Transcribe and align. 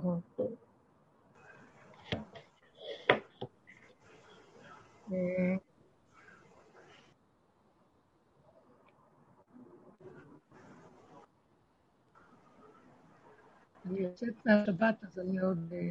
קרוב. 0.00 0.20
אה, 5.12 5.56
אני 13.86 14.00
יוצאת 14.00 14.46
מהשבת, 14.46 15.04
אז 15.04 15.18
אני 15.18 15.38
עוד... 15.40 15.72
אה, 15.72 15.90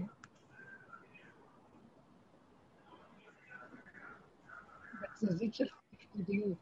בתזזית 5.02 5.54
של 5.56 5.66
תפקודיות. 5.90 6.58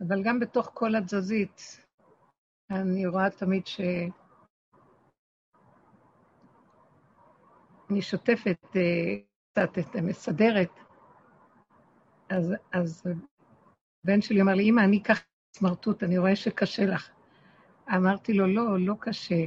אבל 0.00 0.22
גם 0.22 0.40
בתוך 0.40 0.70
כל 0.74 0.94
התזזית, 0.94 1.80
אני 2.70 3.06
רואה 3.06 3.30
תמיד 3.30 3.66
ש... 3.66 3.80
אני 7.90 8.02
שוטפת 8.02 8.76
אה, 8.76 9.16
קצת 9.52 9.78
את 9.78 9.96
המסדרת, 9.96 10.80
אז, 12.28 12.54
אז 12.72 13.02
בן 14.06 14.22
שלי 14.22 14.42
אמר 14.42 14.54
לי, 14.54 14.62
אמא, 14.62 14.80
אני 14.80 15.02
ככה 15.02 15.22
סמרטוט, 15.56 16.02
אני 16.02 16.18
רואה 16.18 16.36
שקשה 16.36 16.86
לך. 16.86 17.10
אמרתי 17.94 18.32
לו, 18.32 18.46
לא, 18.46 18.80
לא 18.80 18.94
קשה. 19.00 19.46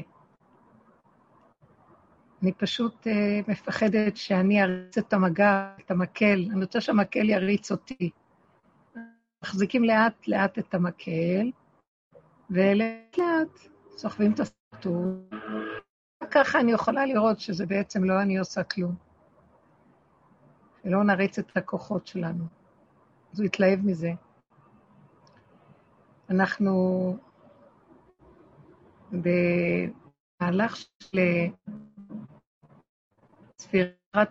אני 2.42 2.54
פשוט 2.54 3.08
uh, 3.08 3.52
מפחדת 3.52 4.18
שאני 4.18 4.64
אריץ 4.64 4.98
את 4.98 5.14
המגע, 5.14 5.74
את 5.80 5.92
המקל, 5.92 6.48
אני 6.52 6.62
רוצה 6.62 6.82
שהמקל 6.82 7.30
יריץ 7.30 7.72
אותי. 7.72 8.10
מחזיקים 9.44 9.84
לאט-לאט 9.84 10.60
את 10.60 10.74
המקל, 10.74 11.52
ולאט-לאט 12.50 13.60
סוחבים 13.98 14.34
את 14.34 14.40
הסרטוט. 14.40 15.69
ככה 16.32 16.60
אני 16.60 16.72
יכולה 16.72 17.06
לראות 17.06 17.40
שזה 17.40 17.66
בעצם 17.66 18.04
לא 18.04 18.22
אני 18.22 18.38
עושה 18.38 18.64
כלום. 18.64 18.96
ולא 20.86 21.04
נריץ 21.04 21.40
את 21.40 21.58
הכוחות 21.58 22.08
שלנו. 22.08 22.44
אז 23.34 23.40
הוא 23.40 23.46
התלהב 23.46 23.80
מזה. 23.86 24.12
אנחנו 26.30 27.18
במהלך 29.12 30.76
של 30.76 31.20
ספירת 33.60 34.30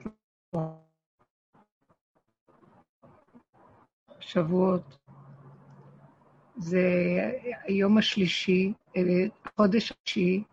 שבועות. 4.21 4.99
זה 6.57 6.81
היום 7.63 7.99
השלישי, 7.99 8.73
החודש 9.45 9.93
השלישי, 9.93 10.45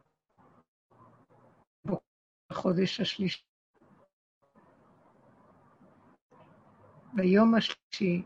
החודש 2.56 3.00
השלישי. 3.02 3.44
ביום 7.14 7.56
השלישי, 7.56 8.24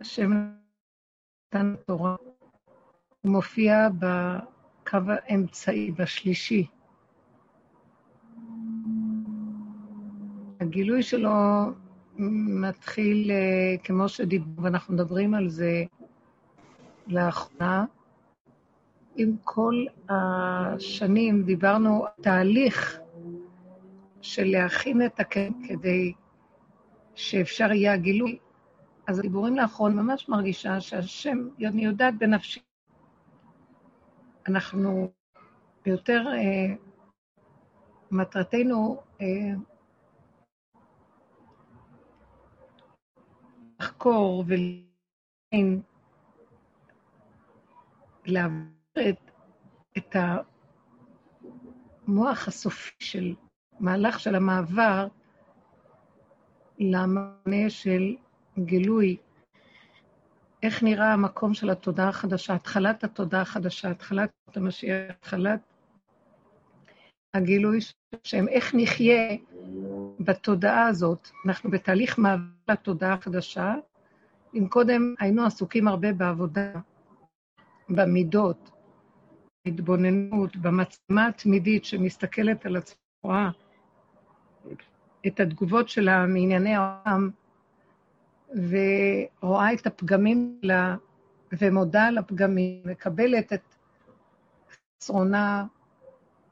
השם 0.00 0.30
נתן 1.46 1.74
תורה, 1.86 2.16
הוא 3.20 3.32
מופיע 3.32 3.88
בקו 3.88 4.98
האמצעי, 5.08 5.90
בשלישי. 5.90 6.66
הגילוי 10.60 11.02
שלו 11.02 11.30
מתחיל, 12.60 13.30
אה, 13.30 13.76
כמו 13.84 14.08
שדיברנו, 14.08 14.62
ואנחנו 14.62 14.94
מדברים 14.94 15.34
על 15.34 15.48
זה 15.48 15.84
לאחרונה, 17.06 17.84
עם 19.16 19.36
כל 19.44 19.84
השנים 20.08 21.42
דיברנו 21.42 22.06
על 22.06 22.12
תהליך 22.22 23.00
של 24.20 24.44
להכין 24.44 25.06
את 25.06 25.20
הקן 25.20 25.52
כדי 25.68 26.12
שאפשר 27.14 27.72
יהיה 27.72 27.92
הגילוי. 27.92 28.38
אז 29.06 29.18
הדיבורים 29.18 29.56
לאחרון 29.56 29.96
ממש 29.96 30.28
מרגישה 30.28 30.80
שהשם, 30.80 31.48
אני 31.66 31.84
יודעת 31.84 32.18
בנפשי, 32.18 32.60
אנחנו 34.48 35.10
יותר, 35.86 36.24
אה, 36.34 36.74
מטרתנו 38.10 39.02
אה, 39.20 39.26
לחקור 43.80 44.44
ולהבין, 44.46 45.82
את, 48.98 49.30
את 49.98 50.16
המוח 52.06 52.48
הסופי 52.48 52.94
של 52.98 53.34
מהלך 53.80 54.20
של 54.20 54.34
המעבר 54.34 55.08
למענה 56.78 57.68
של 57.68 58.16
גילוי, 58.58 59.16
איך 60.62 60.82
נראה 60.82 61.12
המקום 61.12 61.54
של 61.54 61.70
התודעה 61.70 62.08
החדשה, 62.08 62.54
התחלת 62.54 63.04
התודעה 63.04 63.42
החדשה, 63.42 63.90
התחלת 63.90 64.30
המשיח, 64.54 65.10
התחלת 65.10 65.60
הגילוי 67.34 67.78
שהם, 68.24 68.48
איך 68.48 68.74
נחיה 68.74 69.36
בתודעה 70.20 70.86
הזאת. 70.86 71.28
אנחנו 71.46 71.70
בתהליך 71.70 72.18
מעבר 72.18 72.42
לתודעה 72.70 73.12
החדשה, 73.12 73.74
אם 74.54 74.68
קודם 74.68 75.14
היינו 75.18 75.46
עסוקים 75.46 75.88
הרבה 75.88 76.12
בעבודה, 76.12 76.72
במידות, 77.88 78.70
בהתבוננות, 79.64 80.56
במצלמה 80.56 81.26
התמידית 81.26 81.84
שמסתכלת 81.84 82.66
על 82.66 82.76
עצמה, 82.76 83.50
את 85.26 85.40
התגובות 85.40 85.88
שלה 85.88 86.26
מענייני 86.26 86.74
העולם, 86.74 87.30
ורואה 88.48 89.72
את 89.72 89.86
הפגמים 89.86 90.58
שלה, 90.62 90.96
ומודה 91.52 92.06
על 92.06 92.18
הפגמים, 92.18 92.82
מקבלת 92.84 93.52
את 93.52 93.74
חסרונה, 95.02 95.66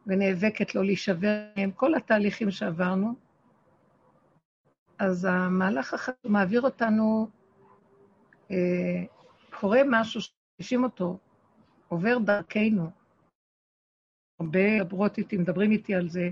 ונאבקת 0.07 0.75
לא 0.75 0.85
להישבר 0.85 1.43
מהם, 1.57 1.71
כל 1.71 1.95
התהליכים 1.95 2.51
שעברנו, 2.51 3.15
אז 4.99 5.25
המהלך 5.31 5.95
החשוב 5.95 6.15
מעביר 6.25 6.61
אותנו, 6.61 7.29
אה, 8.51 9.03
קורה 9.61 9.81
משהו 9.91 10.21
שמרגישים 10.21 10.85
אותו, 10.85 11.19
עובר 11.89 12.19
דרכנו. 12.19 13.02
הרבה 14.41 14.81
מדברות 14.81 15.19
איתי, 15.19 15.37
מדברים 15.37 15.71
איתי 15.71 15.95
על 15.95 16.09
זה, 16.09 16.29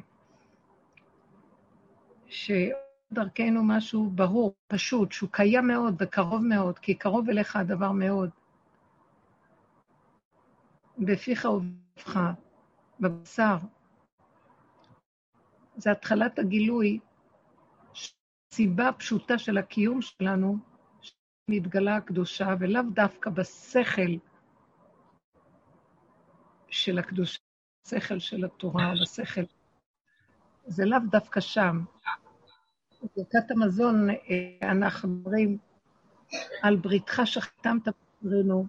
שדרכנו 2.27 3.65
משהו 3.65 4.11
ברור, 4.11 4.55
פשוט, 4.66 5.12
שהוא 5.12 5.31
קיים 5.33 5.66
מאוד 5.66 5.94
וקרוב 5.99 6.43
מאוד, 6.43 6.78
כי 6.78 6.94
קרוב 6.94 7.28
אליך 7.28 7.56
הדבר 7.56 7.93
מאוד. 7.93 8.31
בפיך 10.99 11.44
ובפיך, 11.44 12.19
בבשר. 13.00 13.56
זה 15.77 15.91
התחלת 15.91 16.39
הגילוי, 16.39 16.99
סיבה 18.55 18.93
פשוטה 18.93 19.39
של 19.39 19.59
הקיום 19.59 20.03
שלנו, 20.03 20.59
שמתגלה 21.00 21.97
הקדושה, 21.97 22.55
ולאו 22.60 22.83
דווקא 22.94 23.31
בשכל 23.31 24.12
של 26.69 26.99
הקדושה, 26.99 27.39
בשכל 27.85 28.19
של 28.19 28.45
התורה, 28.45 28.93
בשכל. 29.03 29.41
זה 30.67 30.85
לאו 30.85 30.99
דווקא 31.11 31.41
שם. 31.41 31.85
בברכת 33.03 33.51
המזון 33.51 34.11
אה, 34.11 34.17
אנחנו 34.63 35.09
אומרים 35.09 35.59
על 36.63 36.77
בריתך 36.77 37.23
שחתמת 37.25 37.89
בברינו, 38.23 38.67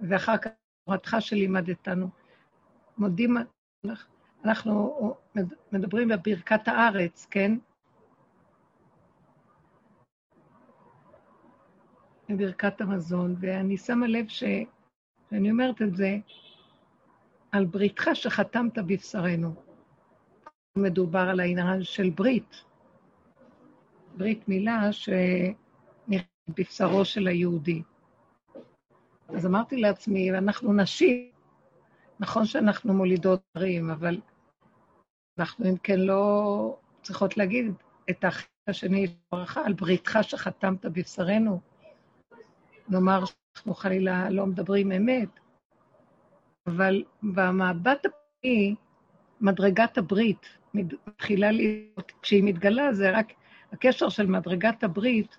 ואחר 0.00 0.38
כך 0.38 0.50
תורתך 0.84 1.16
שלימדתנו. 1.20 2.08
מודים, 2.98 3.36
אנחנו 4.44 5.14
מדברים 5.72 6.08
בברכת 6.08 6.68
הארץ, 6.68 7.26
כן? 7.30 7.52
בברכת 12.28 12.80
המזון, 12.80 13.36
ואני 13.40 13.76
שמה 13.76 14.06
לב 14.06 14.28
שאני 14.28 15.50
אומרת 15.50 15.82
את 15.82 15.96
זה 15.96 16.18
על 17.54 17.64
בריתך 17.64 18.10
שחתמת 18.14 18.78
בבשרנו. 18.78 19.54
מדובר 20.78 21.18
על 21.18 21.40
העניין 21.40 21.82
של 21.82 22.10
ברית. 22.10 22.64
ברית 24.16 24.48
מילה 24.48 24.92
שנראית 24.92 26.26
בבשרו 26.48 27.04
של 27.04 27.26
היהודי. 27.26 27.82
אז 29.28 29.46
אמרתי 29.46 29.76
לעצמי, 29.76 30.30
אנחנו 30.30 30.72
נשים, 30.72 31.30
נכון 32.20 32.46
שאנחנו 32.46 32.94
מולידות 32.94 33.40
דברים, 33.56 33.90
אבל 33.90 34.20
אנחנו 35.38 35.64
אם 35.70 35.76
כן 35.76 36.00
לא 36.00 36.76
צריכות 37.02 37.36
להגיד 37.36 37.72
את 38.10 38.24
האחר 38.24 38.46
השני 38.68 39.06
ברכה 39.32 39.62
על 39.64 39.72
בריתך 39.72 40.18
שחתמת 40.22 40.86
בבשרנו. 40.86 41.60
נאמר 42.88 43.24
שאנחנו 43.24 43.74
חלילה 43.74 44.30
לא 44.30 44.46
מדברים 44.46 44.92
אמת, 44.92 45.40
אבל 46.66 47.02
במבט 47.22 48.06
היא 48.42 48.74
מדרגת 49.40 49.98
הברית, 49.98 50.48
מתחילה 50.74 51.50
להיות, 51.50 52.12
כשהיא 52.22 52.44
מתגלה 52.44 52.92
זה 52.92 53.10
רק, 53.10 53.32
הקשר 53.72 54.08
של 54.08 54.26
מדרגת 54.26 54.84
הברית 54.84 55.38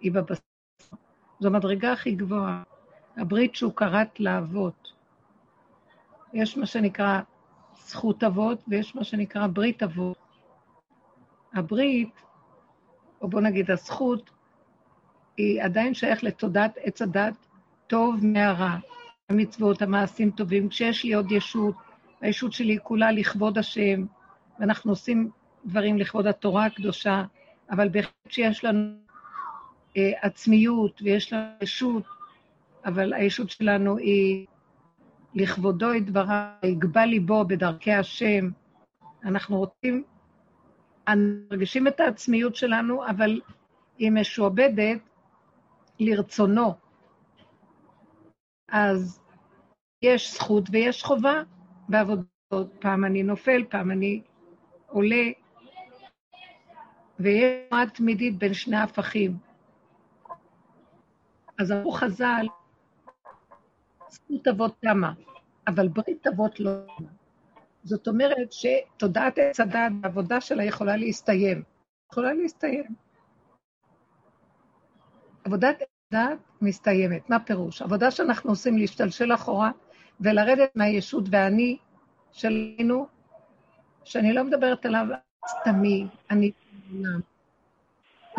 היא 0.00 0.12
בבשר. 0.12 0.40
זו 1.40 1.48
המדרגה 1.48 1.92
הכי 1.92 2.14
גבוהה, 2.14 2.62
הברית 3.16 3.54
שהוא 3.54 3.72
כרת 3.76 4.20
לאבות. 4.20 4.92
יש 6.32 6.56
מה 6.56 6.66
שנקרא 6.66 7.20
זכות 7.78 8.24
אבות 8.24 8.58
ויש 8.68 8.96
מה 8.96 9.04
שנקרא 9.04 9.46
ברית 9.46 9.82
אבות. 9.82 10.18
הברית, 11.52 12.22
או 13.20 13.28
בוא 13.28 13.40
נגיד 13.40 13.70
הזכות, 13.70 14.30
היא 15.36 15.62
עדיין 15.62 15.94
שייך 15.94 16.24
לתודעת 16.24 16.78
עץ 16.82 17.02
הדת 17.02 17.46
טוב 17.86 18.16
מהרע. 18.22 18.76
המצוות, 19.34 19.82
המעשים 19.82 20.30
טובים. 20.30 20.68
כשיש 20.68 21.04
לי 21.04 21.14
עוד 21.14 21.32
ישות, 21.32 21.74
הישות 22.20 22.52
שלי 22.52 22.78
כולה 22.82 23.12
לכבוד 23.12 23.58
השם, 23.58 24.04
ואנחנו 24.58 24.92
עושים 24.92 25.30
דברים 25.64 25.98
לכבוד 25.98 26.26
התורה 26.26 26.66
הקדושה, 26.66 27.24
אבל 27.70 27.88
בהחלט 27.88 28.12
שיש 28.28 28.64
לנו 28.64 28.94
אה, 29.96 30.12
עצמיות 30.22 31.02
ויש 31.02 31.32
לנו 31.32 31.46
ישות, 31.62 32.04
אבל 32.84 33.14
הישות 33.14 33.50
שלנו 33.50 33.96
היא 33.96 34.46
לכבודו 35.34 35.94
ידברה, 35.94 36.54
יגבה 36.62 37.06
ליבו 37.06 37.44
בדרכי 37.44 37.92
השם. 37.92 38.48
אנחנו 39.24 39.58
רוצים, 39.58 40.04
מרגישים 41.50 41.86
את 41.86 42.00
העצמיות 42.00 42.56
שלנו, 42.56 43.06
אבל 43.06 43.40
היא 43.98 44.10
משועבדת 44.10 44.98
לרצונו. 46.00 46.74
אז 48.68 49.23
יש 50.04 50.34
זכות 50.34 50.64
ויש 50.72 51.02
חובה 51.02 51.42
בעבודות. 51.88 52.26
פעם 52.78 53.04
אני 53.04 53.22
נופל, 53.22 53.64
פעם 53.68 53.90
אני 53.90 54.22
עולה, 54.86 55.24
ויש 57.20 57.68
תנועה 57.68 57.86
תמידית 57.86 58.38
בין 58.38 58.54
שני 58.54 58.76
הפכים. 58.76 59.36
אז 61.58 61.72
אמרו 61.72 61.92
חז"ל, 61.92 62.46
זכות 64.08 64.48
אבות 64.48 64.74
תמה, 64.80 65.12
אבל 65.66 65.88
ברית 65.88 66.26
אבות 66.26 66.60
לא 66.60 66.70
תמה. 66.98 67.08
זאת 67.84 68.08
אומרת 68.08 68.52
שתודעת 68.52 69.38
עץ 69.38 69.60
הדת, 69.60 69.92
העבודה 70.02 70.40
שלה 70.40 70.64
יכולה 70.64 70.96
להסתיים. 70.96 71.62
יכולה 72.12 72.32
להסתיים. 72.32 72.84
עבודת 75.44 75.82
עץ 75.82 75.88
הדת 76.12 76.38
מסתיימת. 76.60 77.30
מה 77.30 77.40
פירוש? 77.40 77.82
עבודה 77.82 78.10
שאנחנו 78.10 78.50
עושים 78.50 78.78
להשתלשל 78.78 79.34
אחורה 79.34 79.70
ולרדת 80.20 80.70
מהישות 80.74 81.24
והאני 81.30 81.76
שלנו, 82.32 83.06
שאני 84.04 84.32
לא 84.32 84.44
מדברת 84.44 84.86
עליו 84.86 85.06
סתמי, 85.48 86.06
אני 86.30 86.52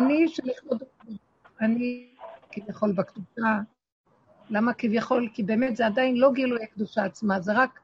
אני 0.00 0.28
שלכבוד 0.28 0.82
אני 1.60 2.08
כביכול 2.52 2.92
בקדושה. 2.92 3.58
למה 4.50 4.74
כביכול? 4.74 5.28
כי 5.34 5.42
באמת 5.42 5.76
זה 5.76 5.86
עדיין 5.86 6.16
לא 6.16 6.32
גילוי 6.32 6.64
הקדושה 6.64 7.04
עצמה, 7.04 7.40
זה 7.40 7.52
רק 7.52 7.80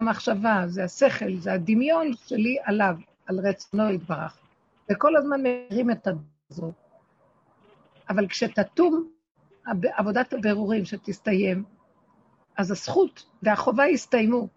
המחשבה, 0.00 0.62
זה 0.66 0.84
השכל, 0.84 1.36
זה 1.36 1.52
הדמיון 1.52 2.10
שלי 2.26 2.56
עליו, 2.64 2.96
על 3.26 3.38
רצונו 3.38 3.90
יתברך. 3.90 4.38
וכל 4.92 5.16
הזמן 5.16 5.40
מרים 5.42 5.90
את 5.90 6.08
הזאת. 6.50 6.74
אבל 8.08 8.28
כשתתום 8.28 9.08
עבודת 9.96 10.32
הבירורים 10.32 10.84
שתסתיים, 10.84 11.64
אז 12.56 12.70
הזכות 12.70 13.26
והחובה 13.42 13.86
יסתיימו. 13.86 14.48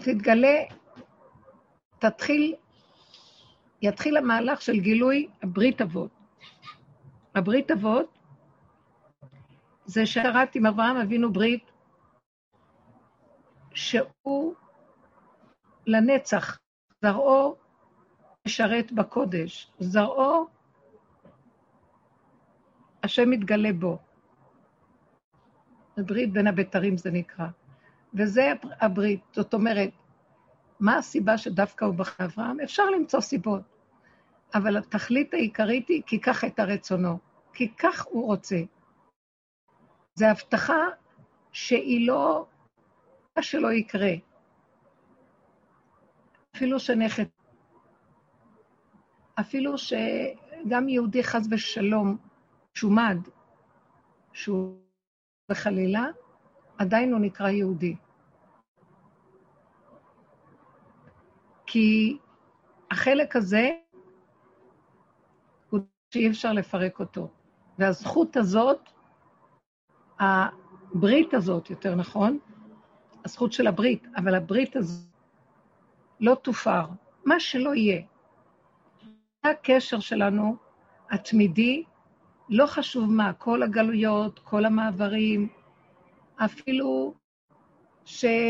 ותתגלה, 0.00 0.58
תתחיל, 1.98 2.54
יתחיל 3.82 4.16
המהלך 4.16 4.62
של 4.62 4.80
גילוי 4.80 5.28
הברית 5.42 5.80
אבות. 5.80 6.10
הברית 7.34 7.70
אבות 7.70 8.18
זה 9.84 10.06
שרת 10.06 10.54
עם 10.54 10.66
אברהם 10.66 10.96
אבינו 10.96 11.32
ברית 11.32 11.70
שהוא 13.74 14.54
לנצח, 15.86 16.58
זרעו 17.02 17.56
משרת 18.46 18.92
בקודש, 18.92 19.70
זרעו 19.80 20.46
השם 23.02 23.30
מתגלה 23.30 23.72
בו. 23.72 23.98
הברית 25.96 26.32
בין 26.32 26.46
הבתרים 26.46 26.96
זה 26.96 27.10
נקרא. 27.10 27.46
וזה 28.14 28.52
הברית. 28.80 29.20
זאת 29.32 29.54
אומרת, 29.54 29.90
מה 30.80 30.98
הסיבה 30.98 31.38
שדווקא 31.38 31.84
הוא 31.84 31.94
בחר 31.94 32.24
אברהם? 32.24 32.60
אפשר 32.60 32.90
למצוא 32.90 33.20
סיבות. 33.20 33.62
אבל 34.54 34.76
התכלית 34.76 35.34
העיקרית 35.34 35.88
היא 35.88 36.02
כי 36.06 36.20
כך 36.20 36.44
הייתה 36.44 36.64
רצונו, 36.64 37.18
כי 37.52 37.74
כך 37.78 38.04
הוא 38.04 38.26
רוצה. 38.26 38.56
זו 40.14 40.26
הבטחה 40.26 40.78
שהיא 41.52 42.06
לא, 42.06 42.46
מה 43.36 43.42
שלא 43.42 43.72
יקרה. 43.72 44.12
אפילו 46.56 46.80
שנכד, 46.80 47.24
אפילו 49.40 49.78
שגם 49.78 50.88
יהודי 50.88 51.24
חס 51.24 51.46
ושלום 51.50 52.16
שומד, 52.74 53.18
שהוא 54.32 54.83
בחלילה, 55.48 56.06
עדיין 56.78 57.12
הוא 57.12 57.20
נקרא 57.20 57.48
יהודי. 57.48 57.96
כי 61.66 62.18
החלק 62.90 63.36
הזה 63.36 63.70
הוא 65.70 65.80
שאי 66.10 66.28
אפשר 66.28 66.52
לפרק 66.52 67.00
אותו. 67.00 67.30
והזכות 67.78 68.36
הזאת, 68.36 68.90
הברית 70.20 71.34
הזאת, 71.34 71.70
יותר 71.70 71.94
נכון, 71.94 72.38
הזכות 73.24 73.52
של 73.52 73.66
הברית, 73.66 74.06
אבל 74.16 74.34
הברית 74.34 74.76
הזאת 74.76 75.08
לא 76.20 76.34
תופר, 76.34 76.86
מה 77.24 77.40
שלא 77.40 77.74
יהיה. 77.74 78.02
זה 79.44 79.50
הקשר 79.50 80.00
שלנו 80.00 80.56
התמידי 81.10 81.84
לא 82.48 82.66
חשוב 82.66 83.10
מה, 83.10 83.32
כל 83.32 83.62
הגלויות, 83.62 84.38
כל 84.38 84.64
המעברים, 84.64 85.48
אפילו 86.36 87.14
שאנחנו 88.04 88.44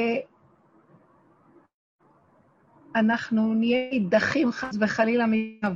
נהיה 3.55 3.91
נידחים 3.91 4.53
חס 4.53 4.77
וחלילה 4.81 5.25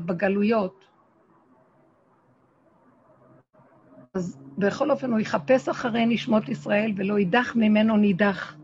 בגלויות. 0.07 0.85
אז 4.15 4.39
בכל 4.59 4.91
אופן 4.91 5.13
הוא 5.13 5.21
יחפש 5.21 5.69
אחרי 5.69 6.07
נשמות 6.07 6.49
ישראל 6.49 6.93
ולא 6.97 7.19
יידח 7.19 7.57
ממנו 7.57 7.97
נידח, 7.97 8.57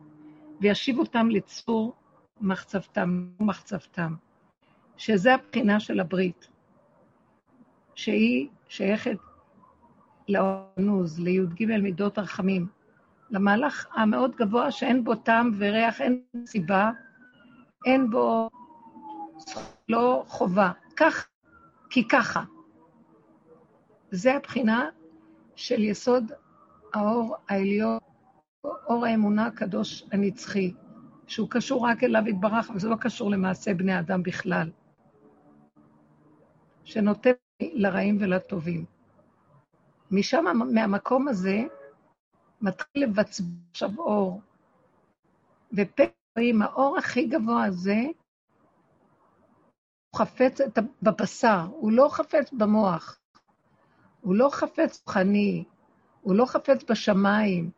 וישיב 0.60 0.98
אותם 0.98 1.30
לצור 1.30 1.94
מחצבתם, 2.40 3.28
מחצבתם, 3.40 4.14
שזה 4.96 5.34
הבחינה 5.34 5.80
של 5.80 6.00
הברית, 6.00 6.48
שהיא 7.94 8.48
שייכת 8.68 9.16
לאונוז, 10.28 11.20
לי"ג 11.20 11.66
מידות 11.82 12.18
הרחמים, 12.18 12.66
למהלך 13.30 13.86
המאוד 13.94 14.36
גבוה 14.36 14.70
שאין 14.70 15.04
בו 15.04 15.14
טעם 15.14 15.50
וריח, 15.58 16.00
אין 16.00 16.22
סיבה, 16.46 16.90
אין 17.86 18.10
בו 18.10 18.50
לא 19.88 20.24
חובה. 20.28 20.72
כך, 20.96 21.28
כי 21.90 22.08
ככה. 22.08 22.42
זה 24.10 24.34
הבחינה 24.34 24.88
של 25.56 25.82
יסוד 25.82 26.32
האור 26.94 27.36
העליון, 27.48 27.98
אור 28.64 29.06
האמונה 29.06 29.46
הקדוש 29.46 30.04
הנצחי, 30.12 30.74
שהוא 31.26 31.50
קשור 31.50 31.86
רק 31.86 32.04
אליו 32.04 32.28
יתברך, 32.28 32.70
וזה 32.74 32.88
לא 32.88 32.96
קשור 32.96 33.30
למעשה 33.30 33.74
בני 33.74 33.98
אדם 33.98 34.22
בכלל, 34.22 34.70
שנותן 36.84 37.30
לרעים 37.60 38.16
ולטובים. 38.20 38.93
משם, 40.14 40.44
מהמקום 40.74 41.28
הזה, 41.28 41.62
מתחיל 42.60 43.04
לבצבע 43.04 43.46
עכשיו 43.70 43.90
אור. 43.98 44.40
ופעמים, 45.72 46.62
האור 46.62 46.98
הכי 46.98 47.26
גבוה 47.26 47.64
הזה, 47.64 48.00
הוא 50.10 50.18
חפץ 50.18 50.60
את, 50.60 50.78
בבשר, 51.02 51.66
הוא 51.70 51.92
לא 51.92 52.08
חפץ 52.10 52.52
במוח, 52.52 53.18
הוא 54.20 54.34
לא 54.34 54.48
חפץ 54.52 55.02
רוחני, 55.06 55.64
הוא 56.20 56.34
לא 56.34 56.46
חפץ 56.46 56.84
בשמיים. 56.90 57.70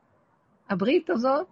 הברית 0.69 1.11
הזאת, 1.11 1.47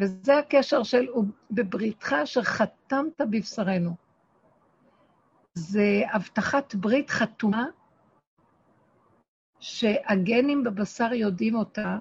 וזה 0.00 0.38
הקשר 0.38 0.82
של, 0.82 1.06
הוא 1.08 1.24
בבריתך 1.50 2.12
אשר 2.12 2.42
חתמת 2.42 3.20
בבשרנו. 3.20 3.94
זה 5.54 6.02
הבטחת 6.12 6.74
ברית 6.74 7.10
חתומה 7.10 7.66
שהגנים 9.62 10.64
בבשר 10.64 11.12
יודעים 11.12 11.54
אותה, 11.54 11.98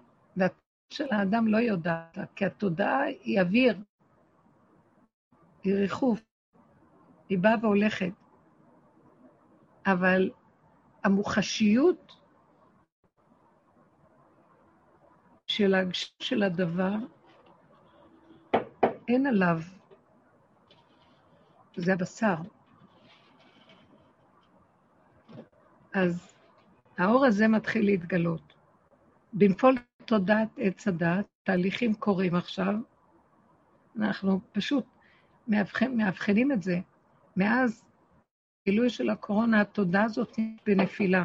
של 0.92 1.08
האדם 1.12 1.48
לא 1.48 1.58
יודעת, 1.58 2.18
כי 2.36 2.46
התודעה 2.46 3.04
היא 3.04 3.42
אוויר, 3.42 3.78
היא 5.64 5.74
ריחוף, 5.74 6.22
היא 7.30 7.40
באה 7.40 7.56
והולכת. 7.62 8.12
אבל 9.86 10.32
המוחשיות 11.04 12.16
של 15.48 15.74
ההגשה 15.74 16.08
של 16.20 16.44
הדבר, 16.44 16.96
אין 19.08 19.28
עליו, 19.28 19.58
זה 21.76 21.94
הבשר. 21.94 22.36
אז 25.94 26.31
האור 26.98 27.26
הזה 27.26 27.48
מתחיל 27.48 27.86
להתגלות. 27.86 28.54
בנפול 29.34 29.76
תודעת 30.06 30.50
עץ 30.58 30.88
הדת, 30.88 31.26
תהליכים 31.44 31.94
קורים 31.94 32.36
עכשיו, 32.36 32.74
אנחנו 34.00 34.40
פשוט 34.52 34.86
מאבחנים, 35.48 35.98
מאבחנים 35.98 36.52
את 36.52 36.64
זה. 36.64 36.80
מאז 37.38 37.86
גילוי 38.66 38.90
של 38.90 39.10
הקורונה, 39.10 39.62
התודעה 39.62 40.04
הזאת 40.04 40.40
בנפילה. 40.66 41.24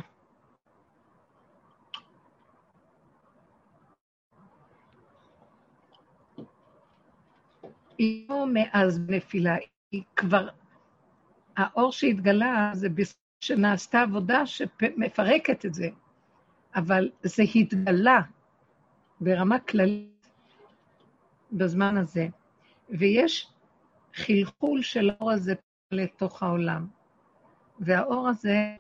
היא 7.99 8.27
לא 8.29 8.47
מאז 8.53 9.01
נפילה, 9.09 9.57
היא 9.93 10.03
כבר, 10.17 10.49
האור 11.57 11.93
שהתגלה 11.93 12.71
זה 12.75 12.89
שנעשתה 13.47 14.03
עבודה 14.03 14.47
שמפרקת 14.47 15.67
את 15.67 15.75
זה, 15.75 15.89
אבל 16.75 17.11
זה 17.23 17.43
התגלה 17.55 18.21
ברמה 19.21 19.59
כללית 19.59 20.29
בזמן 21.53 21.97
הזה, 21.97 22.29
ויש 22.91 23.49
חלחול 24.15 24.83
של 24.83 25.11
האור 25.11 25.33
הזה 25.33 25.55
לתוך 25.93 26.43
העולם. 26.43 26.87
והאור 27.81 28.29
הזה, 28.29 28.77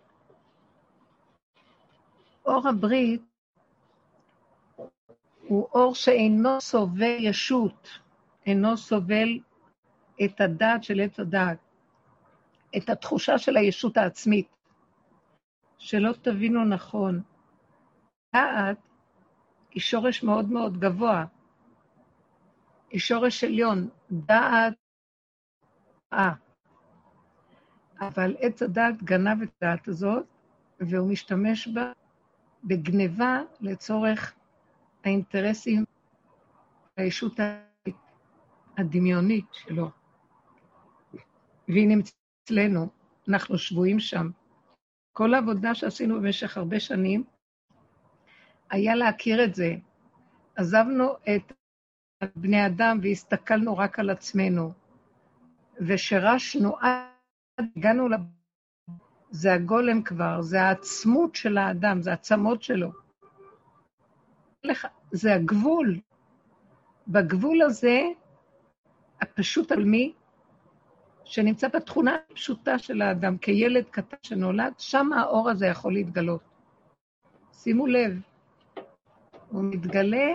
אור 2.46 2.68
הברית, 2.68 3.22
הוא 5.48 5.68
אור 5.72 5.94
שאינו 5.94 6.60
סובל 6.60 7.16
ישות, 7.20 7.88
אינו 8.46 8.76
סובל 8.76 9.38
את 10.24 10.40
הדעת 10.40 10.84
של 10.84 11.00
עץ 11.00 11.20
הדעת, 11.20 11.58
את 12.76 12.90
התחושה 12.90 13.38
של 13.38 13.56
הישות 13.56 13.96
העצמית. 13.96 14.55
שלא 15.86 16.12
תבינו 16.22 16.64
נכון, 16.64 17.22
דעת 18.34 18.78
היא 19.70 19.80
שורש 19.82 20.22
מאוד 20.22 20.50
מאוד 20.50 20.78
גבוה, 20.80 21.24
היא 22.90 23.00
שורש 23.00 23.44
עליון, 23.44 23.88
דעת 24.10 24.74
אה. 26.12 26.32
אבל 28.00 28.36
עץ 28.38 28.62
הדעת 28.62 29.02
גנב 29.02 29.42
את 29.42 29.48
הדעת 29.62 29.88
הזאת, 29.88 30.26
והוא 30.80 31.12
משתמש 31.12 31.68
בה 31.68 31.92
בגניבה 32.64 33.40
לצורך 33.60 34.34
האינטרסים 35.04 35.84
הישות 36.96 37.40
הדמיונית 38.76 39.46
שלו. 39.52 39.90
והיא 41.68 41.88
נמצאת 41.88 42.14
אצלנו, 42.44 42.88
אנחנו 43.28 43.58
שבויים 43.58 44.00
שם. 44.00 44.30
כל 45.16 45.34
העבודה 45.34 45.74
שעשינו 45.74 46.20
במשך 46.20 46.56
הרבה 46.56 46.80
שנים 46.80 47.24
היה 48.70 48.94
להכיר 48.94 49.44
את 49.44 49.54
זה. 49.54 49.74
עזבנו 50.56 51.12
את 51.14 51.52
בני 52.36 52.66
אדם 52.66 52.98
והסתכלנו 53.02 53.76
רק 53.76 53.98
על 53.98 54.10
עצמנו, 54.10 54.72
ושרשנו 55.80 56.76
עד 56.76 57.60
הגענו 57.76 58.08
לב... 58.08 58.20
זה 59.30 59.52
הגולם 59.52 60.02
כבר, 60.02 60.42
זה 60.42 60.62
העצמות 60.62 61.34
של 61.34 61.58
האדם, 61.58 62.02
זה 62.02 62.10
העצמות 62.10 62.62
שלו. 62.62 62.92
זה 65.12 65.34
הגבול. 65.34 66.00
בגבול 67.08 67.62
הזה, 67.62 68.00
הפשוט 69.20 69.72
על 69.72 69.84
מי, 69.84 70.12
שנמצא 71.26 71.68
בתכונה 71.68 72.16
הפשוטה 72.30 72.78
של 72.78 73.02
האדם, 73.02 73.38
כילד 73.38 73.84
קטן 73.90 74.16
שנולד, 74.22 74.72
שם 74.78 75.12
האור 75.12 75.50
הזה 75.50 75.66
יכול 75.66 75.92
להתגלות. 75.92 76.42
שימו 77.52 77.86
לב, 77.86 78.20
הוא 79.48 79.64
מתגלה 79.64 80.26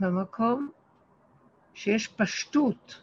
במקום 0.00 0.70
שיש 1.74 2.08
פשטות. 2.08 3.02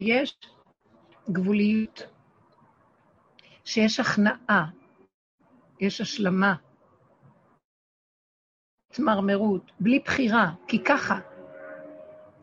יש 0.00 0.38
גבוליות, 1.32 2.02
שיש 3.64 4.00
הכנעה, 4.00 4.70
יש 5.80 6.00
השלמה, 6.00 6.54
התמרמרות, 8.90 9.72
בלי 9.80 9.98
בחירה, 9.98 10.52
כי 10.68 10.84
ככה. 10.84 11.20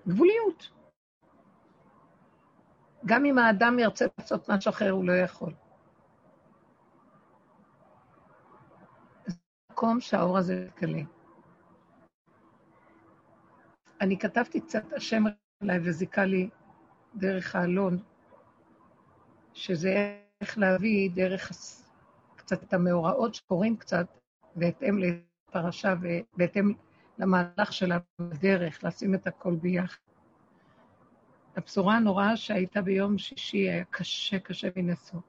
גבוליות. 0.07 0.71
גם 3.05 3.25
אם 3.25 3.37
האדם 3.37 3.79
ירצה 3.79 4.05
לעשות 4.17 4.49
משהו 4.49 4.69
אחר, 4.69 4.89
הוא 4.89 5.05
לא 5.05 5.13
יכול. 5.13 5.53
זה 9.25 9.35
מקום 9.71 10.01
שהאור 10.01 10.37
הזה 10.37 10.67
יתגלה. 10.67 11.01
אני 14.01 14.19
כתבתי 14.19 14.61
קצת, 14.61 14.93
השם 14.93 15.23
אליי 15.63 15.79
וזיכה 15.83 16.25
לי 16.25 16.49
דרך 17.15 17.55
האלון, 17.55 17.97
שזה 19.53 20.19
איך 20.41 20.57
להביא 20.57 21.09
דרך 21.15 21.51
קצת 22.35 22.63
את 22.63 22.73
המאורעות 22.73 23.35
שקורים 23.35 23.77
קצת, 23.77 24.07
בהתאם 24.55 24.97
לפרשה 25.49 25.93
ובהתאם 26.01 26.73
למהלך 27.17 27.73
שלנו 27.73 28.01
בדרך, 28.19 28.83
לשים 28.83 29.15
את 29.15 29.27
הכל 29.27 29.55
ביחד. 29.55 29.97
הבשורה 31.55 31.95
הנוראה 31.95 32.37
שהייתה 32.37 32.81
ביום 32.81 33.17
שישי 33.17 33.57
היה 33.57 33.83
קשה, 33.83 34.39
קשה 34.39 34.67
מנשוא. 34.75 35.19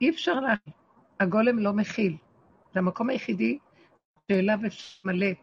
אי 0.00 0.10
אפשר 0.10 0.40
להכיל. 0.40 0.72
הגולם 1.20 1.58
לא 1.58 1.72
מכיל. 1.72 2.16
זה 2.72 2.78
המקום 2.78 3.10
היחידי 3.10 3.58
שאליו 4.32 4.58
אפשר 4.66 5.00
למלט. 5.04 5.38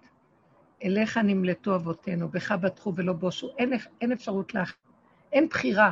אליך 0.84 1.18
נמלטו 1.18 1.76
אבותינו, 1.76 2.30
בך 2.30 2.52
בטחו 2.52 2.94
ולא 2.96 3.14
בושו. 3.14 3.50
אין, 3.58 3.74
אין 4.02 4.12
אפשרות 4.12 4.54
להכיל. 4.54 4.92
אין 5.32 5.48
בחירה. 5.48 5.92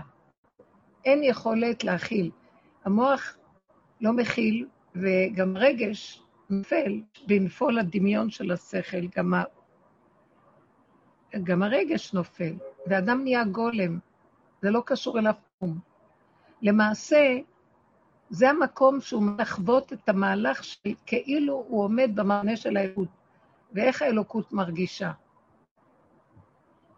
אין 1.06 1.24
יכולת 1.24 1.84
להכיל. 1.84 2.32
המוח 2.86 3.38
לא 4.02 4.14
מכיל, 4.14 4.68
וגם 4.96 5.58
רגש 5.58 6.21
נופל 6.52 7.02
בנפול 7.28 7.80
הדמיון 7.80 8.30
של 8.30 8.52
השכל, 8.52 9.08
גם 9.18 9.34
גם 11.44 11.64
הרגש 11.64 12.14
נופל, 12.14 12.54
ואדם 12.88 13.24
נהיה 13.24 13.44
גולם, 13.44 14.00
זה 14.62 14.72
לא 14.72 14.84
קשור 14.86 15.20
אליו 15.20 15.34
כלום. 15.60 15.80
למעשה, 16.62 17.38
זה 18.30 18.50
המקום 18.50 19.02
שהוא 19.02 19.24
מחוות 19.24 19.94
את 19.94 20.10
המהלך 20.10 20.64
של 20.64 20.94
כאילו 21.06 21.66
הוא 21.68 21.84
עומד 21.84 22.12
במענה 22.16 22.56
של 22.56 22.78
האלוקות. 22.78 23.08
ואיך 23.74 24.02
האלוקות 24.02 24.54
מרגישה? 24.54 25.12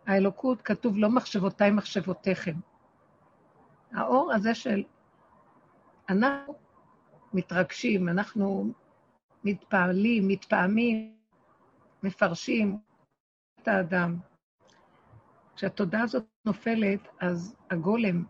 האלוקות 0.05 0.61
כתוב 0.61 0.97
לא 0.97 1.09
מחשבותיי 1.09 1.71
מחשבותיכם. 1.71 2.55
האור 3.93 4.33
הזה 4.33 4.55
של 4.55 4.83
אנחנו 6.09 6.55
מתרגשים, 7.33 8.09
אנחנו 8.09 8.73
מתפעלים, 9.43 10.27
מתפעמים, 10.27 11.15
מפרשים, 12.03 12.77
את 13.61 13.67
האדם. 13.67 14.17
כשהתודעה 15.55 16.03
הזאת 16.03 16.25
נופלת, 16.45 17.07
אז 17.19 17.55
הגולם, 17.69 18.23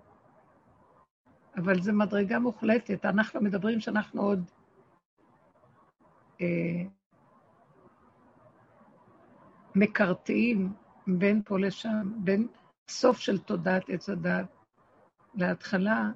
אבל 1.57 1.81
זו 1.81 1.93
מדרגה 1.93 2.39
מוחלטת. 2.39 3.05
אנחנו 3.05 3.41
מדברים 3.41 3.79
שאנחנו 3.79 4.21
עוד 4.21 4.51
אה, 6.41 6.83
מקרטעים 9.75 10.73
בין 11.07 11.41
פה 11.45 11.59
לשם, 11.59 12.11
בין 12.23 12.47
סוף 12.89 13.17
של 13.17 13.37
תודעת 13.37 13.89
עץ 13.89 14.09
הדת 14.09 14.45
להתחלה 15.35 16.11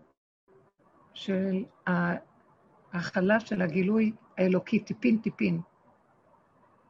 של 1.13 1.66
ההכלה 2.94 3.39
של 3.39 3.62
הגילוי 3.62 4.12
האלוקי, 4.38 4.79
טיפין-טיפין. 4.79 5.62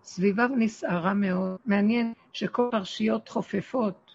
סביבה 0.03 0.47
נסערה 0.57 1.13
מאוד. 1.13 1.57
מעניין 1.65 2.13
שכל 2.33 2.67
פרשיות 2.71 3.29
חופפות 3.29 4.11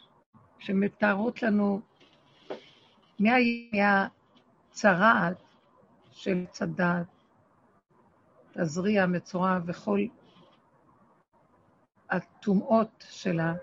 שמתארות 0.59 1.43
לנו 1.43 1.81
מה, 3.19 3.37
צרעת 4.71 5.43
של 6.11 6.47
צדת, 6.51 7.07
תזריע, 8.53 9.07
מצורע 9.07 9.59
וכל 9.67 10.01
הטומאות 12.11 13.05
שלה, 13.11 13.55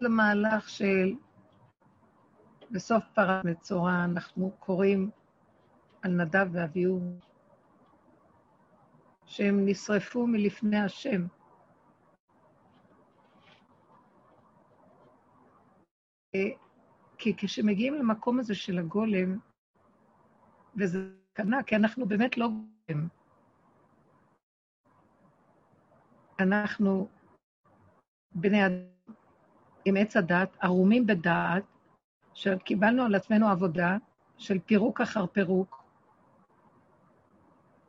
למהלך 0.00 0.68
של 0.68 1.14
בסוף 2.70 3.04
פרט 3.14 3.44
מצורע 3.44 4.04
אנחנו 4.04 4.50
קוראים 4.58 5.10
על 6.02 6.10
נדב 6.10 6.48
ואביהו, 6.52 7.00
שהם 9.26 9.66
נשרפו 9.66 10.26
מלפני 10.26 10.80
השם. 10.80 11.26
כי 17.18 17.36
כשמגיעים 17.36 17.94
למקום 17.94 18.40
הזה 18.40 18.54
של 18.54 18.78
הגולם, 18.78 19.38
וזה 20.76 20.98
סכנה, 21.30 21.62
כי 21.62 21.76
אנחנו 21.76 22.06
באמת 22.06 22.38
לא 22.38 22.48
גולם. 22.48 23.08
אנחנו 26.40 27.08
בני 28.34 28.66
אדם 28.66 28.94
עם 29.84 29.96
עץ 29.96 30.16
הדת, 30.16 30.56
ערומים 30.60 31.06
בדעת, 31.06 31.64
שקיבלנו 32.34 33.02
על 33.02 33.14
עצמנו 33.14 33.48
עבודה 33.48 33.96
של 34.38 34.58
פירוק 34.58 35.00
אחר 35.00 35.26
פירוק, 35.26 35.83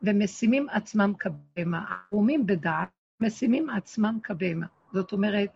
ומשימים 0.01 0.69
עצמם 0.69 1.13
כבהמה. 1.19 1.95
ערומים 2.11 2.45
בדעת, 2.45 2.89
משימים 3.19 3.69
עצמם 3.69 4.19
כבהמה. 4.23 4.65
זאת 4.93 5.11
אומרת, 5.11 5.49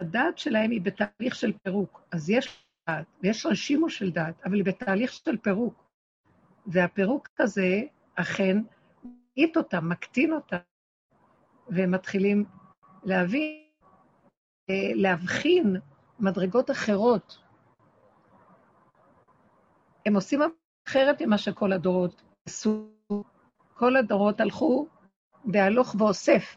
הדעת 0.00 0.38
שלהם 0.38 0.70
היא 0.70 0.80
בתהליך 0.80 1.34
של 1.34 1.52
פירוק. 1.62 2.02
אז 2.12 2.30
יש 2.30 2.66
דעת, 2.86 3.06
ויש 3.22 3.46
רשימו 3.46 3.90
של 3.90 4.10
דעת, 4.10 4.34
אבל 4.44 4.54
היא 4.54 4.64
בתהליך 4.64 5.12
של 5.12 5.36
פירוק. 5.36 5.84
והפירוק 6.66 7.28
הזה 7.38 7.80
אכן 8.14 8.56
מעיט 9.04 9.56
אותם, 9.56 9.88
מקטין 9.88 10.32
אותם, 10.32 10.56
והם 11.68 11.90
מתחילים 11.90 12.44
להבין, 13.04 13.64
אה, 14.70 14.90
להבחין 14.94 15.76
מדרגות 16.20 16.70
אחרות. 16.70 17.38
הם 20.06 20.14
עושים 20.14 20.40
אחרת 20.88 21.22
ממה 21.22 21.38
שכל 21.38 21.72
הדורות. 21.72 22.29
כל 23.74 23.96
הדורות 23.96 24.40
הלכו 24.40 24.86
בהלוך 25.44 25.94
ואוסף, 25.98 26.56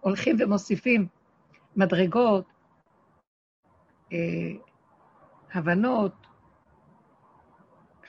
הולכים 0.00 0.36
ומוסיפים 0.38 1.06
מדרגות, 1.76 2.44
אה, 4.12 4.18
הבנות, 5.54 6.26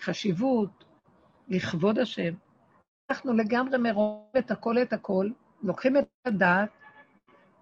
חשיבות, 0.01 0.84
לכבוד 1.48 2.00
השם. 2.00 2.34
אנחנו 3.10 3.34
לגמרי 3.34 3.77
מרואים 3.77 4.24
את 4.38 4.51
הכל 4.51 4.81
את 4.81 4.93
הכל, 4.93 5.29
לוקחים 5.63 5.98
את 5.98 6.08
הדעת, 6.25 6.70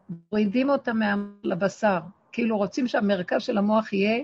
מורידים 0.10 0.70
אותה. 0.70 0.92
לבשר, 1.44 2.00
כאילו 2.32 2.58
רוצים 2.58 2.88
שהמרכז 2.88 3.42
של 3.42 3.58
המוח 3.58 3.94
יהיה 3.94 4.24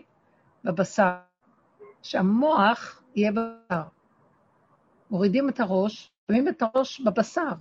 בבשר, 0.63 1.15
שהמוח 2.01 3.03
יהיה 3.15 3.31
בבשר. 3.31 3.94
מורידים 5.11 5.49
את 5.49 5.59
הראש, 5.59 6.11
שמים 6.27 6.47
את 6.47 6.61
הראש 6.61 7.01
בבשר, 7.01 7.53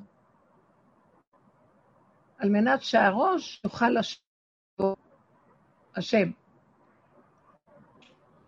על 2.38 2.48
מנת 2.48 2.82
שהראש 2.82 3.62
יוכל 3.64 3.90
לשבת 3.90 4.24
השם. 5.96 6.30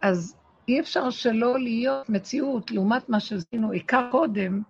אז 0.00 0.36
אי 0.68 0.80
אפשר 0.80 1.10
שלא 1.10 1.58
להיות 1.58 2.08
מציאות 2.08 2.70
לעומת 2.70 3.08
מה 3.08 3.20
שעשינו, 3.20 3.70
עיקר 3.70 4.08
קודם, 4.10 4.62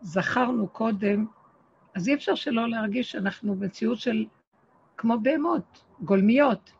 זכרנו 0.00 0.68
קודם, 0.68 1.26
אז 1.94 2.08
אי 2.08 2.14
אפשר 2.14 2.34
שלא 2.34 2.68
להרגיש 2.68 3.10
שאנחנו 3.10 3.54
מציאות 3.54 3.98
של 3.98 4.24
כמו 4.96 5.18
בהמות, 5.22 5.84
גולמיות. 6.00 6.72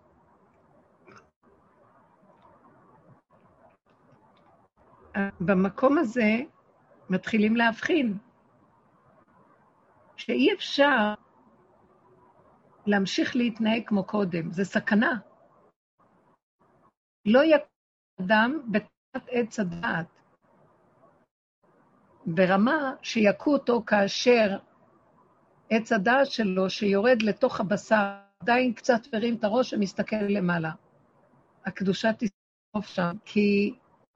במקום 5.41 5.99
הזה 5.99 6.41
מתחילים 7.11 7.57
להבחין 7.57 8.19
שאי 10.17 10.53
אפשר 10.53 11.15
להמשיך 12.87 13.37
להתנהג 13.37 13.83
כמו 13.87 14.05
קודם, 14.05 14.53
זה 14.53 14.65
סכנה. 14.65 15.19
לא 17.27 17.45
יקום 17.45 17.69
אדם 18.21 18.61
בתת 18.71 19.29
עץ 19.29 19.61
הדעת, 19.61 20.07
ברמה 22.27 22.93
שיכו 23.03 23.53
אותו 23.53 23.83
כאשר 23.87 24.59
עץ 25.71 25.93
הדעת 25.93 26.27
שלו, 26.31 26.71
שיורד 26.71 27.23
לתוך 27.23 27.61
הבשר, 27.61 28.15
עדיין 28.41 28.73
קצת 28.73 29.01
הרים 29.13 29.37
את 29.37 29.45
הראש 29.45 29.73
ומסתכל 29.73 30.17
למעלה. 30.17 30.71
הקדושה 31.67 32.09
תסתוף 32.13 32.87
שם, 32.87 33.17
כי 33.25 33.75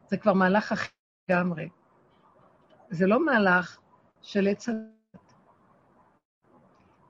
זה 0.08 0.16
כבר 0.16 0.32
מהלך 0.32 0.72
אחר 0.72 0.88
לגמרי. 1.28 1.68
זה 2.90 3.06
לא 3.06 3.24
מהלך 3.24 3.80
של 4.22 4.48
עץ. 4.48 4.66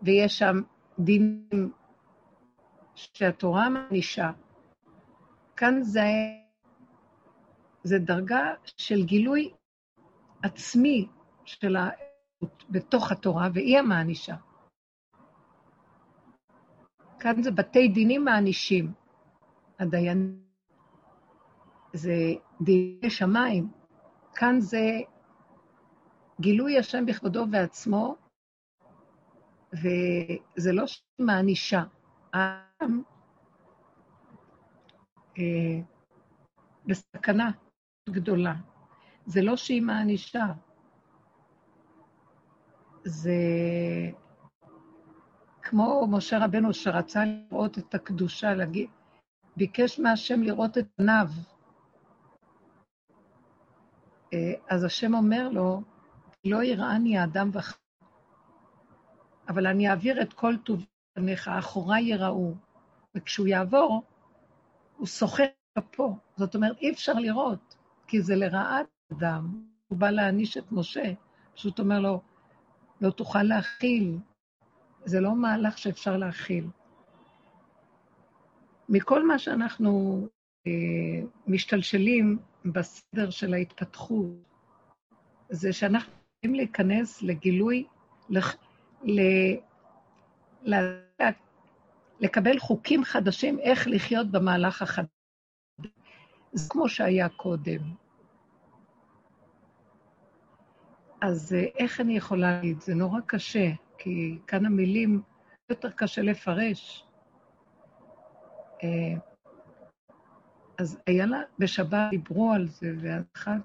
ויש 0.03 0.39
שם 0.39 0.57
דינים 0.99 1.73
שהתורה 2.95 3.69
מענישה. 3.69 4.31
כאן 5.57 5.83
זה, 5.83 6.07
זה 7.83 7.99
דרגה 7.99 8.55
של 8.65 9.05
גילוי 9.05 9.53
עצמי 10.43 11.09
של 11.45 11.77
ה... 11.77 11.91
בתוך 12.71 13.13
התורה, 13.13 13.49
והיא 13.55 13.79
המענישה. 13.79 14.35
כאן 17.19 17.43
זה 17.43 17.51
בתי 17.51 17.89
דינים 17.89 18.25
מענישים. 18.25 18.93
הדיין 19.79 20.41
זה 21.93 22.15
דיני 22.61 23.11
שמיים. 23.11 23.69
כאן 24.35 24.61
זה 24.61 25.01
גילוי 26.41 26.79
השם 26.79 27.07
בכבודו 27.07 27.47
ועצמו, 27.53 28.17
וזה 29.73 30.73
לא 30.73 30.85
מענישה. 31.19 31.83
העם 32.33 33.03
אה, 35.39 35.81
בסכנה 36.87 37.51
גדולה. 38.11 38.55
זה 39.27 39.43
לא 39.43 39.57
שהיא 39.57 39.83
מענישה, 39.83 40.47
זה 43.05 43.33
כמו 45.63 46.07
משה 46.11 46.45
רבנו 46.45 46.75
שרצה 46.75 47.25
לראות 47.25 47.79
את 47.79 47.95
הקדושה, 47.95 48.55
להגיד, 48.55 48.89
ביקש 49.57 50.01
מהשם 50.01 50.43
לראות 50.43 50.79
את 50.79 50.87
פניו. 50.97 51.27
אה, 54.33 54.53
אז 54.71 54.85
השם 54.85 55.15
אומר 55.15 55.49
לו, 55.49 55.83
לא 56.45 56.63
יראני 56.63 57.19
האדם 57.19 57.51
וח... 57.53 57.79
אבל 59.49 59.67
אני 59.67 59.91
אעביר 59.91 60.23
את 60.23 60.33
כל 60.33 60.57
טוב 60.57 60.87
פניך, 61.15 61.49
אחוריי 61.49 62.05
יראו. 62.05 62.55
וכשהוא 63.15 63.47
יעבור, 63.47 64.03
הוא 64.97 65.07
סוחר 65.07 65.45
כפו. 65.79 66.17
זאת 66.37 66.55
אומרת, 66.55 66.77
אי 66.79 66.93
אפשר 66.93 67.13
לראות, 67.13 67.77
כי 68.07 68.23
זה 68.23 68.37
לרעת 68.37 68.87
אדם. 69.13 69.65
הוא 69.89 69.99
בא 69.99 70.11
להעניש 70.11 70.57
את 70.57 70.73
משה, 70.73 71.13
פשוט 71.55 71.79
אומר 71.79 72.01
לו, 72.01 72.23
לא 73.01 73.11
תוכל 73.11 73.43
להכיל. 73.43 74.19
זה 75.05 75.21
לא 75.21 75.35
מהלך 75.35 75.79
שאפשר 75.79 76.17
להכיל. 76.17 76.67
מכל 78.89 79.27
מה 79.27 79.39
שאנחנו 79.39 80.23
אה, 80.67 81.27
משתלשלים 81.47 82.39
בסדר 82.65 83.31
של 83.31 83.55
ההתפתחות, 83.55 84.27
זה 85.51 85.73
שאנחנו 85.73 86.24
להיכנס 86.53 87.23
לגילוי, 87.23 87.85
לח, 88.29 88.57
ל, 89.03 89.21
ל, 90.63 90.75
לקבל 92.21 92.59
חוקים 92.59 93.05
חדשים 93.05 93.59
איך 93.59 93.89
לחיות 93.89 94.31
במהלך 94.31 94.83
החדש. 94.83 95.09
זה 96.53 96.69
כמו 96.71 96.89
שהיה 96.89 97.29
קודם. 97.29 97.81
אז 101.21 101.55
אה, 101.55 101.65
איך 101.79 102.01
אני 102.01 102.17
יכולה 102.17 102.51
להגיד? 102.51 102.81
זה 102.81 102.95
נורא 102.95 103.21
קשה, 103.27 103.71
כי 103.99 104.39
כאן 104.47 104.67
המילים 104.67 105.23
יותר 105.71 105.91
קשה 105.91 106.23
לפרש. 106.23 107.07
אה, 108.83 108.89
אז 110.79 110.99
היה 111.07 111.27
לה, 111.27 111.41
בשבת 111.59 112.11
דיברו 112.11 112.53
על 112.53 112.69
זה, 112.69 112.93
ואחד 113.01 113.59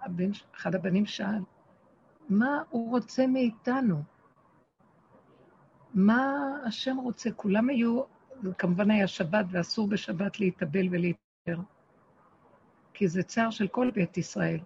הבן, 0.00 0.30
אחד 0.56 0.74
הבנים 0.74 1.06
שאל, 1.06 1.42
מה 2.28 2.62
הוא 2.70 2.90
רוצה 2.90 3.26
מאיתנו? 3.26 4.02
מה 5.94 6.36
השם 6.64 6.96
רוצה? 6.96 7.30
כולם 7.30 7.68
היו, 7.68 8.02
כמובן 8.58 8.90
היה 8.90 9.06
שבת 9.06 9.46
ואסור 9.50 9.88
בשבת 9.88 10.40
להתאבל 10.40 10.86
ולהתאר. 10.90 11.62
כי 12.94 13.08
זה 13.08 13.22
צער 13.22 13.50
של 13.50 13.68
כל 13.68 13.90
בית 13.90 14.18
ישראל. 14.18 14.60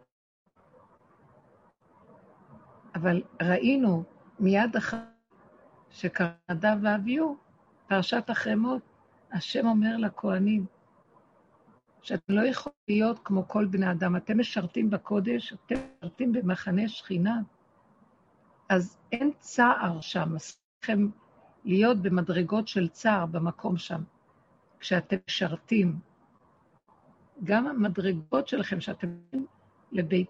אבל 2.95 3.23
ראינו 3.43 4.05
מיד 4.41 4.77
אחר 4.77 5.03
שקרא 5.91 6.29
נדב 6.51 6.77
ואביהו, 6.83 7.37
פרשת 7.87 8.31
החרמות, 8.31 8.83
השם 9.33 9.67
אומר 9.67 9.97
לכהנים, 9.97 10.67
שאתם 12.03 12.35
לא 12.35 12.47
יכולים 12.47 12.77
להיות 12.89 13.21
כמו 13.25 13.49
כל 13.49 13.67
בני 13.67 13.91
אדם, 13.91 14.17
אתם 14.17 14.41
משרתים 14.41 14.91
בקודש, 14.91 15.53
אתם 15.53 15.75
משרתים 15.99 16.33
במחנה 16.33 16.89
שכינה, 16.89 17.41
אז 18.69 18.99
אין 19.13 19.31
צער 19.39 20.01
שם, 20.01 20.37
אסור 20.37 20.61
להיות 21.65 21.99
במדרגות 22.03 22.69
של 22.69 22.89
צער 22.89 23.27
במקום 23.27 23.77
שם, 23.77 24.03
כשאתם 24.81 25.17
משרתים. 25.29 25.99
גם 27.45 27.67
המדרגות 27.67 28.49
שלכם, 28.49 28.81
שאתם 28.81 29.09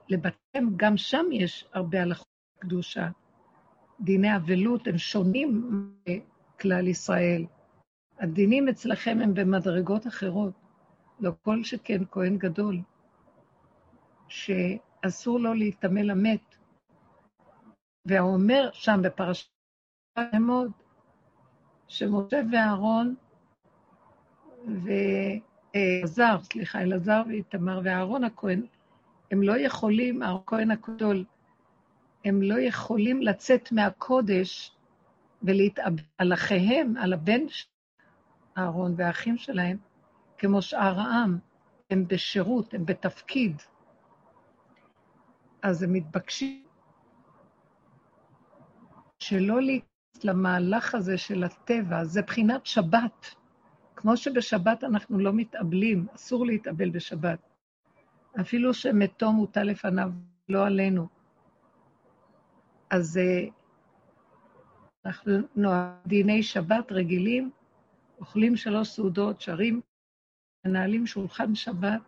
לבתיהם, 0.09 0.76
גם 0.76 0.96
שם 0.96 1.26
יש 1.33 1.66
הרבה 1.72 2.02
הלכות 2.02 2.26
קדושה. 2.59 3.09
דיני 4.00 4.37
אבלות 4.37 4.87
הם 4.87 4.98
שונים 4.98 5.72
מכלל 6.09 6.88
ישראל. 6.88 7.44
הדינים 8.18 8.68
אצלכם 8.68 9.18
הם 9.22 9.35
במדרגות 9.35 10.06
אחרות. 10.06 10.60
לא 11.20 11.33
כל 11.42 11.64
שכן 11.64 12.02
כהן 12.11 12.38
גדול, 12.38 12.76
שאסור 14.28 15.40
לו 15.40 15.54
להיטמא 15.54 16.00
למת. 16.00 16.56
והאומר 18.06 18.70
שם 18.72 19.00
בפרשת 19.02 19.48
אמוד, 20.37 20.70
שמשה 21.88 22.40
ואהרון 22.52 23.14
ואלעזר, 24.66 26.38
סליחה, 26.42 26.83
אלעזר 26.83 27.22
ואיתמר 27.28 27.80
ואהרון 27.85 28.24
הכהן, 28.24 28.66
הם 29.30 29.42
לא 29.42 29.59
יכולים, 29.59 30.22
הכהן 30.22 30.70
הגדול, 30.70 31.24
הם 32.24 32.42
לא 32.42 32.61
יכולים 32.61 33.22
לצאת 33.22 33.72
מהקודש 33.72 34.76
ולהתאבד 35.42 36.02
על 36.18 36.33
אחיהם, 36.33 36.96
על 36.96 37.12
הבן 37.12 37.40
אהרון 38.59 38.94
והאחים 38.96 39.37
שלהם, 39.37 39.76
כמו 40.40 40.62
שאר 40.62 41.00
העם. 41.00 41.38
הם 41.90 42.09
בשירות, 42.09 42.74
הם 42.74 42.87
בתפקיד. 42.87 43.62
אז 45.62 45.83
הם 45.83 45.92
מתבקשים 45.92 46.64
שלא 49.18 49.62
להיכנס 49.62 50.24
למהלך 50.24 50.94
הזה 50.94 51.18
של 51.18 51.44
הטבע, 51.44 52.05
זה 52.05 52.22
בחינת 52.22 52.66
שבת. 52.66 53.35
כמו 53.96 54.16
שבשבת 54.16 54.85
אנחנו 54.85 55.18
לא 55.18 55.33
מתאבלים, 55.33 56.07
אסור 56.14 56.46
להתאבל 56.46 56.90
בשבת. 56.90 57.38
אפילו 58.40 58.74
שמתו 58.74 59.33
מוטל 59.33 59.62
לפניו, 59.62 60.11
לא 60.48 60.66
עלינו. 60.66 61.09
אז 62.90 63.18
אה, 63.18 63.46
אנחנו 65.07 65.33
דיני 66.07 66.42
שבת 66.42 66.92
רגילים, 66.92 67.50
אוכלים 68.20 68.57
שלוש 68.57 68.88
סעודות, 68.88 69.40
שרים, 69.40 69.81
מנהלים 70.64 71.07
שולחן 71.07 71.55
שבת 71.55 72.01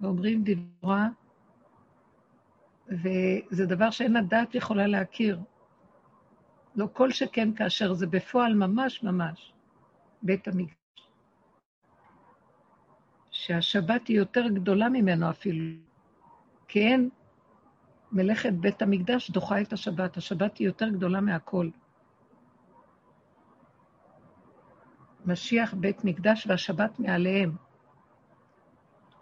ואומרים 0.00 0.44
דברה, 0.44 1.08
וזה 2.88 3.66
דבר 3.66 3.90
שאין 3.90 4.16
הדעת 4.16 4.54
יכולה 4.54 4.86
להכיר. 4.86 5.40
לא 6.76 6.88
כל 6.92 7.10
שכן 7.10 7.54
כאשר 7.54 7.92
זה 7.92 8.06
בפועל 8.06 8.54
ממש 8.54 9.02
ממש 9.02 9.52
בית 10.22 10.48
המקדש. 10.48 10.78
שהשבת 13.30 14.08
היא 14.08 14.16
יותר 14.16 14.48
גדולה 14.48 14.88
ממנו 14.88 15.30
אפילו, 15.30 15.64
אין 16.74 17.10
מלאכת 18.12 18.52
בית 18.52 18.82
המקדש 18.82 19.30
דוחה 19.30 19.60
את 19.60 19.72
השבת, 19.72 20.16
השבת 20.16 20.58
היא 20.58 20.66
יותר 20.66 20.88
גדולה 20.88 21.20
מהכל. 21.20 21.68
משיח 25.28 25.74
בית 25.74 26.04
מקדש 26.04 26.46
והשבת 26.46 26.98
מעליהם. 26.98 27.56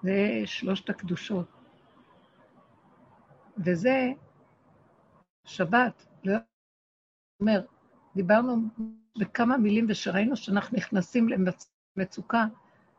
זה 0.02 0.42
שלושת 0.44 0.90
הקדושות. 0.90 1.46
וזה 3.64 4.12
שבת. 5.44 6.06
לא 6.24 6.36
אומר, 7.40 7.64
דיברנו 8.14 8.56
בכמה 9.18 9.56
מילים 9.56 9.86
ושראינו 9.88 10.36
שאנחנו 10.36 10.76
נכנסים 10.76 11.28
למצוקה, 11.96 12.46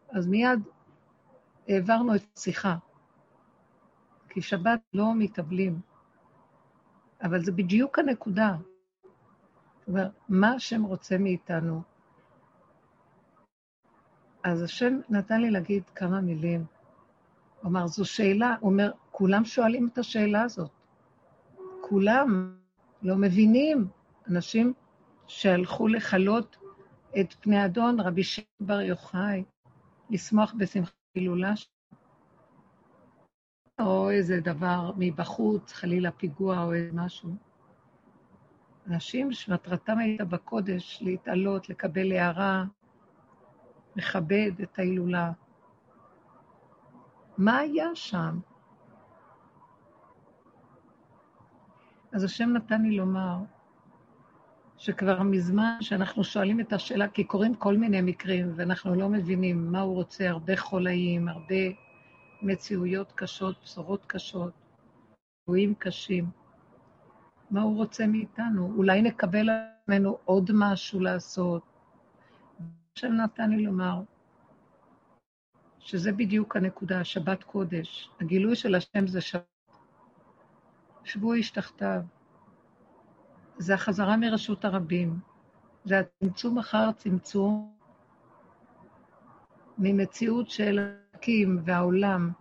אז 0.09 0.27
מיד 0.27 0.59
העברנו 1.67 2.15
את 2.15 2.21
השיחה. 2.37 2.77
כי 4.29 4.41
שבת 4.41 4.79
לא 4.93 5.15
מתאבלים. 5.15 5.79
אבל 7.23 7.43
זה 7.43 7.51
בדיוק 7.51 7.99
הנקודה. 7.99 8.55
זאת 9.79 9.87
אומרת, 9.87 10.11
מה 10.29 10.51
השם 10.51 10.83
רוצה 10.83 11.17
מאיתנו? 11.17 11.81
אז 14.47 14.63
השם 14.63 14.99
נתן 15.09 15.41
לי 15.41 15.51
להגיד 15.51 15.83
כמה 15.95 16.21
מילים. 16.21 16.65
הוא 17.61 17.69
אמר, 17.69 17.87
זו 17.87 18.05
שאלה, 18.05 18.55
הוא 18.59 18.71
אומר, 18.71 18.91
כולם 19.11 19.45
שואלים 19.45 19.89
את 19.93 19.97
השאלה 19.97 20.41
הזאת. 20.41 20.71
כולם 21.81 22.57
לא 23.01 23.15
מבינים. 23.15 23.87
אנשים 24.29 24.73
שהלכו 25.27 25.87
לכלות 25.87 26.57
את 27.19 27.33
פני 27.33 27.65
אדון, 27.65 27.99
רבי 27.99 28.23
שמעון 28.23 28.47
בר 28.59 28.81
יוחאי, 28.81 29.43
לשמוח 30.09 30.53
בשמחת 30.57 30.93
הילולה 31.15 31.53
או 33.79 34.09
איזה 34.09 34.39
דבר 34.39 34.91
מבחוץ, 34.97 35.73
חלילה 35.73 36.11
פיגוע 36.11 36.63
או 36.63 36.73
איזה 36.73 36.91
משהו. 36.93 37.29
אנשים 38.87 39.31
שמטרתם 39.31 39.97
הייתה 39.97 40.25
בקודש 40.25 40.99
להתעלות, 41.01 41.69
לקבל 41.69 42.11
הערה, 42.11 42.65
לכבד 43.97 44.51
את 44.63 44.79
ההילולה. 44.79 45.31
מה 47.37 47.57
היה 47.57 47.95
שם? 47.95 48.39
אז 52.11 52.23
השם 52.23 52.49
נתן 52.49 52.81
לי 52.81 52.97
לומר 52.97 53.37
שכבר 54.77 55.23
מזמן 55.23 55.77
שאנחנו 55.81 56.23
שואלים 56.23 56.59
את 56.59 56.73
השאלה, 56.73 57.07
כי 57.07 57.23
קורים 57.23 57.55
כל 57.55 57.77
מיני 57.77 58.01
מקרים 58.01 58.53
ואנחנו 58.55 58.95
לא 58.95 59.09
מבינים 59.09 59.71
מה 59.71 59.81
הוא 59.81 59.95
רוצה, 59.95 60.29
הרבה 60.29 60.57
חולאים, 60.57 61.27
הרבה 61.27 61.55
מציאויות 62.41 63.11
קשות, 63.11 63.55
בשורות 63.63 64.05
קשות, 64.05 64.53
אירועים 65.47 65.75
קשים. 65.75 66.29
מה 67.51 67.61
הוא 67.61 67.75
רוצה 67.75 68.07
מאיתנו? 68.07 68.73
אולי 68.77 69.01
נקבל 69.01 69.49
על 69.49 69.59
עצמנו 69.81 70.17
עוד 70.25 70.49
משהו 70.53 70.99
לעשות. 70.99 71.76
השם 72.97 73.13
נתן 73.13 73.49
לי 73.49 73.65
לומר 73.65 74.01
שזה 75.79 76.11
בדיוק 76.11 76.55
הנקודה, 76.55 77.03
שבת 77.03 77.43
קודש. 77.43 78.09
הגילוי 78.21 78.55
של 78.55 78.75
השם 78.75 79.07
זה 79.07 79.21
שבת. 79.21 79.43
שבו 81.03 81.33
איש 81.33 81.51
תחתיו. 81.51 82.01
זה 83.57 83.73
החזרה 83.73 84.17
מרשות 84.17 84.65
הרבים. 84.65 85.19
זה 85.85 85.99
הצמצום 85.99 86.57
אחר 86.57 86.91
צמצום 86.91 87.75
ממציאות 89.77 90.49
של 90.49 90.79
האלוקים 90.79 91.61
והעולם 91.65 92.31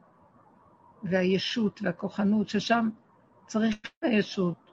והישות 1.02 1.80
והכוחנות, 1.82 2.48
ששם 2.48 2.88
צריך 3.46 3.76
הישות, 4.02 4.72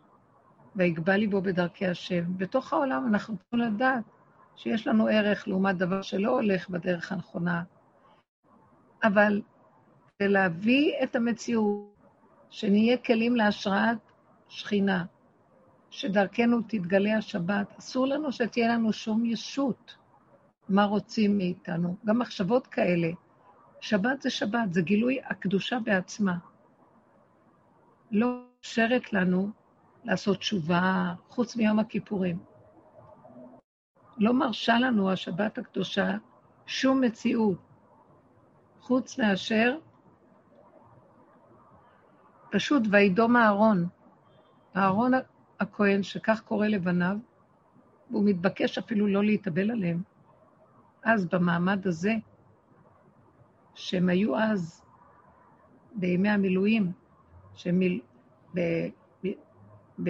ויגבה 0.75 1.17
ליבו 1.17 1.41
בדרכי 1.41 1.87
השם. 1.87 2.37
בתוך 2.37 2.73
העולם 2.73 3.07
אנחנו 3.07 3.37
צריכים 3.37 3.59
לדעת 3.59 4.03
שיש 4.55 4.87
לנו 4.87 5.07
ערך 5.07 5.47
לעומת 5.47 5.77
דבר 5.77 6.01
שלא 6.01 6.31
הולך 6.31 6.69
בדרך 6.69 7.11
הנכונה. 7.11 7.63
אבל 9.03 9.41
כדי 10.17 10.27
להביא 10.27 10.93
את 11.03 11.15
המציאות, 11.15 11.93
שנהיה 12.49 12.97
כלים 12.97 13.35
להשראת 13.35 13.97
שכינה, 14.47 15.05
שדרכנו 15.89 16.61
תתגלה 16.67 17.17
השבת, 17.17 17.73
אסור 17.79 18.07
לנו 18.07 18.31
שתהיה 18.31 18.67
לנו 18.67 18.93
שום 18.93 19.25
ישות 19.25 19.95
מה 20.69 20.83
רוצים 20.83 21.37
מאיתנו. 21.37 21.95
גם 22.05 22.19
מחשבות 22.19 22.67
כאלה, 22.67 23.09
שבת 23.81 24.21
זה 24.21 24.29
שבת, 24.29 24.73
זה 24.73 24.81
גילוי 24.81 25.19
הקדושה 25.29 25.79
בעצמה. 25.79 26.37
לא 28.11 28.43
מאפשרת 28.63 29.13
לנו 29.13 29.49
לעשות 30.03 30.37
תשובה 30.37 31.13
חוץ 31.29 31.55
מיום 31.55 31.79
הכיפורים. 31.79 32.37
לא 34.17 34.33
מרשה 34.33 34.79
לנו 34.79 35.11
השבת 35.11 35.57
הקדושה 35.57 36.17
שום 36.65 37.01
מציאות, 37.01 37.57
חוץ 38.79 39.19
מאשר 39.19 39.77
פשוט 42.51 42.83
וידום 42.91 43.35
אהרון. 43.37 43.87
אהרון 44.75 45.11
הכהן, 45.59 46.03
שכך 46.03 46.41
קורא 46.45 46.67
לבניו, 46.67 47.17
והוא 48.11 48.23
מתבקש 48.25 48.77
אפילו 48.77 49.07
לא 49.07 49.23
להתאבל 49.23 49.71
עליהם. 49.71 50.01
אז 51.03 51.25
במעמד 51.25 51.87
הזה, 51.87 52.13
שהם 53.75 54.09
היו 54.09 54.37
אז 54.39 54.83
בימי 55.95 56.29
המילואים, 56.29 56.91
שמיל... 57.55 58.01
ב... 58.55 58.59
ב... 60.03 60.09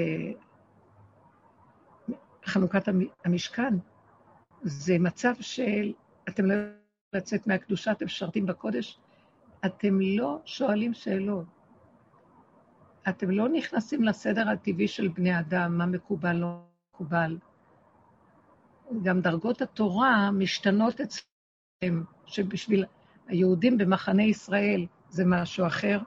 בחנוכת 2.44 2.84
המשכן, 3.26 3.74
זה 4.64 5.00
מצב 5.00 5.34
של, 5.40 5.94
אתם 6.30 6.46
לא 6.46 6.54
יכולים 6.54 6.74
לצאת 7.14 7.48
מהקדושה, 7.48 7.92
אתם 7.92 8.06
משרתים 8.06 8.46
בקודש, 8.46 9.00
אתם 9.66 10.00
לא 10.02 10.42
שואלים 10.46 10.94
שאלות. 10.94 11.46
אתם 13.10 13.32
לא 13.32 13.50
נכנסים 13.50 14.04
לסדר 14.04 14.50
הטבעי 14.50 14.88
של 14.88 15.08
בני 15.08 15.40
אדם, 15.40 15.78
מה 15.78 15.86
מקובל, 15.86 16.36
לא 16.36 16.60
מקובל. 16.94 17.38
גם 19.04 19.22
דרגות 19.22 19.62
התורה 19.62 20.32
משתנות 20.32 21.02
אצלם, 21.02 22.04
שבשביל 22.26 22.86
היהודים 23.28 23.78
במחנה 23.78 24.24
ישראל 24.24 24.86
זה 25.10 25.24
משהו 25.26 25.68
אחר, 25.68 26.00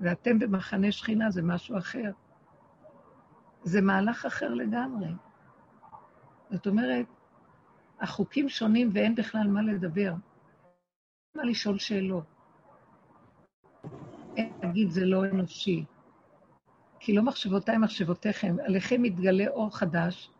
ואתם 0.00 0.38
במחנה 0.38 0.92
שכינה 0.92 1.30
זה 1.30 1.42
משהו 1.42 1.78
אחר. 1.78 2.10
זה 3.62 3.80
מהלך 3.80 4.26
אחר 4.26 4.54
לגמרי. 4.54 5.08
זאת 6.50 6.66
אומרת, 6.66 7.06
החוקים 8.00 8.48
שונים 8.48 8.90
ואין 8.92 9.14
בכלל 9.14 9.46
מה 9.46 9.62
לדבר. 9.62 10.14
מה 11.34 11.44
לשאול 11.44 11.78
שאלות. 11.78 12.24
אין 14.36 14.52
להגיד 14.62 14.90
זה 14.90 15.04
לא 15.04 15.24
אנושי. 15.24 15.84
כי 17.00 17.12
לא 17.12 17.22
מחשבותיי 17.22 17.78
מחשבותיכם, 17.78 18.56
עליכם 18.66 19.02
מתגלה 19.02 19.48
אור 19.48 19.76
חדש, 19.76 20.30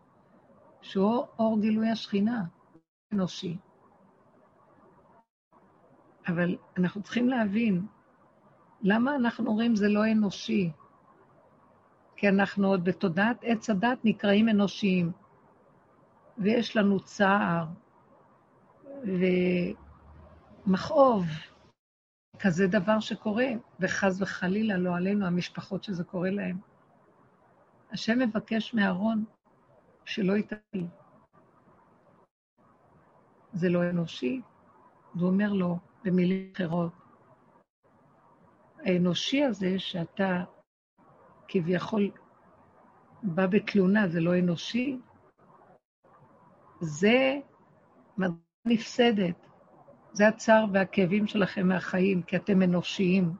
שהוא 0.81 1.25
אור 1.39 1.61
גילוי 1.61 1.89
השכינה, 1.89 2.43
אנושי. 3.13 3.57
אבל 6.27 6.55
אנחנו 6.77 7.01
צריכים 7.01 7.29
להבין, 7.29 7.85
למה 8.81 9.15
אנחנו 9.15 9.47
אומרים 9.47 9.75
זה 9.75 9.87
לא 9.87 10.11
אנושי? 10.11 10.71
כי 12.15 12.29
אנחנו 12.29 12.67
עוד 12.67 12.83
בתודעת 12.83 13.37
עץ 13.41 13.69
הדת 13.69 13.97
נקראים 14.03 14.49
אנושיים, 14.49 15.11
ויש 16.37 16.77
לנו 16.77 16.99
צער 16.99 17.65
ומכאוב, 20.67 21.25
כזה 22.39 22.67
דבר 22.67 22.99
שקורה, 22.99 23.47
וחס 23.79 24.21
וחלילה 24.21 24.77
לא 24.77 24.95
עלינו 24.95 25.25
המשפחות 25.25 25.83
שזה 25.83 26.03
קורה 26.03 26.29
להן. 26.29 26.57
השם 27.91 28.19
מבקש 28.19 28.73
מאהרון 28.73 29.25
שלא 30.05 30.37
יתעל. 30.37 30.87
זה 33.53 33.69
לא 33.69 33.89
אנושי, 33.89 34.41
והוא 35.15 35.29
אומר 35.29 35.53
לו 35.53 35.77
במילים 36.03 36.51
אחרות, 36.55 36.91
האנושי 38.85 39.43
הזה 39.43 39.79
שאתה 39.79 40.43
כביכול 41.47 42.11
בא 43.23 43.47
בתלונה, 43.47 44.07
זה 44.07 44.19
לא 44.19 44.39
אנושי, 44.39 44.99
זה 46.79 47.39
נפסדת. 48.65 49.47
זה 50.13 50.27
הצער 50.27 50.65
והכאבים 50.73 51.27
שלכם 51.27 51.67
מהחיים, 51.67 52.21
כי 52.21 52.35
אתם 52.35 52.61
אנושיים. 52.61 53.33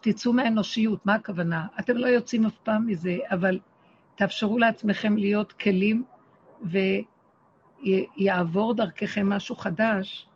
תצאו 0.00 0.32
מהאנושיות, 0.32 1.06
מה 1.06 1.14
הכוונה? 1.14 1.66
אתם 1.80 1.96
לא 1.96 2.06
יוצאים 2.06 2.46
אף 2.46 2.58
פעם 2.58 2.86
מזה, 2.86 3.18
אבל 3.30 3.58
תאפשרו 4.14 4.58
לעצמכם 4.58 5.16
להיות 5.16 5.52
כלים 5.52 6.04
ויעבור 7.76 8.74
דרככם 8.74 9.28
משהו 9.28 9.56
חדש, 9.56 10.28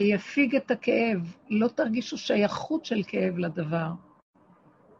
יפיג 0.00 0.56
את 0.56 0.70
הכאב, 0.70 1.36
לא 1.50 1.68
תרגישו 1.68 2.18
שייכות 2.18 2.84
של 2.84 3.02
כאב 3.06 3.38
לדבר, 3.38 3.90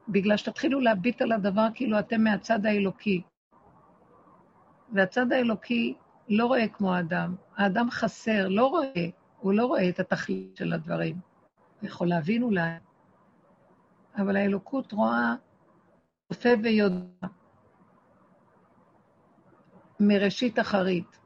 בגלל 0.08 0.36
שתתחילו 0.36 0.80
להביט 0.80 1.22
על 1.22 1.32
הדבר 1.32 1.66
כאילו 1.74 1.98
אתם 1.98 2.20
מהצד 2.24 2.66
האלוקי. 2.66 3.22
והצד 4.92 5.32
האלוקי 5.32 5.94
לא 6.28 6.46
רואה 6.46 6.68
כמו 6.68 6.94
האדם. 6.94 7.34
האדם 7.56 7.90
חסר, 7.90 8.48
לא 8.48 8.66
רואה, 8.66 9.08
הוא 9.38 9.52
לא 9.52 9.66
רואה 9.66 9.88
את 9.88 10.00
התכלית 10.00 10.56
של 10.56 10.72
הדברים. 10.72 11.18
הוא 11.80 11.88
יכול 11.88 12.08
להבין 12.08 12.42
אולי, 12.42 12.70
אבל 14.16 14.36
האלוקות 14.36 14.92
רואה, 14.92 15.34
צופה 16.32 16.48
ויודע, 16.62 17.26
מראשית 20.00 20.58
אחרית. 20.58 21.18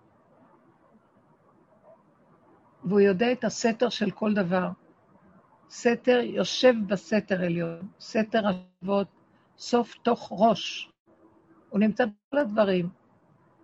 והוא 2.84 3.00
יודע 3.00 3.32
את 3.32 3.44
הסתר 3.44 3.88
של 3.88 4.10
כל 4.10 4.34
דבר. 4.34 4.68
סתר 5.70 6.20
יושב 6.22 6.74
בסתר 6.86 7.42
עליון, 7.44 7.88
סתר 8.00 8.42
אבות, 8.82 9.08
סוף 9.58 9.94
תוך 10.02 10.28
ראש. 10.32 10.90
הוא 11.68 11.80
נמצא 11.80 12.04
בכל 12.06 12.38
הדברים, 12.38 12.88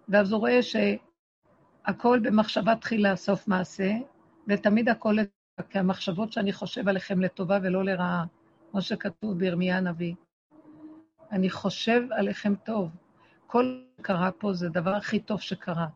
ואז 0.08 0.32
הוא 0.32 0.40
רואה 0.40 0.60
שהכל 0.62 2.18
במחשבה 2.22 2.76
תחילה, 2.76 3.16
סוף 3.16 3.48
מעשה, 3.48 3.92
ותמיד 4.48 4.88
הכל, 4.88 5.16
כי 5.70 5.78
המחשבות 5.78 6.32
שאני 6.32 6.52
חושב 6.52 6.88
עליכם 6.88 7.20
לטובה 7.20 7.58
ולא 7.62 7.84
לרעה, 7.84 8.24
כמו 8.70 8.82
שכתוב 8.82 9.38
בירמיה 9.38 9.76
הנביא. 9.76 10.14
אני 11.32 11.50
חושב 11.50 12.02
עליכם 12.10 12.54
טוב. 12.54 12.90
כל 13.46 13.82
שקרה 14.00 14.32
פה 14.32 14.52
זה 14.52 14.66
הדבר 14.66 14.94
הכי 14.94 15.20
טוב 15.20 15.40
שקרה. 15.40 15.86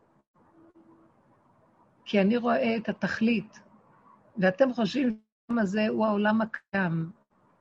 כי 2.05 2.21
אני 2.21 2.37
רואה 2.37 2.77
את 2.77 2.89
התכלית, 2.89 3.59
ואתם 4.37 4.73
חושבים 4.73 5.19
הזה 5.59 5.87
הוא 5.87 6.05
העולם 6.05 6.41
הקיים. 6.41 7.11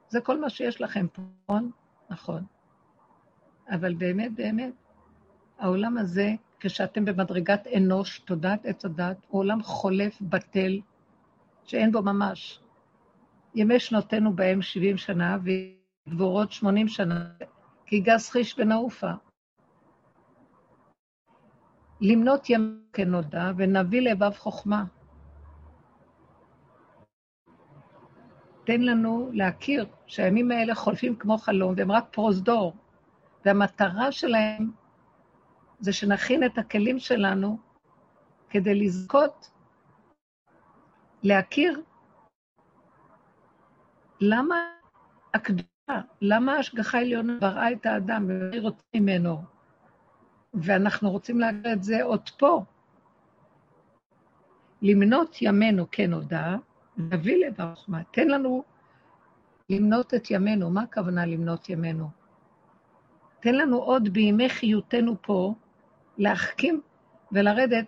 זה 0.09 0.21
כל 0.21 0.41
מה 0.41 0.51
שיש 0.51 0.81
לכם 0.81 1.07
פה, 1.13 1.23
נכון? 1.43 1.71
נכון. 2.11 2.45
אבל 3.71 3.95
באמת, 3.95 4.35
באמת, 4.35 4.73
העולם 5.59 5.99
הזה, 5.99 6.35
כשאתם 6.61 7.05
במדרגת 7.05 7.67
אנוש, 7.77 8.19
תודעת 8.19 8.67
עץ 8.67 8.85
הדת, 8.85 9.17
הוא 9.29 9.41
עולם 9.41 9.63
חולף, 9.63 10.21
בטל, 10.21 10.81
שאין 11.65 11.93
בו 11.93 12.03
ממש. 12.03 12.61
ימי 13.55 13.81
שנותינו 13.81 14.37
בהם 14.37 14.63
70 14.63 14.97
שנה, 14.97 15.39
וגבורות 16.07 16.53
80 16.53 16.89
שנה, 16.89 17.31
כי 17.87 18.01
גס 18.01 18.31
חיש 18.31 18.55
ונעופה. 18.59 19.11
למנות 22.01 22.51
ימים 22.51 22.83
כנודע, 22.93 23.53
ונביא 23.57 24.01
לבב 24.01 24.31
חוכמה. 24.31 24.85
תן 28.71 28.81
לנו 28.81 29.31
להכיר 29.33 29.87
שהימים 30.07 30.51
האלה 30.51 30.75
חולפים 30.75 31.17
כמו 31.17 31.39
חלום, 31.39 31.75
והם 31.77 31.93
רק 31.93 32.05
פרוזדור, 32.11 32.77
והמטרה 33.45 34.13
שלהם 34.13 34.71
זה 35.81 35.93
שנכין 35.93 36.45
את 36.45 36.59
הכלים 36.59 36.99
שלנו 36.99 37.59
כדי 38.51 38.75
לזכות, 38.75 39.51
להכיר 41.23 41.83
למה 44.21 44.57
הקדושה, 45.35 46.01
למה 46.21 46.53
ההשגחה 46.53 46.99
העליונה 46.99 47.39
בראה 47.41 47.73
את 47.73 47.87
האדם 47.87 48.27
והיא 48.29 48.61
רוצה 48.61 48.83
ממנו, 48.95 49.43
ואנחנו 50.55 51.11
רוצים 51.11 51.41
להגיד 51.41 51.67
את 51.67 51.83
זה 51.83 52.03
עוד 52.03 52.31
פה. 52.39 52.65
למנות 54.83 55.43
ימינו 55.43 55.87
כנודע, 55.91 56.57
נביא 57.01 57.47
לברחמה. 57.47 58.03
תן 58.11 58.29
לנו 58.29 58.65
למנות 59.71 60.15
את 60.15 60.31
ימינו. 60.31 60.71
מה 60.71 60.83
הכוונה 60.83 61.27
למנות 61.27 61.69
ימינו? 61.69 62.09
תן 63.41 63.55
לנו 63.55 63.77
עוד 63.77 64.09
בימי 64.09 64.49
חיותנו 64.49 65.17
פה 65.23 65.55
להחכים 66.19 66.81
ולרדת 67.33 67.87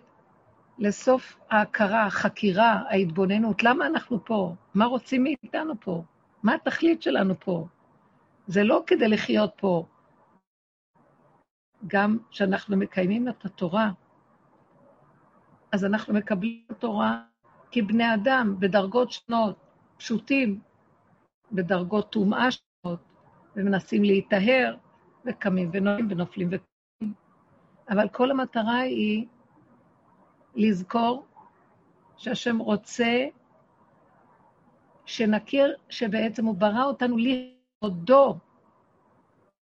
לסוף 0.79 1.39
ההכרה, 1.49 2.05
החקירה, 2.05 2.83
ההתבוננות. 2.89 3.63
למה 3.63 3.87
אנחנו 3.87 4.25
פה? 4.25 4.55
מה 4.73 4.85
רוצים 4.85 5.23
מאיתנו 5.23 5.73
פה? 5.79 6.03
מה 6.43 6.55
התכלית 6.55 7.01
שלנו 7.01 7.39
פה? 7.39 7.67
זה 8.47 8.63
לא 8.63 8.83
כדי 8.87 9.07
לחיות 9.07 9.53
פה. 9.57 9.85
גם 11.87 12.17
כשאנחנו 12.29 12.77
מקיימים 12.77 13.29
את 13.29 13.45
התורה, 13.45 13.91
אז 15.71 15.85
אנחנו 15.85 16.13
מקבלים 16.13 16.63
את 16.71 16.83
התורה 17.73 17.87
כבני 17.87 18.13
אדם, 18.13 18.55
בדרגות 18.59 19.11
שונות, 19.11 19.55
פשוטים, 19.97 20.59
בדרגות 21.51 22.11
טומאה 22.11 22.47
שונות, 22.51 22.99
ומנסים 23.55 24.03
להיטהר, 24.03 24.75
וקמים 25.25 25.69
ונועים 25.73 26.07
ונופלים 26.09 26.47
וקמים. 26.51 27.13
אבל 27.89 28.09
כל 28.09 28.31
המטרה 28.31 28.79
היא 28.79 29.25
לזכור 30.55 31.25
שהשם 32.17 32.57
רוצה 32.57 33.25
שנכיר 35.05 35.75
שבעצם 35.89 36.45
הוא 36.45 36.55
ברא 36.55 36.83
אותנו 36.83 37.17
לכבודו, 37.17 38.37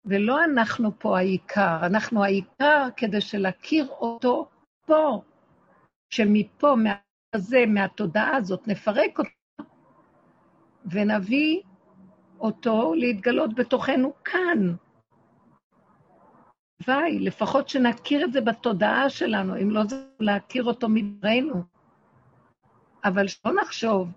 ולא 0.06 0.44
אנחנו 0.44 1.00
פה 1.00 1.18
העיקר, 1.18 1.86
אנחנו 1.86 2.24
העיקר 2.24 2.88
כדי 2.98 3.22
שלהכיר 3.22 3.88
אותו 3.88 4.50
פה, 4.86 5.22
שמפה, 6.10 6.76
הזה, 7.36 7.64
מהתודעה 7.68 8.36
הזאת, 8.36 8.68
נפרק 8.68 9.20
אותה 9.20 9.30
ונביא 10.92 11.62
אותו 12.40 12.94
להתגלות 12.94 13.54
בתוכנו 13.56 14.14
כאן. 14.24 14.76
הלוואי, 16.88 17.20
לפחות 17.20 17.70
שנכיר 17.70 18.26
את 18.26 18.34
זה 18.34 18.42
בתודעה 18.42 19.10
שלנו, 19.10 19.58
אם 19.62 19.72
לא 19.72 19.84
זה 19.84 20.08
להכיר 20.20 20.64
אותו 20.64 20.90
מדברנו. 20.90 21.64
אבל 23.04 23.28
שלא 23.28 23.54
נחשוב 23.62 24.10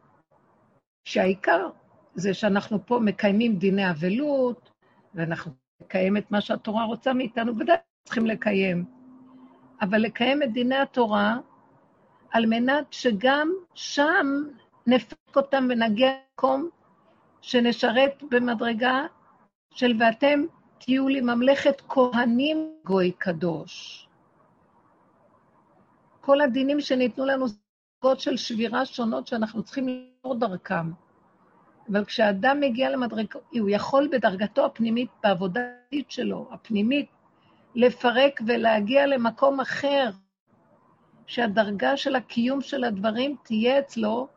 שהעיקר 1.04 1.68
זה 2.14 2.34
שאנחנו 2.34 2.86
פה 2.86 2.98
מקיימים 2.98 3.56
דיני 3.56 3.90
אבלות, 3.90 4.70
ואנחנו 5.14 5.52
נקיים 5.82 6.16
את 6.16 6.30
מה 6.30 6.40
שהתורה 6.40 6.84
רוצה 6.84 7.12
מאיתנו, 7.12 7.58
ודאי 7.58 7.76
צריכים 8.04 8.26
לקיים. 8.26 8.84
אבל 9.80 9.98
לקיים 9.98 10.42
את 10.42 10.52
דיני 10.52 10.76
התורה 10.76 11.38
על 12.30 12.46
מנת 12.46 12.92
שגם 12.92 13.52
שם 13.74 14.26
נפק 14.86 15.36
אותם 15.36 15.68
ונגיע 15.70 16.12
למקום 16.38 16.68
שנשרת 17.40 18.22
במדרגה 18.30 19.06
של 19.74 19.92
ואתם 20.00 20.44
תהיו 20.78 21.08
לי 21.08 21.20
ממלכת 21.20 21.82
כהנים 21.88 22.72
גוי 22.84 23.12
קדוש. 23.12 24.08
כל 26.20 26.40
הדינים 26.40 26.80
שניתנו 26.80 27.24
לנו 27.24 27.46
דרגות 28.02 28.20
של 28.20 28.36
שבירה 28.36 28.86
שונות 28.86 29.26
שאנחנו 29.26 29.62
צריכים 29.62 29.88
לעבור 29.88 30.34
דרכם. 30.34 30.90
אבל 31.92 32.04
כשאדם 32.04 32.60
מגיע 32.60 32.90
למדרגה, 32.90 33.38
הוא 33.50 33.70
יכול 33.70 34.08
בדרגתו 34.12 34.66
הפנימית, 34.66 35.10
בעבודה 35.22 35.60
שלו, 36.08 36.48
הפנימית, 36.52 37.06
לפרק 37.74 38.40
ולהגיע 38.46 39.06
למקום 39.06 39.60
אחר, 39.60 40.10
שהדרגה 41.28 41.96
של 41.96 42.16
הקיום 42.16 42.60
של 42.60 42.84
הדברים 42.84 43.36
תהיה 43.42 43.78
אצלו 43.78 44.28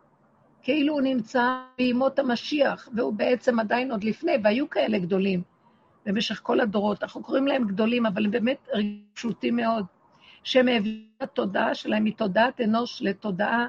כאילו 0.61 0.93
הוא 0.93 1.01
נמצא 1.01 1.63
בימות 1.77 2.19
המשיח, 2.19 2.89
והוא 2.95 3.13
בעצם 3.13 3.59
עדיין 3.59 3.91
עוד 3.91 4.03
לפני, 4.03 4.31
והיו 4.43 4.69
כאלה 4.69 4.99
גדולים 4.99 5.41
במשך 6.05 6.39
כל 6.43 6.59
הדורות. 6.59 7.03
אנחנו 7.03 7.23
קוראים 7.23 7.47
להם 7.47 7.67
גדולים, 7.67 8.05
אבל 8.05 8.25
הם 8.25 8.31
באמת 8.31 8.67
פשוטים 9.13 9.55
מאוד, 9.55 9.85
שהם 10.43 10.67
העבירו 10.67 11.05
את 11.17 11.21
התודעה 11.21 11.75
שלהם 11.75 12.03
מתודעת 12.03 12.61
אנוש 12.61 13.01
לתודעה 13.01 13.67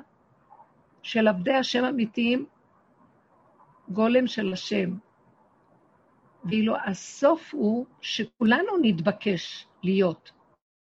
של 1.02 1.28
עבדי 1.28 1.54
השם 1.54 1.84
אמיתיים, 1.84 2.46
גולם 3.88 4.26
של 4.26 4.52
השם. 4.52 4.90
ואילו 6.44 6.74
הסוף 6.84 7.54
הוא 7.54 7.86
שכולנו 8.00 8.72
נתבקש 8.82 9.66
להיות 9.82 10.32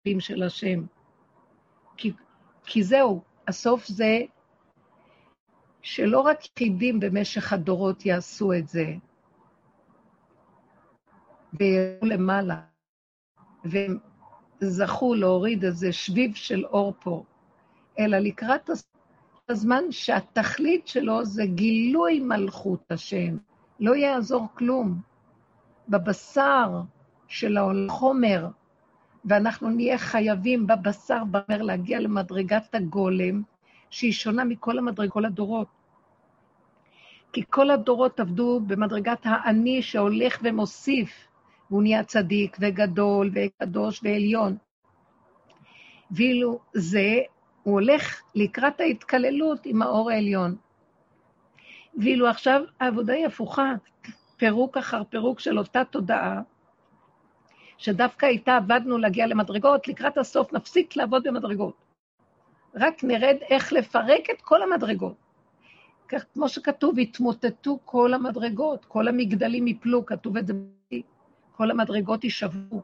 עבדים 0.05 0.19
של 0.19 0.43
השם. 0.43 0.79
כי, 2.69 2.83
זהו, 2.83 3.21
הסוף 3.47 3.87
זה 3.87 4.19
שלא 5.81 6.19
רק 6.19 6.39
יחידים 6.45 6.99
במשך 6.99 7.53
הדורות 7.53 8.05
יעשו 8.05 8.53
את 8.53 8.67
זה, 8.67 8.85
ויעלו 11.53 12.07
למעלה, 12.07 12.61
והם 13.63 13.97
זכו 14.59 15.13
להוריד 15.13 15.63
איזה 15.63 15.93
שביב 15.93 16.35
של 16.35 16.65
אור 16.65 16.93
פה, 16.99 17.23
אלא 17.99 18.17
לקראת 18.17 18.69
הזמן 19.49 19.83
שהתכלית 19.91 20.87
שלו 20.87 21.25
זה 21.25 21.45
גילוי 21.45 22.19
מלכות 22.19 22.91
השם. 22.91 23.37
לא 23.79 23.95
יעזור 23.95 24.47
כלום. 24.53 25.01
בבשר 25.89 26.81
של 27.27 27.57
החומר, 27.57 28.47
ואנחנו 29.29 29.69
נהיה 29.69 29.97
חייבים 29.97 30.67
בבשר, 30.67 31.23
באמר, 31.23 31.61
להגיע 31.61 31.99
למדרגת 31.99 32.75
הגולם, 32.75 33.41
שהיא 33.89 34.11
שונה 34.11 34.43
מכל 34.43 34.77
המדרגות, 34.77 35.13
כל 35.13 35.25
הדורות. 35.25 35.67
כי 37.33 37.43
כל 37.49 37.71
הדורות 37.71 38.19
עבדו 38.19 38.59
במדרגת 38.67 39.19
האני 39.23 39.81
שהולך 39.81 40.39
ומוסיף, 40.43 41.27
והוא 41.69 41.81
נהיה 41.81 42.03
צדיק 42.03 42.57
וגדול 42.59 43.31
וקדוש 43.33 43.99
ועליון. 44.03 44.57
ואילו 46.11 46.59
זה, 46.73 47.17
הוא 47.63 47.73
הולך 47.73 48.21
לקראת 48.35 48.79
ההתקללות 48.79 49.65
עם 49.65 49.81
האור 49.81 50.11
העליון. 50.11 50.55
ואילו 51.97 52.27
עכשיו 52.27 52.61
העבודה 52.79 53.13
היא 53.13 53.25
הפוכה, 53.25 53.73
פירוק 54.37 54.77
אחר 54.77 55.03
פירוק 55.03 55.39
של 55.39 55.57
אותה 55.57 55.83
תודעה, 55.83 56.41
שדווקא 57.79 58.25
איתה 58.25 58.55
עבדנו 58.55 58.97
להגיע 58.97 59.27
למדרגות, 59.27 59.87
לקראת 59.87 60.17
הסוף 60.17 60.53
נפסיק 60.53 60.95
לעבוד 60.95 61.23
במדרגות. 61.23 61.73
רק 62.75 63.03
נרד 63.03 63.35
איך 63.49 63.73
לפרק 63.73 64.29
את 64.29 64.41
כל 64.41 64.63
המדרגות. 64.63 65.15
כך, 66.07 66.25
כמו 66.33 66.49
שכתוב, 66.49 66.99
התמוטטו 66.99 67.79
כל 67.85 68.13
המדרגות, 68.13 68.85
כל 68.85 69.07
המגדלים 69.07 69.67
יפלו, 69.67 70.05
כתוב 70.05 70.37
את 70.37 70.47
זה, 70.47 70.53
כל 71.51 71.71
המדרגות 71.71 72.23
יישברו. 72.23 72.81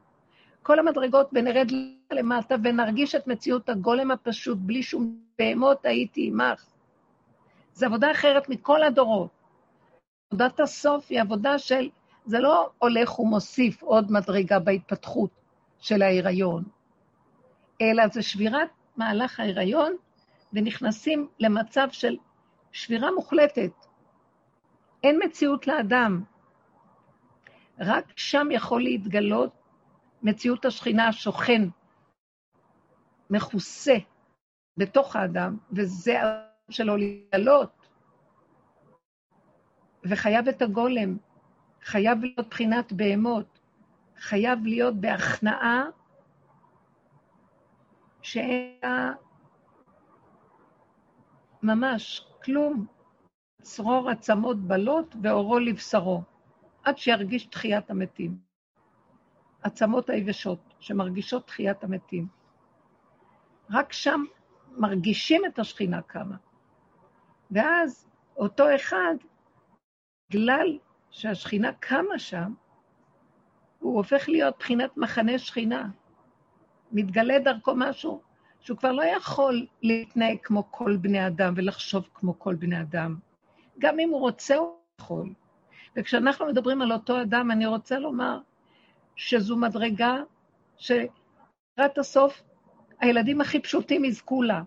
כל 0.62 0.78
המדרגות, 0.78 1.30
ונרד 1.32 1.70
למטה 2.12 2.54
ונרגיש 2.64 3.14
את 3.14 3.26
מציאות 3.26 3.68
הגולם 3.68 4.10
הפשוט, 4.10 4.58
בלי 4.60 4.82
שום 4.82 5.18
בהמות 5.38 5.86
הייתי 5.86 6.28
עמך. 6.28 6.64
זו 7.74 7.86
עבודה 7.86 8.10
אחרת 8.10 8.48
מכל 8.48 8.82
הדורות. 8.82 9.30
עבודת 10.32 10.60
הסוף 10.60 11.06
היא 11.10 11.20
עבודה 11.20 11.58
של, 11.58 11.88
זה 12.26 12.38
לא 12.38 12.70
הולך 12.78 13.18
ומוסיף 13.18 13.82
עוד 13.82 14.12
מדרגה 14.12 14.58
בהתפתחות 14.58 15.30
של 15.78 16.02
ההיריון, 16.02 16.64
אלא 17.80 18.08
זה 18.08 18.22
שבירת 18.22 18.68
מהלך 18.96 19.40
ההיריון, 19.40 19.96
ונכנסים 20.52 21.28
למצב 21.40 21.88
של 21.90 22.16
שבירה 22.72 23.10
מוחלטת. 23.10 23.72
אין 25.04 25.20
מציאות 25.24 25.66
לאדם. 25.66 26.24
רק 27.78 28.12
שם 28.16 28.48
יכול 28.50 28.82
להתגלות 28.82 29.52
מציאות 30.22 30.64
השכינה 30.64 31.08
השוכן, 31.08 31.62
מכוסה 33.30 33.96
בתוך 34.76 35.16
האדם, 35.16 35.56
וזה 35.72 36.16
שלו 36.70 36.96
להתגלות. 36.96 37.88
וחייב 40.04 40.48
את 40.48 40.62
הגולם, 40.62 41.16
חייב 41.86 42.24
להיות 42.24 42.48
בחינת 42.50 42.92
בהמות, 42.92 43.58
חייב 44.18 44.58
להיות 44.64 44.94
בהכנעה 45.00 45.84
שאין 48.22 48.78
לה 48.82 49.12
ממש 51.62 52.26
כלום, 52.44 52.86
צרור 53.62 54.10
עצמות 54.10 54.56
בלות 54.56 55.16
ואורו 55.22 55.58
לבשרו, 55.58 56.22
עד 56.84 56.98
שירגיש 56.98 57.46
תחיית 57.46 57.90
המתים. 57.90 58.38
עצמות 59.62 60.10
היבשות 60.10 60.74
שמרגישות 60.80 61.46
תחיית 61.46 61.84
המתים. 61.84 62.26
רק 63.70 63.92
שם 63.92 64.24
מרגישים 64.76 65.42
את 65.46 65.58
השכינה 65.58 66.02
כמה. 66.02 66.36
ואז 67.50 68.06
אותו 68.36 68.74
אחד, 68.74 69.14
בגלל 70.30 70.78
שהשכינה 71.16 71.72
קמה 71.72 72.18
שם, 72.18 72.54
הוא 73.78 73.96
הופך 73.96 74.28
להיות 74.28 74.54
בחינת 74.58 74.96
מחנה 74.96 75.38
שכינה. 75.38 75.88
מתגלה 76.92 77.38
דרכו 77.38 77.72
משהו 77.76 78.22
שהוא 78.60 78.78
כבר 78.78 78.92
לא 78.92 79.02
יכול 79.02 79.66
להתנהג 79.82 80.36
כמו 80.42 80.72
כל 80.72 80.96
בני 80.96 81.26
אדם 81.26 81.54
ולחשוב 81.56 82.08
כמו 82.14 82.38
כל 82.38 82.54
בני 82.54 82.80
אדם. 82.80 83.16
גם 83.78 84.00
אם 84.00 84.10
הוא 84.10 84.20
רוצה, 84.20 84.56
הוא 84.56 84.72
יכול. 85.00 85.32
וכשאנחנו 85.96 86.46
מדברים 86.46 86.82
על 86.82 86.92
אותו 86.92 87.22
אדם, 87.22 87.50
אני 87.50 87.66
רוצה 87.66 87.98
לומר 87.98 88.38
שזו 89.16 89.56
מדרגה 89.56 90.16
שלקראת 90.76 91.98
הסוף 91.98 92.42
הילדים 93.00 93.40
הכי 93.40 93.60
פשוטים 93.60 94.04
יזכו 94.04 94.42
לה. 94.42 94.62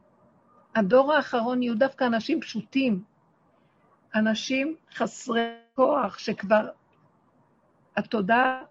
הדור 0.75 1.13
האחרון 1.13 1.63
יהיו 1.63 1.77
דווקא 1.77 2.03
אנשים 2.03 2.41
פשוטים, 2.41 3.03
אנשים 4.15 4.75
חסרי 4.93 5.49
כוח, 5.75 6.17
שכבר 6.17 6.69
התודעה 7.97 8.63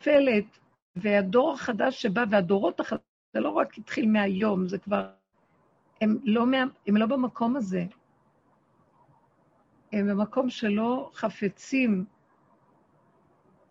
נופלת, 0.00 0.58
והדור 0.96 1.52
החדש 1.52 2.02
שבא, 2.02 2.24
והדורות 2.30 2.80
החדשים, 2.80 3.04
זה 3.32 3.40
לא 3.40 3.50
רק 3.50 3.78
התחיל 3.78 4.10
מהיום, 4.10 4.68
זה 4.68 4.78
כבר... 4.78 5.10
הם 6.00 6.18
לא, 6.24 6.46
מה, 6.46 6.56
הם 6.86 6.96
לא 6.96 7.06
במקום 7.06 7.56
הזה. 7.56 7.84
הם 9.92 10.08
במקום 10.08 10.50
שלא 10.50 11.10
חפצים 11.14 12.04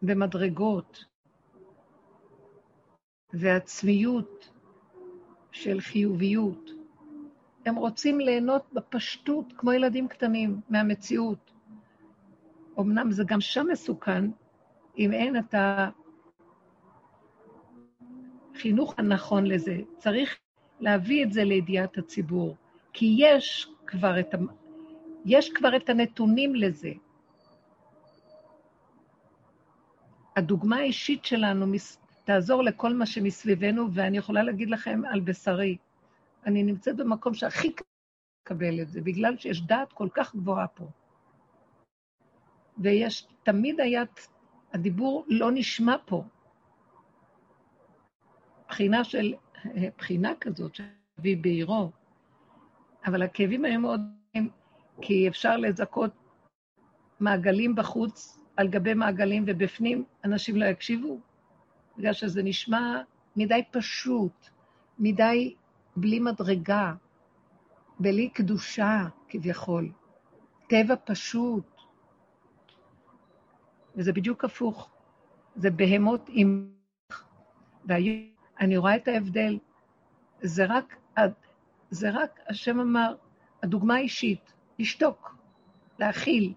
במדרגות 0.01 1.05
ועצמיות 3.33 4.49
של 5.51 5.81
חיוביות. 5.81 6.78
הם 7.69 7.75
רוצים 7.75 8.19
ליהנות 8.19 8.73
בפשטות, 8.73 9.53
כמו 9.57 9.73
ילדים 9.73 10.07
קטנים, 10.07 10.61
מהמציאות. 10.69 11.51
אמנם 12.79 13.11
זה 13.11 13.23
גם 13.27 13.41
שם 13.41 13.65
מסוכן, 13.71 14.25
אם 14.97 15.11
אין 15.11 15.37
את 15.37 15.55
החינוך 18.55 18.93
הנכון 18.97 19.45
לזה. 19.45 19.77
צריך 19.97 20.37
להביא 20.79 21.23
את 21.23 21.33
זה 21.33 21.43
לידיעת 21.43 21.97
הציבור, 21.97 22.55
כי 22.93 23.15
יש 23.17 23.67
כבר 23.87 24.19
את. 24.19 24.35
יש 25.25 25.49
כבר 25.49 25.75
את 25.75 25.89
הנתונים 25.89 26.55
לזה. 26.55 26.91
הדוגמה 30.35 30.77
האישית 30.77 31.25
שלנו 31.25 31.65
תעזור 32.23 32.63
לכל 32.63 32.93
מה 32.93 33.05
שמסביבנו, 33.05 33.93
ואני 33.93 34.17
יכולה 34.17 34.43
להגיד 34.43 34.69
לכם 34.69 35.01
על 35.11 35.19
בשרי, 35.19 35.77
אני 36.49 36.63
נמצאת 36.63 36.95
במקום 36.95 37.33
שהכי 37.33 37.73
לקבל 38.41 38.81
את 38.81 38.89
זה, 38.89 39.01
בגלל 39.01 39.37
שיש 39.37 39.61
דעת 39.61 39.93
כל 39.93 40.07
כך 40.13 40.35
גבוהה 40.35 40.67
פה. 40.67 40.85
ויש, 42.77 43.27
תמיד 43.43 43.79
היה, 43.79 44.03
הדיבור 44.73 45.25
לא 45.27 45.51
נשמע 45.53 45.95
פה. 46.05 46.23
בחינה 48.67 49.03
של, 49.03 49.33
בחינה 49.97 50.31
כזאת 50.41 50.75
של 50.75 50.83
אבי 51.19 51.35
בעירו, 51.35 51.91
אבל 53.05 53.21
הכאבים 53.21 53.65
היו 53.65 53.79
מאוד 53.79 54.01
כי 55.01 55.27
אפשר 55.27 55.57
לזכות 55.57 56.11
מעגלים 57.19 57.75
בחוץ 57.75 58.41
על 58.57 58.67
גבי 58.67 58.93
מעגלים, 58.93 59.43
ובפנים 59.47 60.03
אנשים 60.25 60.55
לא 60.55 60.65
יקשיבו, 60.65 61.19
בגלל 61.97 62.13
שזה 62.13 62.43
נשמע 62.43 63.01
מדי 63.35 63.61
פשוט, 63.71 64.49
מדי 64.99 65.55
בלי 66.01 66.19
מדרגה, 66.19 66.93
בלי 67.99 68.29
קדושה 68.29 69.07
כביכול, 69.29 69.91
טבע 70.67 70.95
פשוט. 71.05 71.65
וזה 73.95 74.13
בדיוק 74.13 74.45
הפוך, 74.45 74.89
זה 75.55 75.71
בהמות 75.71 76.25
עם... 76.27 76.71
והיום 77.85 78.29
אני 78.59 78.77
רואה 78.77 78.95
את 78.95 79.07
ההבדל, 79.07 79.57
זה 80.41 80.65
רק, 80.65 80.95
זה 81.89 82.09
רק, 82.09 82.39
השם 82.47 82.79
אמר, 82.79 83.15
הדוגמה 83.63 83.95
האישית, 83.95 84.53
לשתוק, 84.79 85.35
להכיל, 85.99 86.53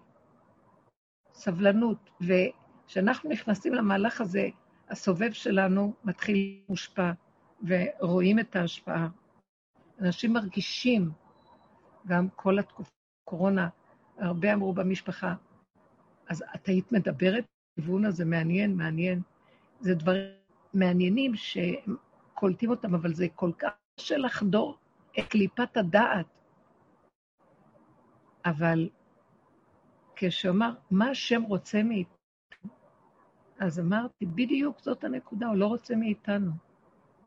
סבלנות. 1.33 2.09
וכשאנחנו 2.21 3.29
נכנסים 3.29 3.73
למהלך 3.73 4.21
הזה, 4.21 4.47
הסובב 4.89 5.31
שלנו 5.31 5.93
מתחיל 6.03 6.59
מושפע, 6.69 7.11
ורואים 7.67 8.39
את 8.39 8.55
ההשפעה. 8.55 9.07
אנשים 10.03 10.33
מרגישים, 10.33 11.11
גם 12.07 12.29
כל 12.35 12.59
התקופה, 12.59 12.91
קורונה, 13.29 13.69
הרבה 14.17 14.53
אמרו 14.53 14.73
במשפחה, 14.73 15.35
אז 16.29 16.43
את 16.55 16.67
היית 16.67 16.91
מדברת 16.91 17.45
בכיוון 17.77 18.05
הזה, 18.05 18.25
מעניין, 18.25 18.75
מעניין. 18.75 19.21
זה 19.79 19.95
דברים 19.95 20.23
מעניינים 20.73 21.31
שקולטים 21.35 22.69
אותם, 22.69 22.95
אבל 22.95 23.13
זה 23.13 23.27
כל 23.35 23.51
כך 23.59 23.69
קשה 23.95 24.17
לחדור 24.17 24.77
את 25.19 25.23
קליפת 25.29 25.77
הדעת. 25.77 26.25
אבל 28.45 28.89
כשאמר, 30.15 30.73
מה 30.91 31.09
השם 31.09 31.41
רוצה 31.41 31.83
מאיתנו? 31.83 32.13
אז 33.59 33.79
אמרתי, 33.79 34.25
בדיוק 34.25 34.79
זאת 34.79 35.03
הנקודה, 35.03 35.47
הוא 35.47 35.57
לא 35.57 35.67
רוצה 35.67 35.95
מאיתנו. 35.95 36.51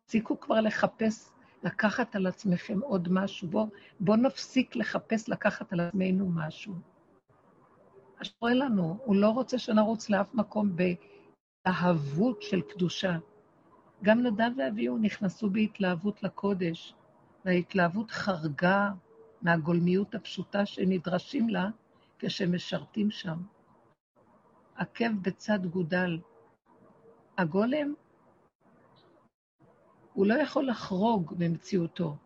תפסיקו 0.05 0.41
כבר 0.41 0.61
לחפש, 0.61 1.36
לקחת 1.63 2.17
על 2.17 2.27
עצמכם 2.27 2.81
עוד 2.81 3.09
משהו. 3.13 3.49
בואו 3.49 3.69
בוא 4.01 4.17
נפסיק 4.17 4.77
לחפש 4.77 5.29
לקחת 5.29 5.73
על 5.73 5.81
עצמנו 5.81 6.29
משהו. 6.35 6.75
אז 8.21 8.29
קורה 8.39 8.55
לנו, 8.55 8.99
הוא 9.05 9.17
לא 9.17 9.31
רוצה 9.31 9.59
שנרוץ 9.59 10.11
לאף 10.11 10.35
מקום 10.35 10.77
בהתלהבות 10.77 12.43
של 12.43 12.61
קדושה. 12.63 13.17
גם 14.03 14.23
נדב 14.23 14.51
ואביהו 14.59 14.99
נכנסו 14.99 15.51
בהתלהבות 15.51 16.23
לקודש, 16.23 16.95
וההתלהבות 17.45 18.11
חרגה 18.11 18.91
מהגולמיות 19.43 20.15
הפשוטה 20.15 20.67
שנדרשים 20.67 21.49
לה 21.49 21.69
כשמשרתים 22.19 23.11
שם. 23.11 23.39
עקב 24.77 25.13
בצד 25.23 25.67
גודל. 25.67 26.19
הגולם, 27.39 27.95
הוא 30.17 30.27
לא 30.27 30.35
יכול 30.35 30.67
לחרוג 30.67 31.35
במציאותו, 31.39 32.17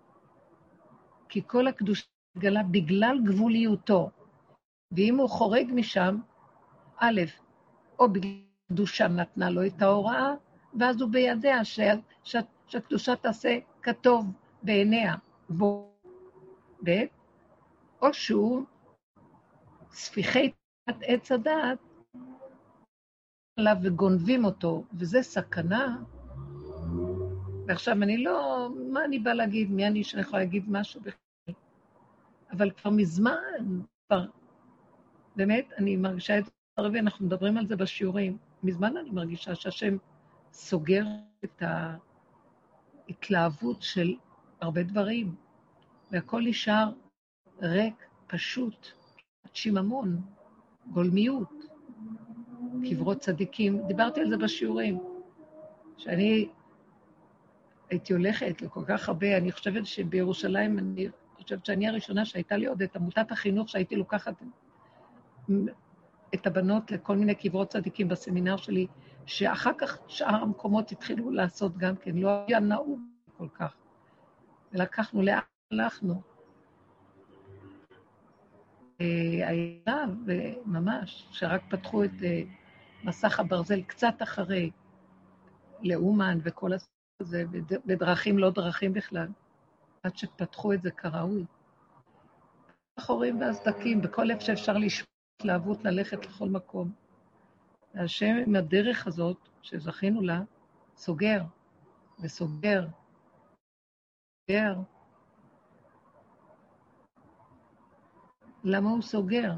כי 1.29 1.43
כל 1.47 1.67
הקדושה 1.67 2.07
מתגלה 2.37 2.63
בגלל 2.63 3.19
גבוליותו. 3.25 4.11
ואם 4.93 5.17
הוא 5.17 5.29
חורג 5.29 5.67
משם, 5.75 6.19
א', 6.97 7.21
או 7.99 8.13
בגלל 8.13 8.33
קדושה 8.69 9.09
נתנה 9.09 9.51
לו 9.51 9.67
את 9.67 9.83
ההוראה, 9.83 10.35
ואז 10.79 11.01
הוא 11.01 11.11
בידיה 11.11 11.65
ש... 11.65 11.81
ש... 12.25 12.37
שהקדושה 12.67 13.17
תעשה 13.17 13.59
כטוב 13.83 14.27
בעיניה. 14.63 15.15
בו. 15.49 15.93
ב', 16.85 17.05
או 18.03 18.15
שהוא 18.15 18.65
ספיחי 19.93 20.51
עץ 20.87 21.33
הדעת 21.33 21.79
עליו 23.57 23.77
וגונבים 23.83 24.45
אותו, 24.45 24.85
וזה 24.93 25.23
סכנה. 25.23 25.97
ועכשיו, 27.67 28.03
אני 28.03 28.25
לא, 28.25 28.69
מה 28.93 29.05
אני 29.05 29.19
באה 29.19 29.35
להגיד? 29.35 29.71
מי 29.71 29.87
אני 29.87 30.05
שאני 30.05 30.23
יכולה 30.23 30.43
להגיד 30.43 30.65
משהו 30.69 31.01
בכלל? 31.01 31.55
אבל 32.53 32.71
כבר 32.71 32.91
מזמן, 32.91 33.81
כבר, 34.07 34.27
באמת, 35.37 35.73
אני 35.79 35.97
מרגישה 35.97 36.39
את 36.39 36.45
זה 36.45 36.51
הרבה, 36.77 36.99
אנחנו 36.99 37.27
מדברים 37.27 37.57
על 37.57 37.67
זה 37.67 37.77
בשיעורים. 37.77 38.37
מזמן 38.63 38.97
אני 38.97 39.11
מרגישה 39.11 39.55
שהשם 39.55 39.97
סוגר 40.53 41.05
את 41.45 41.63
ההתלהבות 43.09 43.83
של 43.83 44.15
הרבה 44.61 44.83
דברים, 44.83 45.35
והכל 46.11 46.43
נשאר 46.43 46.93
ריק, 47.63 47.95
פשוט, 48.27 48.87
שיממון, 49.53 50.21
גולמיות, 50.93 51.65
קברות 52.91 53.19
צדיקים. 53.19 53.87
דיברתי 53.87 54.21
על 54.21 54.31
זה 54.31 54.37
בשיעורים, 54.37 54.99
שאני 55.97 56.49
הייתי 57.91 58.13
הולכת 58.13 58.63
לכל 58.63 58.85
כך 58.87 59.09
הרבה, 59.09 59.37
אני 59.37 59.53
חושבת 59.53 59.87
שבירושלים, 59.87 60.79
אני 60.79 61.09
חושבת 61.43 61.67
שאני 61.67 61.89
הראשונה 61.89 62.25
שהייתה 62.25 62.57
לי 62.57 62.67
עוד 62.67 62.83
את 62.83 62.97
עמותת 62.97 63.33
החינוך, 63.33 63.69
שהייתי 63.69 63.97
לוקחת 63.97 64.35
את 66.35 66.47
הבנות 66.47 66.91
לכל 66.91 67.17
מיני 67.17 67.35
קברות 67.35 67.69
צדיקים 67.69 68.09
בסמינר 68.09 68.57
שלי, 68.57 68.87
שאחר 69.27 69.71
כך 69.79 69.99
שאר 70.09 70.35
המקומות 70.35 70.93
התחילו 70.93 71.31
לעשות 71.31 71.79
גם 71.79 71.97
כן, 71.97 72.17
לא 72.17 72.31
היה 72.47 72.61
נהוג 72.61 73.01
כל 73.39 73.49
כך. 73.55 73.75
ולקחנו, 74.73 75.23
לאן 75.23 75.41
הלכנו? 75.73 76.23
היה, 78.99 80.05
ממש, 80.67 81.29
שרק 81.31 81.63
פתחו 81.69 82.05
את 82.05 82.11
אה, 82.23 82.43
מסך 83.05 83.41
הברזל 83.41 83.83
קצת 83.83 84.15
אחרי, 84.23 84.71
לאומן 85.83 86.39
וכל 86.43 86.73
הזה, 87.21 87.45
בדרכים 87.87 88.39
לא 88.39 88.51
דרכים 88.51 88.93
בכלל, 88.93 89.29
עד 90.03 90.17
שפתחו 90.17 90.73
את 90.73 90.83
זה 90.83 90.91
כראוי. 90.91 91.45
החורים 92.99 93.41
והסדקים, 93.41 94.03
בכל 94.03 94.31
איפה 94.31 94.41
שאפשר 94.41 94.73
לשמוע 94.73 95.07
התלהבות 95.41 95.85
ללכת 95.85 96.27
לכל 96.27 96.49
מקום. 96.49 96.93
והשם 97.95 98.37
עם 98.47 98.57
הדרך 98.57 99.07
הזאת, 99.07 99.49
שזכינו 99.63 100.23
לה, 100.23 100.41
סוגר 100.97 101.43
וסוגר, 102.21 102.87
סוגר. 104.51 104.75
למה 108.65 108.91
הוא 108.91 109.03
סוגר? 109.03 109.53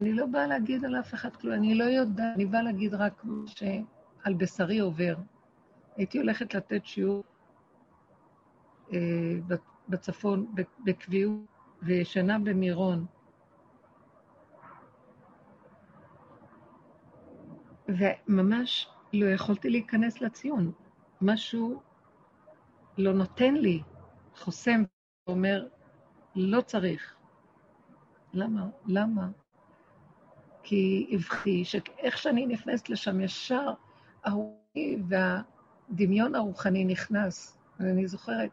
אני 0.00 0.12
לא 0.12 0.26
באה 0.26 0.46
להגיד 0.46 0.84
על 0.84 0.96
אף 1.00 1.14
אחד 1.14 1.36
כלום, 1.36 1.54
אני 1.54 1.74
לא 1.74 1.84
יודעת, 1.84 2.34
אני 2.34 2.46
באה 2.46 2.62
להגיד 2.62 2.94
רק 2.94 3.24
מה 3.24 3.46
שעל 4.22 4.34
בשרי 4.34 4.78
עובר. 4.78 5.14
הייתי 5.96 6.18
הולכת 6.18 6.54
לתת 6.54 6.84
שיעור 6.84 7.24
אה, 8.92 8.98
בצפון, 9.88 10.54
בקביעות, 10.84 11.40
וישנה 11.82 12.38
במירון. 12.38 13.06
וממש 17.88 18.88
לא 19.12 19.26
יכולתי 19.26 19.70
להיכנס 19.70 20.20
לציון. 20.20 20.72
משהו 21.20 21.82
לא 22.98 23.12
נותן 23.12 23.54
לי, 23.54 23.82
חוסם, 24.36 24.82
אומר, 25.26 25.68
לא 26.36 26.60
צריך. 26.60 27.16
למה? 28.32 28.66
למה? 28.86 29.28
כי 30.62 31.10
הבחי 31.12 31.64
שאיך 31.64 32.18
שאני 32.18 32.46
נכנסת 32.46 32.88
לשם, 32.88 33.20
ישר 33.20 33.74
והדמיון 35.08 36.34
הרוחני 36.34 36.84
נכנס. 36.84 37.58
ואני 37.80 38.06
זוכרת, 38.06 38.50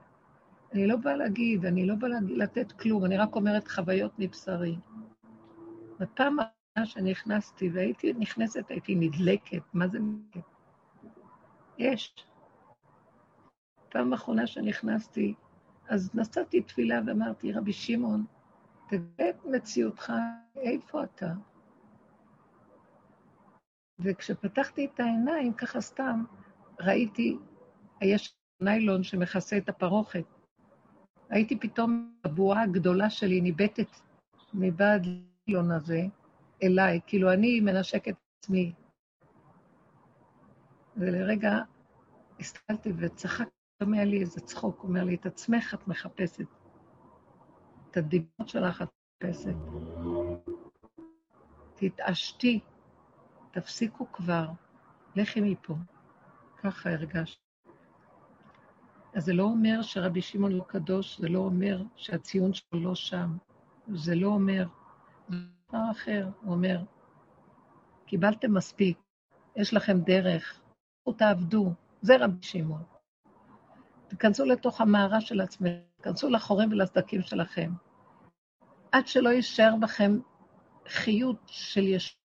אני 0.74 0.88
לא 0.88 0.95
באה 0.95 1.15
להגיד, 1.15 1.65
אני 1.65 1.86
לא 1.86 1.95
באה 1.95 2.09
לתת 2.28 2.72
כלום, 2.72 3.05
אני 3.05 3.17
רק 3.17 3.36
אומרת 3.36 3.67
חוויות 3.67 4.11
מבשרי. 4.20 4.76
בפעם 5.99 6.38
הראשונה 6.39 6.86
שנכנסתי, 6.86 7.70
והייתי 7.70 8.13
נכנסת, 8.13 8.70
הייתי 8.70 8.95
נדלקת, 8.95 9.61
מה 9.74 9.88
זה 9.88 9.99
נדלקת? 9.99 10.49
יש. 11.78 12.15
פעם 13.89 14.13
אחרונה 14.13 14.47
שנכנסתי, 14.47 15.34
אז 15.89 16.09
נשאתי 16.13 16.61
תפילה 16.61 16.99
ואמרתי, 17.07 17.53
רבי 17.53 17.74
שמעון, 17.74 18.26
תגלה 18.88 19.30
את 19.30 19.45
מציאותך, 19.45 20.13
איפה 20.55 21.03
אתה? 21.03 21.34
וכשפתחתי 23.99 24.85
את 24.85 24.99
העיניים, 24.99 25.53
ככה 25.53 25.81
סתם, 25.81 26.23
ראיתי, 26.79 27.37
יש 28.01 28.35
ניילון 28.61 29.03
שמכסה 29.03 29.57
את 29.57 29.69
הפרוכת. 29.69 30.23
ראיתי 31.31 31.59
פתאום 31.59 32.13
הבועה 32.23 32.63
הגדולה 32.63 33.09
שלי 33.09 33.41
ניבטת 33.41 33.87
מבעד 34.53 35.05
לניילון 35.05 35.71
הזה 35.71 36.01
אליי, 36.63 36.99
כאילו 37.07 37.33
אני 37.33 37.61
מנשקת 37.61 38.15
עצמי. 38.39 38.73
ולרגע 40.97 41.59
הסתכלתי 42.39 42.93
וצחקתי, 42.97 43.49
אומר 43.81 44.03
לי 44.05 44.19
איזה 44.19 44.41
צחוק, 44.41 44.83
אומר 44.83 45.03
לי, 45.03 45.15
את 45.15 45.25
עצמך 45.25 45.73
את 45.73 45.87
מחפשת. 45.87 46.45
את 47.91 47.97
הדיבות 47.97 48.49
שלך 48.49 48.81
את 48.81 48.87
מחפשת. 49.23 49.55
תתעשתי, 51.75 52.59
תפסיקו 53.51 54.11
כבר, 54.11 54.47
לכי 55.15 55.41
מפה. 55.41 55.73
ככה 56.57 56.91
הרגשתי. 56.91 57.49
אז 59.13 59.25
זה 59.25 59.33
לא 59.33 59.43
אומר 59.43 59.81
שרבי 59.81 60.21
שמעון 60.21 60.51
לא 60.51 60.63
קדוש, 60.67 61.19
זה 61.19 61.29
לא 61.29 61.39
אומר 61.39 61.83
שהציון 61.95 62.53
שלו 62.53 62.79
לא 62.79 62.95
שם, 62.95 63.37
זה 63.93 64.15
לא 64.15 64.27
אומר, 64.27 64.67
זה 65.29 65.37
דבר 65.69 65.91
אחר, 65.91 66.29
הוא 66.41 66.53
אומר, 66.53 66.83
קיבלתם 68.05 68.53
מספיק, 68.53 68.97
יש 69.55 69.73
לכם 69.73 69.99
דרך, 69.99 70.61
תעבדו, 71.17 71.73
זה 72.01 72.17
רבי 72.19 72.43
שמעון. 72.43 72.83
תיכנסו 74.07 74.45
לתוך 74.45 74.81
המערה 74.81 75.21
של 75.21 75.41
עצמכם, 75.41 75.79
תיכנסו 75.95 76.29
לחורים 76.29 76.71
ולסדקים 76.71 77.21
שלכם, 77.21 77.71
עד 78.91 79.07
שלא 79.07 79.29
יישאר 79.29 79.75
בכם 79.81 80.19
חיות 80.87 81.41
של 81.47 81.87
ישוע, 81.87 82.18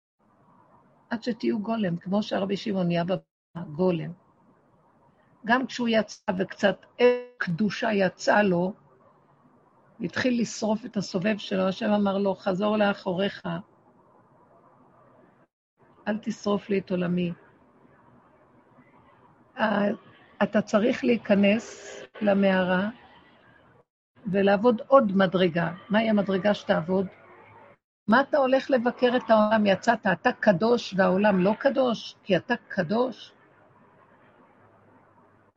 עד 1.15 1.23
שתהיו 1.23 1.59
גולם, 1.59 1.97
כמו 1.97 2.23
שהרבי 2.23 2.57
שמעון 2.57 2.87
נהיה 2.87 3.05
בגולם. 3.57 4.13
גם 5.45 5.67
כשהוא 5.67 5.89
יצא 5.89 6.33
וקצת 6.39 6.77
קדושה 7.39 7.93
יצאה 7.93 8.43
לו, 8.43 8.73
התחיל 10.01 10.41
לשרוף 10.41 10.85
את 10.85 10.97
הסובב 10.97 11.39
שלו, 11.39 11.69
השם 11.69 11.91
אמר 11.91 12.19
לו, 12.19 12.35
חזור 12.35 12.77
לאחוריך, 12.77 13.43
אל 16.09 16.19
תשרוף 16.23 16.69
לי 16.69 16.79
את 16.79 16.91
עולמי. 16.91 17.33
אתה 20.43 20.63
צריך 20.63 21.05
להיכנס 21.05 21.97
למערה 22.23 22.89
ולעבוד 24.33 24.81
עוד 24.87 25.17
מדרגה. 25.17 25.73
מהי 25.89 26.11
המדרגה 26.11 26.55
שתעבוד? 26.55 27.07
מה 28.09 28.21
אתה 28.21 28.39
הולך 28.39 28.71
לבקר 28.71 29.17
את 29.17 29.31
העולם? 29.31 29.67
יצאת, 29.67 30.07
אתה 30.13 30.33
קדוש 30.33 30.95
והעולם 30.97 31.41
לא 31.41 31.53
קדוש? 31.59 32.15
כי 32.25 32.37
אתה 32.37 32.55
קדוש? 32.69 33.33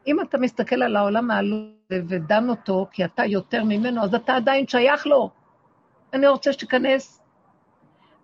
אם 0.08 0.22
אתה 0.22 0.38
מסתכל 0.38 0.84
על 0.84 0.95
העולם 0.95 1.32
העלול 1.32 1.72
ודן 1.91 2.50
אותו, 2.50 2.88
כי 2.91 3.06
אתה 3.06 3.26
יותר 3.26 3.64
ממנו, 3.64 4.04
אז 4.04 4.16
אתה 4.16 4.36
עדיין 4.36 4.68
שייך 4.68 5.08
לו. 5.08 5.30
אני 6.14 6.28
רוצה 6.28 6.54
שתיכנס 6.54 7.22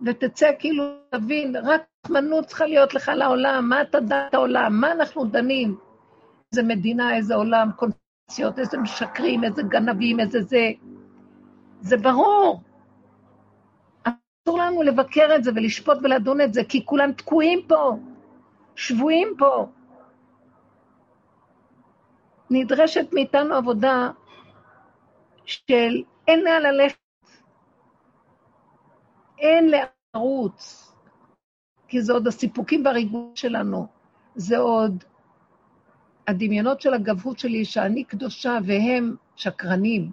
ותצא 0.05 0.51
כאילו, 0.59 0.84
תבין, 1.09 1.55
רק 1.55 1.82
רחמנות 2.05 2.45
צריכה 2.45 2.65
להיות 2.65 2.93
לך 2.93 3.11
לעולם, 3.15 3.69
מה 3.69 3.82
אתה 3.82 3.99
דן 3.99 4.26
את 4.30 4.34
העולם, 4.34 4.82
מה 4.82 4.91
אנחנו 4.91 5.26
דנים? 5.26 5.78
איזה 6.51 6.63
מדינה, 6.63 7.15
איזה 7.15 7.36
עולם, 7.36 7.69
קונספציות, 7.76 8.59
איזה 8.59 8.78
משקרים, 8.78 9.43
איזה 9.43 9.63
גנבים, 9.63 10.19
איזה 10.19 10.41
זה. 10.41 10.71
זה 11.82 11.97
ברור. 11.97 12.61
אסור 14.43 14.59
לנו 14.59 14.81
לבקר 14.83 15.35
את 15.35 15.43
זה 15.43 15.51
ולשפוט 15.55 15.97
ולדון 16.03 16.41
את 16.41 16.53
זה, 16.53 16.61
כי 16.69 16.85
כולם 16.85 17.11
תקועים 17.11 17.59
פה, 17.67 17.97
שבויים 18.75 19.33
פה. 19.37 19.67
נדרשת 22.49 23.13
מאיתנו 23.13 23.55
עבודה 23.55 24.11
של 25.45 26.03
אין 26.27 26.43
לאן 26.43 26.61
ללכת, 26.61 26.97
אין 29.39 29.69
לערוץ, 29.69 30.91
כי 31.87 32.01
זה 32.01 32.13
עוד 32.13 32.27
הסיפוקים 32.27 32.85
והריגוש 32.85 33.41
שלנו, 33.41 33.87
זה 34.35 34.57
עוד 34.57 35.03
הדמיונות 36.27 36.81
של 36.81 36.93
הגבהות 36.93 37.39
שלי, 37.39 37.65
שאני 37.65 38.03
קדושה 38.03 38.57
והם 38.65 39.15
שקרנים. 39.35 40.11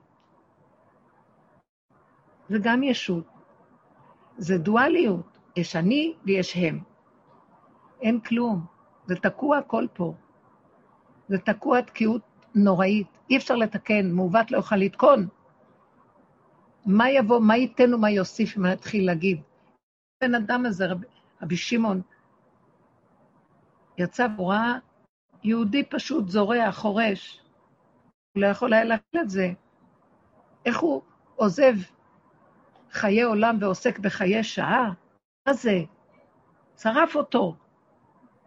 זה 2.48 2.58
גם 2.62 2.82
ישות. 2.82 3.39
זה 4.40 4.58
דואליות, 4.58 5.38
יש 5.56 5.76
אני 5.76 6.14
ויש 6.24 6.56
הם. 6.56 6.80
אין 8.00 8.20
כלום, 8.20 8.66
זה 9.06 9.16
תקוע 9.16 9.58
הכל 9.58 9.86
פה. 9.94 10.14
זה 11.28 11.38
תקוע 11.38 11.80
תקיעות 11.80 12.22
נוראית, 12.54 13.06
אי 13.30 13.36
אפשר 13.36 13.56
לתקן, 13.56 14.10
מעוות 14.10 14.50
לא 14.50 14.56
יוכל 14.56 14.76
לתקון. 14.76 15.28
מה 16.86 17.10
יבוא, 17.10 17.40
מה 17.40 17.56
ייתן 17.56 17.94
ומה 17.94 18.10
יוסיף 18.10 18.58
אם 18.58 18.66
נתחיל 18.66 19.06
להגיד? 19.06 19.40
הבן 20.22 20.34
אדם 20.34 20.66
הזה, 20.66 20.86
רבי, 20.86 21.06
רבי 21.42 21.56
שמעון, 21.56 22.00
יצא 23.98 24.26
והוא 24.36 24.54
יהודי 25.44 25.84
פשוט 25.84 26.28
זורע, 26.28 26.72
חורש. 26.72 27.42
הוא 28.32 28.42
לא 28.42 28.46
יכול 28.46 28.72
היה 28.72 28.84
להכיל 28.84 29.20
את 29.20 29.30
זה. 29.30 29.52
איך 30.66 30.78
הוא 30.78 31.02
עוזב 31.36 31.74
חיי 32.92 33.22
עולם 33.22 33.56
ועוסק 33.60 33.98
בחיי 33.98 34.44
שעה? 34.44 34.92
מה 35.46 35.52
זה? 35.52 35.80
שרף 36.78 37.16
אותו. 37.16 37.56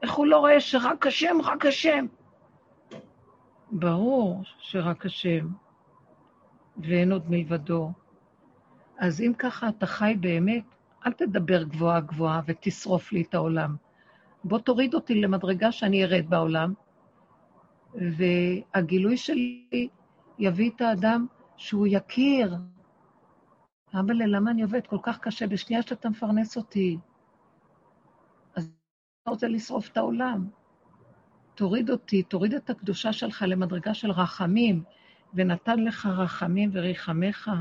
איך 0.04 0.14
הוא 0.14 0.28
לא 0.28 0.38
רואה 0.40 0.60
שרק 0.60 1.08
השם, 1.08 1.38
רק 1.44 1.66
השם? 1.66 2.06
ברור 3.72 4.42
שרק 4.60 5.06
השם, 5.06 5.48
ואין 6.78 7.12
עוד 7.12 7.30
מלבדו. 7.30 7.92
אז 9.00 9.22
אם 9.22 9.34
ככה 9.38 9.70
אתה 9.70 9.86
חי 9.86 10.14
באמת, 10.20 10.64
אל 11.06 11.12
תדבר 11.12 11.64
גבוהה 11.64 12.00
גבוהה 12.00 12.42
ותשרוף 12.46 13.12
לי 13.12 13.22
את 13.22 13.34
העולם. 13.34 13.76
בוא 14.44 14.60
תוריד 14.60 14.94
אותי 14.94 15.22
למדרגה 15.22 15.72
שאני 15.72 16.04
ארד 16.04 16.30
בעולם, 16.30 16.74
והגילוי 17.96 19.18
שלי 19.18 19.88
יביא 20.40 20.72
את 20.76 20.82
האדם 20.82 21.26
שהוא 21.58 21.88
יכיר. 21.90 22.56
אבא, 24.00 24.14
למה 24.14 24.52
אני 24.52 24.62
עובד 24.62 24.88
כל 24.88 24.98
כך 25.04 25.20
קשה? 25.20 25.48
בשנייה 25.48 25.82
שאתה 25.82 26.10
מפרנס 26.10 26.58
אותי, 26.58 26.98
אז 28.56 28.72
אתה 29.22 29.32
רוצה 29.32 29.48
לשרוף 29.48 29.90
את 29.90 29.98
העולם. 29.98 30.48
תוריד 31.56 31.90
אותי, 31.90 32.24
תוריד 32.24 32.54
את 32.54 32.70
הקדושה 32.70 33.14
שלך 33.14 33.46
למדרגה 33.48 33.94
של 33.94 34.12
רחמים, 34.12 34.84
ונתן 35.34 35.80
לך 35.80 36.06
רחמים 36.06 36.70
וריחמך. 36.74 37.52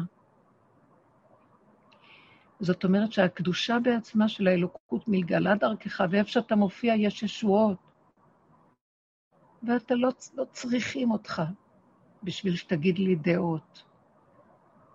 זאת 2.61 2.85
אומרת 2.85 3.13
שהקדושה 3.13 3.79
בעצמה 3.83 4.29
של 4.29 4.47
האלוקות 4.47 5.09
מלגלה 5.09 5.55
דרכך, 5.55 6.05
ואיפה 6.11 6.31
שאתה 6.31 6.57
מופיע 6.57 6.95
יש 6.95 7.23
ישועות. 7.23 7.79
ואתה 9.63 9.95
לא, 9.95 10.11
לא 10.35 10.45
צריכים 10.53 11.11
אותך 11.11 11.43
בשביל 12.23 12.57
שתגיד 12.57 12.99
לי 12.99 13.17
דעות. 13.17 13.92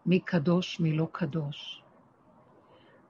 מי 0.08 0.20
קדוש, 0.20 0.80
מי 0.80 0.94
לא 0.94 1.08
קדוש. 1.12 1.84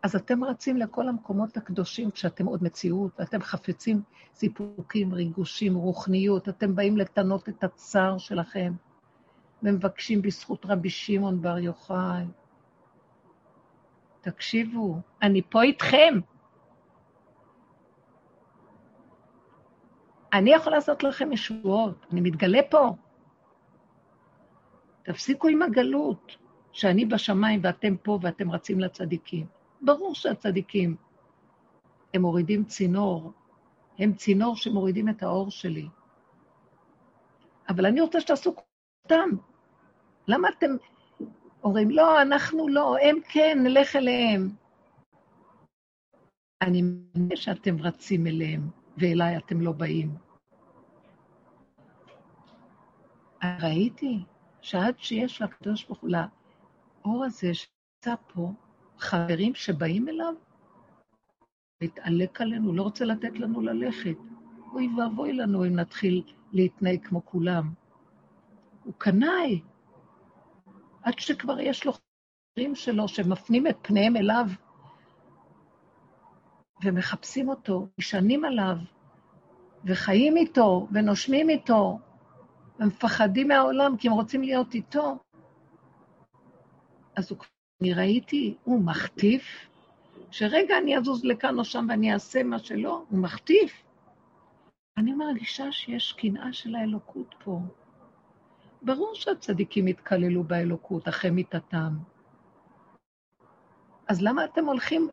אז 0.04 0.16
אתם 0.16 0.44
רצים 0.44 0.78
לכל 0.78 1.08
המקומות 1.08 1.58
הקדושים 1.58 2.12
כשאתם 2.12 2.46
עוד 2.46 2.64
מציאות, 2.64 3.22
אתם 3.22 3.42
חפצים 3.42 4.02
סיפוקים, 4.36 5.14
ריגושים, 5.14 5.76
רוחניות, 5.76 6.50
אתם 6.50 6.76
באים 6.76 6.98
לטנות 6.98 7.50
את 7.50 7.64
הצער 7.64 8.18
שלכם, 8.18 8.74
ומבקשים 9.64 10.22
בזכות 10.22 10.66
רבי 10.66 10.90
שמעון 10.90 11.42
בר 11.42 11.58
יוחאי. 11.58 12.26
תקשיבו, 14.22 15.02
אני 15.22 15.42
פה 15.50 15.62
איתכם. 15.62 16.20
אני 20.34 20.50
יכול 20.54 20.74
לעשות 20.74 21.04
לכם 21.04 21.32
ישועות, 21.32 22.06
אני 22.12 22.22
מתגלה 22.22 22.60
פה. 22.70 22.96
תפסיקו 25.04 25.48
עם 25.48 25.62
הגלות, 25.62 26.38
שאני 26.78 27.06
בשמיים 27.06 27.60
ואתם 27.64 27.98
פה 27.98 28.20
ואתם 28.22 28.52
רצים 28.52 28.80
לצדיקים. 28.80 29.46
ברור 29.82 30.16
שהצדיקים, 30.16 30.96
הם 32.14 32.22
מורידים 32.22 32.64
צינור, 32.66 33.32
הם 34.00 34.14
צינור 34.14 34.56
שמורידים 34.56 35.10
את 35.10 35.24
האור 35.24 35.52
שלי. 35.52 35.88
אבל 37.70 37.86
אני 37.86 38.02
רוצה 38.02 38.22
שתעשו 38.22 38.56
אותם. 39.04 39.30
למה 40.28 40.50
אתם 40.50 40.72
אומרים, 41.64 41.90
לא, 41.90 42.22
אנחנו 42.22 42.68
לא, 42.68 42.98
הם 43.02 43.18
כן, 43.30 43.60
נלך 43.64 43.96
אליהם. 43.96 44.50
אני 46.62 46.82
מבין 46.82 47.38
שאתם 47.38 47.76
רצים 47.80 48.28
אליהם, 48.28 48.70
ואליי 48.98 49.38
אתם 49.38 49.62
לא 49.62 49.72
באים. 49.72 50.16
ראיתי 53.62 54.24
שעד 54.62 54.96
שיש 55.00 55.42
לקדוש 55.42 55.86
ברוך 55.86 56.00
הוא, 56.00 56.10
לאור 57.08 57.26
הזה 57.26 57.54
שנמצא 57.54 58.22
פה, 58.34 58.52
חברים 58.98 59.56
שבאים 59.56 60.10
אליו, 60.10 60.34
להתעלק 61.82 62.42
עלינו, 62.42 62.74
לא 62.74 62.84
רוצה 62.84 63.06
לתת 63.06 63.40
לנו 63.40 63.62
ללכת. 63.62 64.16
אוי 64.74 64.90
ואבוי 64.98 65.34
לנו 65.34 65.66
אם 65.66 65.76
נתחיל 65.76 66.24
להתנהג 66.54 67.08
כמו 67.08 67.26
כולם. 67.26 67.74
הוא 68.84 68.94
קנאי, 68.98 69.62
עד 71.04 71.20
שכבר 71.20 71.60
יש 71.60 71.86
לו 71.86 71.94
חברים 71.94 72.76
שלו 72.76 73.08
שמפנים 73.08 73.68
את 73.68 73.78
פניהם 73.82 74.16
אליו 74.16 74.46
ומחפשים 76.84 77.50
אותו, 77.50 77.88
נשענים 77.98 78.46
עליו, 78.46 78.76
וחיים 79.86 80.38
איתו, 80.38 80.88
ונושמים 80.92 81.50
איתו, 81.50 82.00
ומפחדים 82.80 83.48
מהעולם 83.48 83.98
כי 83.98 84.08
הם 84.08 84.14
רוצים 84.14 84.42
להיות 84.42 84.74
איתו. 84.74 85.18
אז 87.18 87.32
הוא, 87.32 87.38
אני 87.82 87.94
ראיתי, 87.94 88.58
הוא 88.64 88.84
מחטיף, 88.84 89.44
שרגע 90.32 90.78
אני 90.78 90.98
אזוז 90.98 91.26
לכאן 91.26 91.60
או 91.60 91.66
שם 91.66 91.86
ואני 91.90 92.14
אעשה 92.14 92.44
מה 92.44 92.60
שלא, 92.60 93.04
הוא 93.10 93.20
מחטיף. 93.20 93.84
אני 94.98 95.14
מרגישה 95.14 95.72
שיש 95.72 96.14
קנאה 96.14 96.54
של 96.54 96.76
האלוקות 96.76 97.36
פה. 97.44 97.60
ברור 98.82 99.16
שהצדיקים 99.16 99.88
יתקללו 99.88 100.44
באלוקות 100.44 101.08
אחרי 101.08 101.32
מיתתם. 101.32 101.94
אז 104.08 104.22
למה 104.22 104.46
אתם 104.46 104.66
הולכים, 104.66 105.10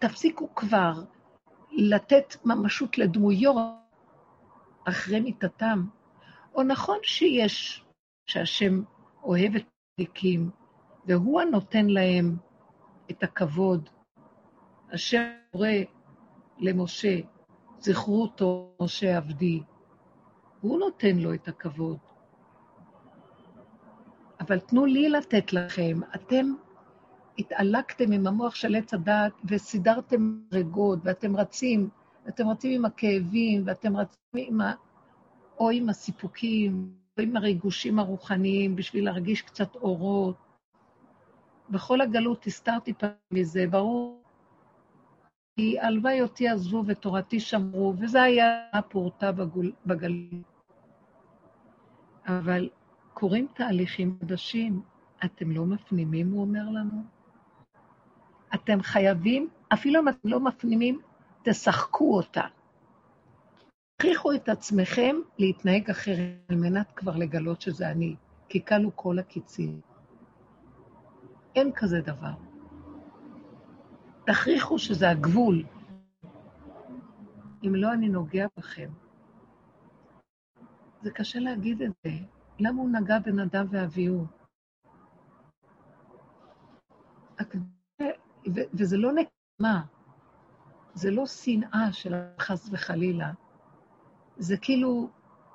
תפסיקו 0.00 0.54
כבר 0.54 0.92
לתת 1.72 2.36
ממשות 2.44 2.98
לדמויות 2.98 3.56
אחרי 4.84 5.20
מיתתם. 5.20 5.84
או 6.54 6.62
נכון 6.62 6.98
שיש, 7.02 7.84
שהשם 8.26 8.82
אוהב 9.22 9.56
את 9.56 9.62
הצדיקים, 9.62 10.50
והוא 11.06 11.40
הנותן 11.40 11.86
להם 11.86 12.36
את 13.10 13.22
הכבוד. 13.22 13.88
השם 14.92 15.22
קורא 15.52 15.68
למשה, 16.58 17.20
זכרו 17.80 18.22
אותו, 18.22 18.72
משה 18.80 19.16
עבדי. 19.16 19.62
הוא 20.60 20.78
נותן 20.78 21.16
לו 21.16 21.34
את 21.34 21.48
הכבוד. 21.48 21.98
אבל 24.40 24.58
תנו 24.58 24.86
לי 24.86 25.08
לתת 25.08 25.52
לכם. 25.52 26.00
אתם 26.14 26.46
התעלקתם 27.38 28.12
עם 28.12 28.26
המוח 28.26 28.54
של 28.54 28.74
עץ 28.74 28.94
הדת 28.94 29.32
וסידרתם 29.44 30.38
רגות, 30.52 30.98
ואתם 31.02 31.36
רצים, 31.36 31.88
ואתם 32.26 32.48
רצים 32.48 32.72
עם 32.72 32.84
הכאבים, 32.84 33.62
ואתם 33.66 33.96
רצים 33.96 34.18
עם 34.34 34.60
ה... 34.60 34.74
או 35.58 35.70
עם 35.70 35.88
הסיפוקים, 35.88 36.92
או 37.18 37.22
עם 37.22 37.36
הריגושים 37.36 37.98
הרוחניים, 37.98 38.76
בשביל 38.76 39.04
להרגיש 39.04 39.42
קצת 39.42 39.74
אורות. 39.74 40.51
בכל 41.70 42.00
הגלות 42.00 42.46
הסתרתי 42.46 42.94
פעם 42.94 43.10
מזה, 43.30 43.66
ברור, 43.70 44.22
כי 45.56 45.80
הלוואי 45.80 46.22
אותי 46.22 46.48
עזבו 46.48 46.84
ותורתי 46.86 47.40
שמרו, 47.40 47.94
וזה 47.98 48.22
היה 48.22 48.64
הפורטה 48.72 49.30
בגלות. 49.86 50.52
אבל 52.26 52.68
קורים 53.14 53.46
תהליכים 53.54 54.18
חדשים. 54.20 54.82
אתם 55.24 55.50
לא 55.50 55.66
מפנימים, 55.66 56.30
הוא 56.30 56.40
אומר 56.40 56.68
לנו? 56.68 57.02
אתם 58.54 58.82
חייבים, 58.82 59.48
אפילו 59.72 60.00
אם 60.00 60.08
אתם 60.08 60.28
לא 60.28 60.40
מפנימים, 60.40 61.00
תשחקו 61.42 62.16
אותה. 62.16 62.42
תכריחו 63.96 64.32
את 64.32 64.48
עצמכם 64.48 65.16
להתנהג 65.38 65.90
אחרת 65.90 66.36
על 66.48 66.56
מנת 66.56 66.92
כבר 66.96 67.16
לגלות 67.16 67.60
שזה 67.60 67.90
אני, 67.90 68.16
כי 68.48 68.64
כלו 68.64 68.96
כל 68.96 69.18
הקיצים. 69.18 69.80
אין 71.54 71.72
כזה 71.74 72.00
דבר. 72.00 72.34
תכריחו 74.26 74.78
שזה 74.78 75.10
הגבול. 75.10 75.64
אם 77.66 77.74
לא, 77.74 77.92
אני 77.92 78.08
נוגע 78.08 78.46
בכם. 78.56 78.90
זה 81.02 81.10
קשה 81.10 81.38
להגיד 81.38 81.82
את 81.82 81.90
זה. 82.04 82.10
למה 82.58 82.82
הוא 82.82 82.90
נגע 82.90 83.18
בן 83.18 83.38
אדם 83.38 83.66
ואביהו? 83.70 84.26
וזה 88.72 88.96
לא 88.96 89.10
נקמה, 89.12 89.82
זה 90.94 91.10
לא 91.10 91.26
שנאה 91.26 91.92
של 91.92 92.14
חס 92.38 92.68
וחלילה, 92.72 93.32
זה 94.36 94.56
כאילו 94.56 95.10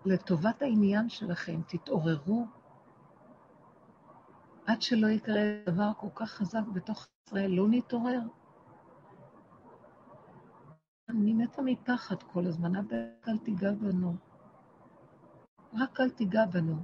לטובת 0.05 0.61
העניין 0.61 1.09
שלכם, 1.09 1.61
תתעוררו. 1.67 2.47
עד 4.67 4.81
שלא 4.81 5.07
יקרה 5.07 5.41
דבר 5.65 5.91
כל 5.97 6.07
כך 6.15 6.31
חזק 6.31 6.63
בתוך 6.73 7.07
ישראל, 7.27 7.51
לא 7.51 7.67
נתעורר. 7.69 8.19
אני 11.09 11.33
מתה 11.33 11.61
מפחד 11.61 12.23
כל 12.23 12.47
הזמן, 12.47 12.75
אבא, 12.75 12.95
אל 13.27 13.37
תיגע 13.37 13.71
בנו. 13.71 14.15
רק 15.73 15.99
אל 15.99 16.09
תיגע 16.09 16.45
בנו. 16.45 16.75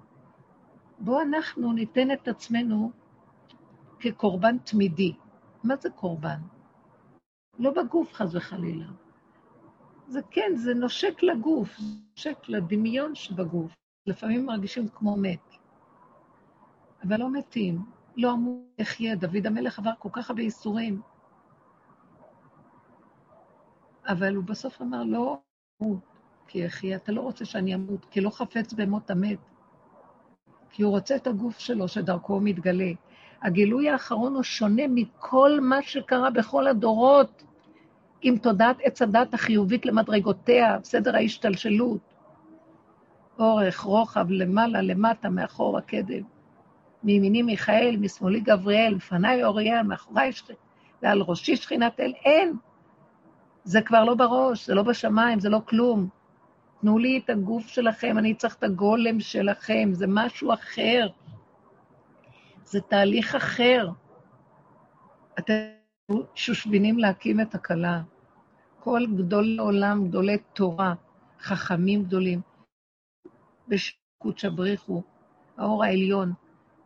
בואו 1.00 1.22
אנחנו 1.22 1.74
ניתן 1.74 2.12
את 2.12 2.28
עצמנו 2.28 2.92
כקורבן 4.00 4.58
תמידי. 4.58 5.14
מה 5.64 5.76
זה 5.76 5.90
קורבן? 5.90 6.40
לא 7.60 7.72
בגוף, 7.72 8.14
חס 8.14 8.36
וחלילה. 8.36 8.86
זה 10.08 10.20
כן, 10.32 10.52
זה 10.56 10.74
נושק 10.74 11.24
לגוף, 11.24 11.80
נושק 11.80 12.50
לדמיון 12.50 13.16
שבגוף. 13.16 13.74
לפעמים 14.08 14.46
מרגישים 14.46 14.88
כמו 14.88 15.16
מת. 15.18 15.53
אבל 17.08 17.20
לא 17.20 17.32
מתים, 17.32 17.86
לא 18.18 18.34
אמור 18.34 18.66
יחיה. 18.80 19.16
דוד 19.16 19.48
המלך 19.48 19.80
עבר 19.80 19.92
כל 20.00 20.10
כך 20.12 20.30
הרבה 20.30 20.42
ייסורים. 20.42 21.02
אבל 24.08 24.36
הוא 24.36 24.44
בסוף 24.44 24.82
אמר, 24.82 25.04
לא 25.04 25.38
אמות, 25.82 26.00
כי 26.48 26.60
יחיה, 26.60 26.96
אתה 26.96 27.12
לא 27.12 27.22
רוצה 27.22 27.46
שאני 27.46 27.76
אמות, 27.76 28.06
כי 28.06 28.22
לא 28.22 28.30
חפץ 28.30 28.74
במות 28.74 29.12
המת. 29.12 29.40
כי 30.70 30.84
הוא 30.84 30.92
רוצה 30.92 31.16
את 31.16 31.28
הגוף 31.28 31.60
שלו, 31.60 31.88
שדרכו 31.88 32.34
הוא 32.34 32.42
מתגלה. 32.44 32.92
הגילוי 33.42 33.90
האחרון 33.90 34.36
הוא 34.36 34.44
שונה 34.44 34.84
מכל 34.90 35.60
מה 35.62 35.82
שקרה 35.82 36.30
בכל 36.30 36.68
הדורות, 36.68 37.44
עם 38.22 38.38
תודעת 38.38 38.78
עץ 38.84 39.02
הדת 39.02 39.34
החיובית 39.34 39.86
למדרגותיה, 39.86 40.78
סדר 40.84 41.16
ההשתלשלות. 41.16 42.02
אורך, 43.40 43.80
רוחב, 43.80 44.30
למעלה, 44.30 44.82
למטה, 44.82 45.30
מאחור 45.30 45.78
הקדם. 45.78 46.33
מימיני 47.04 47.42
מיכאל, 47.42 47.98
משמאלי 48.00 48.40
גבריאל, 48.40 48.94
לפניי 48.94 49.44
אוריאל, 49.44 49.82
מאחוריי 49.82 50.32
שכינה, 50.32 50.60
ועל 51.02 51.22
ראשי 51.22 51.56
שכינת 51.56 52.00
אל, 52.00 52.14
אין. 52.26 52.58
זה 53.64 53.82
כבר 53.82 54.04
לא 54.04 54.16
בראש, 54.16 54.68
זה 54.68 54.76
לא 54.76 54.84
בשמיים, 54.84 55.40
זה 55.40 55.50
לא 55.50 55.62
כלום. 55.66 56.10
תנו 56.82 56.98
לי 56.98 57.22
את 57.24 57.30
הגוף 57.30 57.68
שלכם, 57.68 58.18
אני 58.18 58.36
צריך 58.36 58.56
את 58.56 58.64
הגולם 58.64 59.20
שלכם, 59.20 59.90
זה 59.94 60.06
משהו 60.08 60.54
אחר. 60.54 61.08
זה 62.66 62.82
תהליך 62.82 63.36
אחר. 63.36 63.90
אתם 65.40 65.54
שושבינים 66.36 67.00
להקים 67.00 67.42
את 67.42 67.56
הכלה. 67.56 68.02
כל 68.80 69.02
גדולי 69.18 69.58
עולם, 69.58 70.08
גדולי 70.08 70.38
תורה, 70.54 70.94
חכמים 71.40 72.04
גדולים, 72.04 72.42
בשקות 73.68 74.38
שבריחו, 74.38 75.04
האור 75.58 75.84
העליון, 75.84 76.34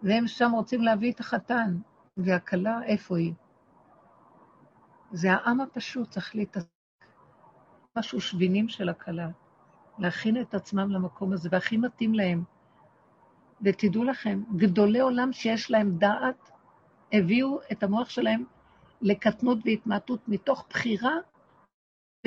והם 0.04 0.28
שם 0.28 0.52
רוצים 0.52 0.82
להביא 0.82 1.12
את 1.12 1.20
החתן, 1.20 1.78
והכלה, 2.18 2.84
איפה 2.84 3.18
היא? 3.18 3.34
זה 5.12 5.34
העם 5.34 5.62
הפשוט, 5.62 6.10
צריך 6.10 6.36
להתעסק. 6.36 6.68
משהו 7.98 8.22
שבינים 8.22 8.70
של 8.70 8.89
הכלה. 8.89 9.30
להכין 10.00 10.41
את 10.41 10.54
עצמם 10.54 10.91
למקום 10.91 11.34
הזה, 11.34 11.50
והכי 11.52 11.78
מתאים 11.78 12.14
להם. 12.14 12.43
ותדעו 13.62 14.04
לכם, 14.04 14.43
גדולי 14.56 15.00
עולם 15.00 15.34
שיש 15.34 15.72
להם 15.72 15.98
דעת, 15.98 16.52
הביאו 17.12 17.60
את 17.72 17.84
המוח 17.84 18.10
שלהם 18.10 18.43
לקטנות 19.02 19.58
והתמעטות 19.66 20.28
מתוך 20.28 20.66
בחירה 20.70 21.16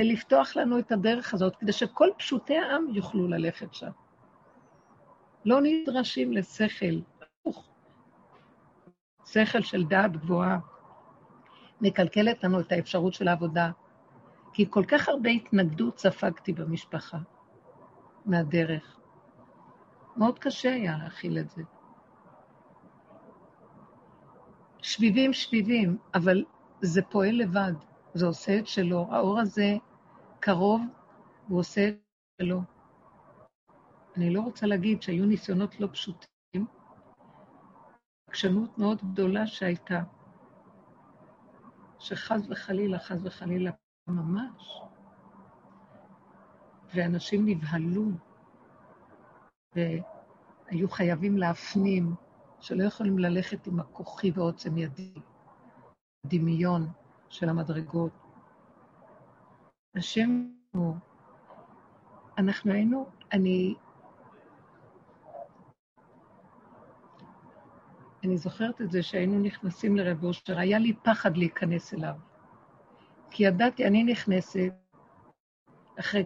ולפתוח 0.01 0.57
לנו 0.57 0.79
את 0.79 0.93
הדרך 0.93 1.35
הזאת, 1.35 1.57
כדי 1.57 1.73
שכל 1.73 2.09
פשוטי 2.19 2.59
העם 2.59 2.87
יוכלו 2.93 3.29
ללכת 3.29 3.75
שם. 3.75 3.91
לא 5.45 5.61
נדרשים 5.63 6.33
לשכל, 6.33 7.01
שכל 9.27 9.63
של 9.63 9.85
דעת 9.85 10.17
גבוהה, 10.17 10.59
מקלקלת 11.81 12.45
לנו 12.45 12.61
את 12.61 12.73
האפשרות 12.73 13.15
של 13.15 13.29
העבודה, 13.29 13.71
כי 14.53 14.67
כל 14.71 14.85
כך 14.89 15.09
הרבה 15.09 15.31
התנגדות 15.31 15.99
ספגתי 15.99 16.53
במשפחה. 16.53 17.19
מהדרך. 18.27 19.01
מאוד 20.17 20.39
קשה 20.39 20.75
היה 20.75 20.99
להכיל 20.99 21.39
את 21.39 21.51
זה. 21.51 21.63
שביבים 24.83 25.33
שביבים, 25.33 25.99
אבל 26.15 26.45
זה 26.81 27.03
פועל 27.03 27.35
לבד, 27.35 27.73
זה 28.15 28.27
עושה 28.27 28.59
את 28.59 28.67
שלו. 28.67 29.07
האור 29.11 29.41
הזה 29.41 29.77
קרוב, 30.41 30.83
הוא 31.49 31.59
עושה 31.59 31.89
את 31.89 31.95
שלו. 32.43 32.61
אני 34.17 34.35
לא 34.35 34.41
רוצה 34.41 34.67
להגיד 34.67 35.03
שהיו 35.03 35.27
ניסיונות 35.27 35.81
לא 35.81 35.89
פשוטים, 35.93 36.29
עקשנות 38.31 38.79
מאוד 38.79 38.99
גדולה 39.13 39.47
שהייתה, 39.47 40.03
שחס 41.99 42.41
וחלילה, 42.51 42.99
חס 42.99 43.17
וחלילה, 43.25 43.71
ממש, 44.09 44.83
ואנשים 46.95 47.47
נבהלו, 47.47 48.05
והיו 49.77 50.89
חייבים 50.91 51.39
להפנים 51.39 52.15
שלא 52.61 52.85
יכולים 52.85 53.19
ללכת 53.19 53.67
עם 53.67 53.81
הכוחי 53.81 54.31
ועוצם 54.35 54.79
ידי, 54.79 55.15
דמיון 56.27 56.89
של 57.29 57.49
המדרגות. 57.49 58.13
השם 59.97 60.51
הוא, 60.73 60.97
אנחנו 62.39 62.73
היינו, 62.73 63.07
אני 63.33 63.75
אני 68.25 68.37
זוכרת 68.37 68.81
את 68.81 68.91
זה 68.91 69.03
שהיינו 69.03 69.39
נכנסים 69.39 69.97
לרב 69.97 70.25
אושר, 70.25 70.59
היה 70.59 70.79
לי 70.79 70.93
פחד 71.03 71.37
להיכנס 71.37 71.95
אליו. 71.95 72.15
כי 73.31 73.45
ידעתי, 73.45 73.87
אני 73.87 74.05
נכנסת 74.05 74.73
אחרי 76.01 76.25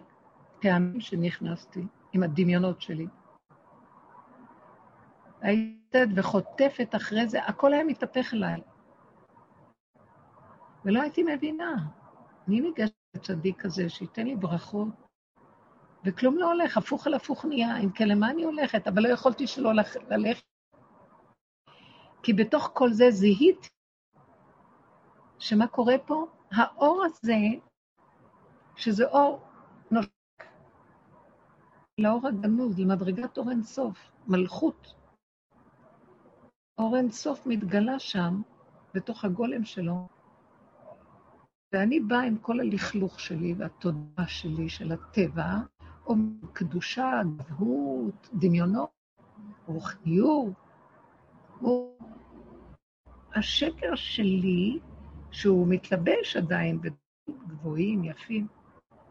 פעמים 0.61 1.01
שנכנסתי, 1.01 1.81
עם 2.13 2.23
הדמיונות 2.23 2.81
שלי. 2.81 3.07
הייתי 5.41 5.97
וחוטפת 6.15 6.95
אחרי 6.95 7.27
זה, 7.27 7.43
הכל 7.43 7.73
היה 7.73 7.83
מתהפך 7.83 8.33
אליי. 8.33 8.61
ולא 10.85 11.01
הייתי 11.01 11.23
מבינה. 11.23 11.75
מי 12.47 12.61
ניגש 12.61 12.89
לצדיק 13.15 13.61
כזה 13.61 13.89
שייתן 13.89 14.25
לי 14.25 14.35
ברכות? 14.35 14.87
וכלום 16.05 16.37
לא 16.37 16.51
הולך, 16.51 16.77
הפוך 16.77 17.07
על 17.07 17.13
הפוך 17.13 17.45
נהיה. 17.45 17.77
אם 17.77 17.91
כן, 17.91 18.07
למה 18.07 18.29
אני 18.29 18.43
הולכת? 18.43 18.87
אבל 18.87 19.03
לא 19.03 19.07
יכולתי 19.07 19.47
שלא 19.47 19.71
ללכת. 20.09 20.54
כי 22.25 22.33
בתוך 22.33 22.69
כל 22.73 22.93
זה 22.93 23.11
זיהיתי 23.11 23.69
שמה 25.39 25.67
קורה 25.67 25.95
פה? 26.05 26.25
האור 26.51 27.03
הזה, 27.05 27.37
שזה 28.75 29.05
אור 29.05 29.41
נושק 29.91 30.09
לאור 31.97 32.27
הגנוז, 32.27 32.79
למדרגת 32.79 33.37
אור 33.37 33.49
אינסוף, 33.51 34.11
מלכות. 34.27 34.95
אור 36.77 36.97
אינסוף 36.97 37.47
מתגלה 37.47 37.99
שם, 37.99 38.41
בתוך 38.93 39.25
הגולם 39.25 39.65
שלו, 39.65 40.07
ואני 41.73 41.99
באה 41.99 42.23
עם 42.23 42.37
כל 42.37 42.59
הלכלוך 42.59 43.19
שלי 43.19 43.53
והתודעה 43.57 44.27
שלי 44.27 44.69
של 44.69 44.91
הטבע, 44.91 45.51
או 46.05 46.15
קדושה, 46.53 47.21
גבהות, 47.37 48.29
דמיונות, 48.33 48.89
רוחניות. 49.65 50.64
הוא 51.59 51.97
השקר 53.35 53.95
שלי, 53.95 54.79
שהוא 55.31 55.67
מתלבש 55.67 56.37
עדיין 56.37 56.81
בדברים 56.81 57.47
גבוהים, 57.47 58.03
יפים, 58.03 58.47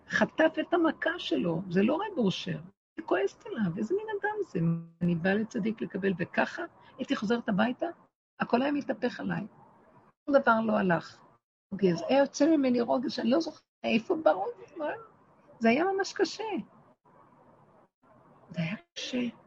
חטף 0.08 0.54
את 0.60 0.74
המכה 0.74 1.18
שלו, 1.18 1.62
זה 1.70 1.82
לא 1.82 1.94
רב 1.94 2.18
אושר, 2.18 2.58
היא 2.96 3.06
כועסת 3.06 3.46
עליו, 3.46 3.78
איזה 3.78 3.94
מין 3.94 4.06
אדם 4.20 4.36
זה? 4.48 4.58
אני 5.02 5.14
באה 5.14 5.34
לצדיק 5.34 5.80
לקבל, 5.80 6.12
וככה 6.18 6.62
הייתי 6.98 7.16
חוזרת 7.16 7.48
הביתה, 7.48 7.86
הכל 8.40 8.62
היה 8.62 8.72
מתהפך 8.72 9.20
עליי. 9.20 9.46
שום 10.26 10.36
דבר 10.40 10.60
לא 10.60 10.72
הלך. 10.72 11.18
אז 11.72 12.04
היה 12.08 12.18
יוצא 12.18 12.56
ממני 12.56 12.80
רוגז 12.80 13.12
שאני 13.12 13.30
לא 13.30 13.40
זוכרת 13.40 13.62
איפה 13.84 14.16
ברוגז, 14.24 14.94
זה 15.58 15.68
היה 15.68 15.84
ממש 15.84 16.12
קשה. 16.12 16.44
זה 18.50 18.62
היה 18.62 18.76
קשה. 18.94 19.43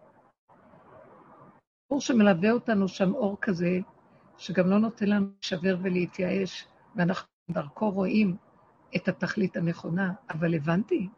אור 1.92 2.02
שמלווה 2.02 2.52
אותנו 2.52 2.88
שם, 2.88 3.14
אור 3.14 3.38
כזה, 3.42 3.80
שגם 4.38 4.70
לא 4.70 4.80
נותן 4.80 5.10
לנו 5.10 5.28
להישבר 5.34 5.78
ולהתייאש, 5.82 6.68
ואנחנו 6.96 7.28
דרכו 7.52 7.90
רואים 7.90 8.38
את 8.96 9.08
התכלית 9.08 9.58
הנכונה, 9.58 10.14
אבל 10.30 10.56
הבנתי, 10.56 11.10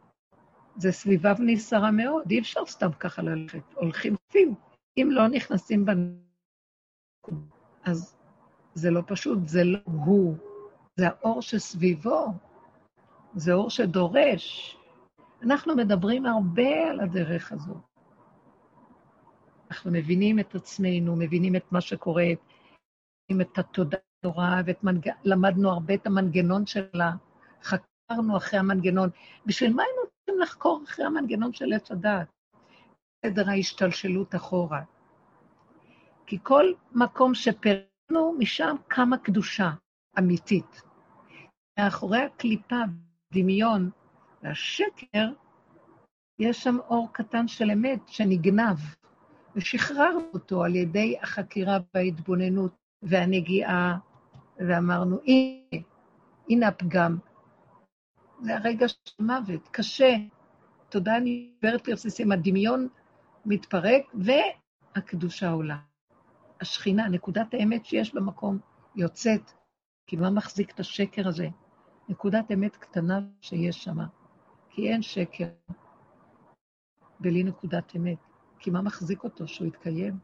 זה 0.76 0.92
סביבה 0.92 1.32
ונסערה 1.38 1.90
מאוד, 1.90 2.30
אי 2.30 2.38
אפשר 2.38 2.66
סתם 2.66 2.92
ככה 2.92 3.22
ללכת, 3.22 3.74
הולכים 3.74 4.16
חפים. 4.16 4.54
אם 4.96 5.08
לא 5.10 5.28
נכנסים 5.28 5.84
בנקודה, 5.84 7.46
אז 7.84 8.16
זה 8.74 8.90
לא 8.90 9.02
פשוט, 9.06 9.38
זה 9.48 9.64
לא 9.64 9.78
הוא, 9.84 10.36
זה 10.96 11.08
האור 11.08 11.42
שסביבו, 11.42 12.26
זה 13.34 13.52
אור 13.52 13.70
שדורש. 13.70 14.76
אנחנו 15.42 15.76
מדברים 15.76 16.26
הרבה 16.26 16.90
על 16.90 17.00
הדרך 17.00 17.52
הזאת. 17.52 17.89
אנחנו 19.70 19.90
מבינים 19.90 20.38
את 20.38 20.54
עצמנו, 20.54 21.16
מבינים 21.16 21.56
את 21.56 21.72
מה 21.72 21.80
שקורה, 21.80 22.24
את 23.40 23.58
התודעה 23.58 24.00
הנוראה, 24.22 24.60
ולמדנו 25.24 25.70
הרבה 25.70 25.94
את 25.94 26.06
המנגנון 26.06 26.66
שלה, 26.66 27.12
חקרנו 27.62 28.36
אחרי 28.36 28.58
המנגנון. 28.58 29.10
בשביל 29.46 29.74
מה 29.74 29.82
היינו 29.82 30.02
צריכים 30.06 30.42
לחקור 30.42 30.82
אחרי 30.84 31.04
המנגנון 31.04 31.52
של 31.52 31.72
עץ 31.72 31.90
הדעת? 31.90 32.28
סדר 33.26 33.50
ההשתלשלות 33.50 34.34
אחורה. 34.34 34.82
כי 36.26 36.38
כל 36.42 36.72
מקום 36.92 37.34
שפרנו, 37.34 38.32
משם 38.38 38.76
קמה 38.88 39.18
קדושה 39.18 39.70
אמיתית. 40.18 40.82
מאחורי 41.78 42.22
הקליפה, 42.22 42.80
דמיון 43.32 43.90
והשקר, 44.42 45.28
יש 46.38 46.62
שם 46.62 46.76
אור 46.88 47.08
קטן 47.12 47.48
של 47.48 47.70
אמת 47.70 48.00
שנגנב, 48.06 48.78
ושחררנו 49.56 50.20
אותו 50.34 50.64
על 50.64 50.76
ידי 50.76 51.16
החקירה 51.22 51.78
וההתבוננות 51.94 52.72
והנגיעה, 53.02 53.98
ואמרנו, 54.58 55.18
הנה, 55.26 55.84
הנה 56.50 56.68
הפגם. 56.68 57.18
זה 58.42 58.56
הרגע 58.56 58.88
של 58.88 59.24
מוות, 59.24 59.68
קשה. 59.70 60.16
תודה, 60.88 61.16
אני 61.16 61.50
עוברת 61.62 61.88
לרסיסים, 61.88 62.32
הדמיון 62.32 62.88
מתפרק, 63.46 64.02
והקדושה 64.14 65.50
עולה. 65.50 65.78
השכינה, 66.60 67.08
נקודת 67.08 67.54
האמת 67.54 67.86
שיש 67.86 68.14
במקום, 68.14 68.58
יוצאת. 68.96 69.52
כי 70.06 70.16
מה 70.16 70.30
מחזיק 70.30 70.70
את 70.70 70.80
השקר 70.80 71.28
הזה? 71.28 71.48
נקודת 72.08 72.50
אמת 72.52 72.76
קטנה 72.76 73.20
שיש 73.40 73.84
שם. 73.84 73.98
כי 74.70 74.92
אין 74.92 75.02
שקר 75.02 75.48
בלי 77.20 77.44
נקודת 77.44 77.96
אמת. 77.96 78.29
כי 78.60 78.70
מה 78.70 78.82
מחזיק 78.82 79.24
אותו 79.24 79.48
שהוא 79.48 79.66
יתקיים? 79.68 80.18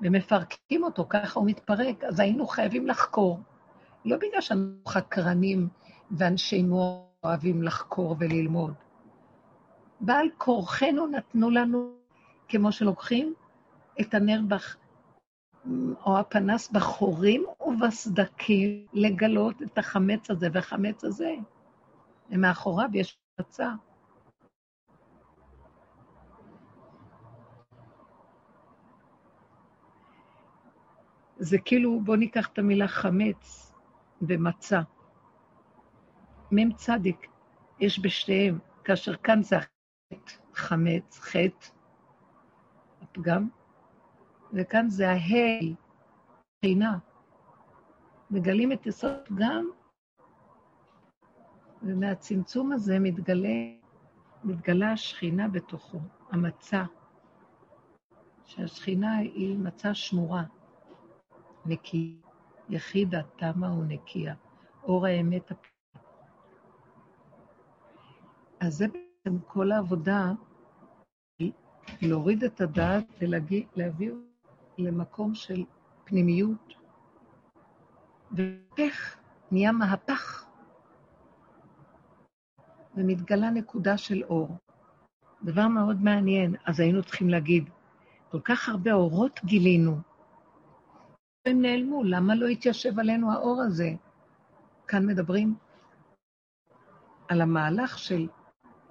ומפרקים 0.00 0.84
אותו, 0.84 1.06
ככה 1.08 1.40
הוא 1.40 1.46
מתפרק, 1.46 2.04
אז 2.04 2.20
היינו 2.20 2.46
חייבים 2.46 2.86
לחקור. 2.86 3.40
לא 4.04 4.16
בגלל 4.16 4.40
שאנחנו 4.40 4.80
חקרנים 4.88 5.68
ואנשי 6.10 6.62
מאוד 6.62 7.02
אוהבים 7.24 7.62
לחקור 7.62 8.16
וללמוד. 8.18 8.74
בעל 10.00 10.26
כורחנו 10.38 11.06
נתנו 11.06 11.50
לנו, 11.50 11.92
כמו 12.48 12.72
שלוקחים 12.72 13.34
את 14.00 14.14
הנר 14.14 14.40
בח... 14.48 14.76
או 16.06 16.18
הפנס 16.18 16.70
בחורים 16.70 17.44
ובסדקים, 17.66 18.86
לגלות 18.92 19.62
את 19.62 19.78
החמץ 19.78 20.30
הזה 20.30 20.48
והחמץ 20.52 21.04
הזה. 21.04 21.34
ומאחוריו 22.30 22.88
יש 22.92 23.18
מצע. 23.40 23.70
זה 31.38 31.58
כאילו, 31.58 32.00
בואו 32.04 32.16
ניקח 32.16 32.48
את 32.52 32.58
המילה 32.58 32.88
חמץ 32.88 33.72
ומצה. 34.22 34.80
מ"ם 36.52 36.72
צדיק, 36.72 37.26
יש 37.80 38.00
בשתיהם, 38.00 38.58
כאשר 38.84 39.16
כאן 39.16 39.42
זה 39.42 39.56
החטא, 39.56 40.32
חמץ, 40.54 41.18
חטא, 41.20 41.66
הפגם, 43.02 43.48
וכאן 44.52 44.88
זה 44.88 45.10
ההי, 45.10 45.74
חינה. 46.64 46.98
מגלים 48.30 48.72
את 48.72 48.86
יסוד 48.86 49.10
הפגם, 49.10 49.70
ומהצמצום 51.82 52.72
הזה 52.72 52.98
מתגלה, 52.98 53.58
מתגלה 54.44 54.92
השכינה 54.92 55.48
בתוכו, 55.48 55.98
המצה, 56.30 56.84
שהשכינה 58.44 59.16
היא 59.16 59.58
מצה 59.58 59.94
שמורה. 59.94 60.42
נקי, 61.68 62.20
יחידה, 62.68 63.22
תמה 63.36 63.72
ונקייה, 63.72 64.34
אור 64.82 65.06
האמת 65.06 65.50
הפנימית. 65.50 65.68
אז 68.60 68.74
זה 68.76 68.86
בעצם 68.88 69.38
כל 69.46 69.72
העבודה, 69.72 70.32
להוריד 72.02 72.44
את 72.44 72.60
הדעת 72.60 73.04
ולהביא 73.20 74.12
למקום 74.78 75.34
של 75.34 75.64
פנימיות, 76.04 76.74
ואיך 78.32 79.18
נהיה 79.50 79.72
מהפך, 79.72 80.44
ומתגלה 82.94 83.50
נקודה 83.50 83.98
של 83.98 84.22
אור. 84.24 84.56
דבר 85.42 85.68
מאוד 85.68 86.02
מעניין. 86.02 86.54
אז 86.64 86.80
היינו 86.80 87.02
צריכים 87.02 87.28
להגיד, 87.28 87.70
כל 88.30 88.40
כך 88.40 88.68
הרבה 88.68 88.92
אורות 88.92 89.40
גילינו, 89.44 89.96
הם 91.46 91.62
נעלמו, 91.62 92.04
למה 92.04 92.34
לא 92.34 92.46
התיישב 92.46 92.98
עלינו 92.98 93.32
האור 93.32 93.62
הזה? 93.66 93.90
כאן 94.88 95.06
מדברים 95.06 95.54
על 97.28 97.40
המהלך 97.40 97.98
של 97.98 98.28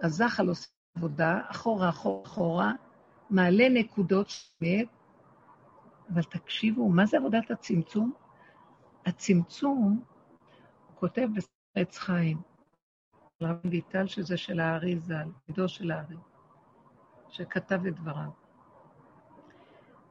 הזחל 0.04 0.48
עושה 0.48 0.68
עבודה, 0.98 1.41
אחורה, 1.48 1.89
אחורה, 1.89 2.24
אחורה, 2.26 2.74
מעלה 3.30 3.70
נקודות 3.70 4.30
שמת, 4.30 4.88
אבל 6.14 6.24
תקשיבו, 6.24 6.89
מה 6.89 7.06
זה 7.06 7.18
עבודת 7.18 7.52
הצמצום? 7.52 8.14
הצמצום, 9.06 10.04
הוא 10.88 10.95
כותב 10.95 11.28
בסרט 11.36 11.95
חיים, 11.95 12.41
רב 13.43 13.58
ויטל, 13.66 14.08
שזה 14.08 14.38
של 14.38 14.60
הארי 14.60 15.00
ז"ל, 15.00 15.30
עדו 15.50 15.70
של 15.70 15.91
הארי, 15.91 16.16
שכתב 17.30 17.86
את 17.86 17.95
דבריו. 17.95 18.32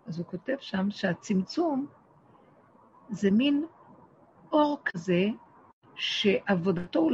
אז 0.06 0.18
הוא 0.18 0.26
כותב 0.26 0.56
שם 0.60 0.90
שהצמצום 0.90 1.86
זה 3.10 3.30
מין 3.30 3.66
אור 4.52 4.78
כזה, 4.84 5.24
שעבודתו 5.94 6.98
הוא 6.98 7.12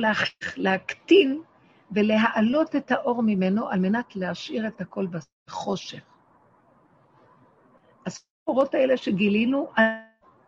להקטין 0.56 1.42
ולהעלות 1.90 2.76
את 2.76 2.90
האור 2.90 3.22
ממנו 3.22 3.68
על 3.68 3.80
מנת 3.80 4.16
להשאיר 4.16 4.68
את 4.68 4.80
הכל 4.80 5.06
בחושך. 5.06 6.02
אז 8.06 8.24
האורות 8.46 8.74
האלה 8.74 8.96
שגילינו, 8.96 9.72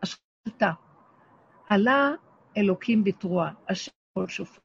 השחטה. 0.03 0.71
עלה 1.69 2.11
אלוקים 2.57 3.03
בתרועה, 3.03 3.51
השם 3.69 3.91
כל 4.13 4.27
שופט. 4.27 4.61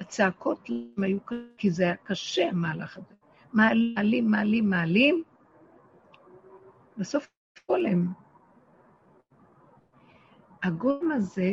הצעקות 0.00 0.70
להם 0.70 1.02
היו 1.02 1.20
קשות, 1.20 1.38
כי 1.58 1.70
זה 1.70 1.82
היה 1.82 1.96
קשה, 1.96 2.48
המהלך 2.48 2.96
הזה. 2.96 3.14
מעלים, 3.52 4.30
מעלים, 4.30 4.70
מעלים, 4.70 5.22
בסוף 6.96 7.28
גולם. 7.68 8.12
הגולם 10.62 11.12
הזה 11.12 11.52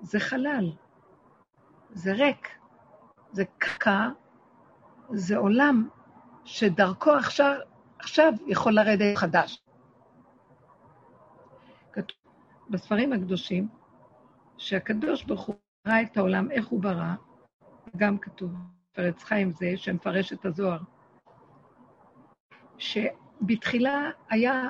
זה 0.00 0.20
חלל, 0.20 0.72
זה 1.90 2.12
ריק, 2.12 2.48
זה 3.32 3.44
קקה, 3.58 4.08
זה 5.10 5.36
עולם 5.36 5.88
שדרכו 6.44 7.10
עכשיו, 7.10 7.54
עכשיו 7.98 8.32
יכול 8.46 8.72
לרדת 8.72 9.16
חדש. 9.16 9.62
בספרים 12.70 13.12
הקדושים 13.12 13.68
שהקדוש 14.58 15.24
ברוך 15.24 15.42
הוא 15.42 15.56
ברא 15.84 16.02
את 16.02 16.16
העולם, 16.16 16.50
איך 16.50 16.66
הוא 16.66 16.82
ברא, 16.82 17.14
גם 17.96 18.18
כתוב 18.18 18.50
פרץ 18.92 19.22
חיים 19.22 19.52
זה, 19.52 19.72
שמפרש 19.76 20.32
את 20.32 20.44
הזוהר, 20.44 20.78
שבתחילה 22.78 24.10
היה 24.30 24.68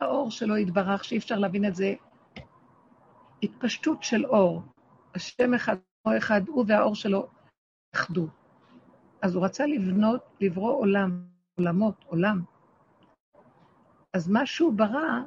האור 0.00 0.30
שלו 0.30 0.56
התברך, 0.56 1.04
שאי 1.04 1.18
אפשר 1.18 1.38
להבין 1.38 1.64
את 1.64 1.74
זה, 1.74 1.94
התפשטות 3.42 4.02
של 4.02 4.26
אור. 4.26 4.62
השם 5.14 5.54
אחד, 5.54 5.76
או 6.04 6.16
אחד, 6.16 6.48
הוא 6.48 6.64
והאור 6.68 6.94
שלו 6.94 7.28
אחדו. 7.94 8.26
אז 9.22 9.34
הוא 9.34 9.44
רצה 9.44 9.66
לבנות, 9.66 10.20
לברוא 10.40 10.76
עולם, 10.76 11.24
עולמות, 11.58 12.04
עולם. 12.06 12.42
אז 14.12 14.28
מה 14.28 14.46
שהוא 14.46 14.72
ברא 14.72 15.20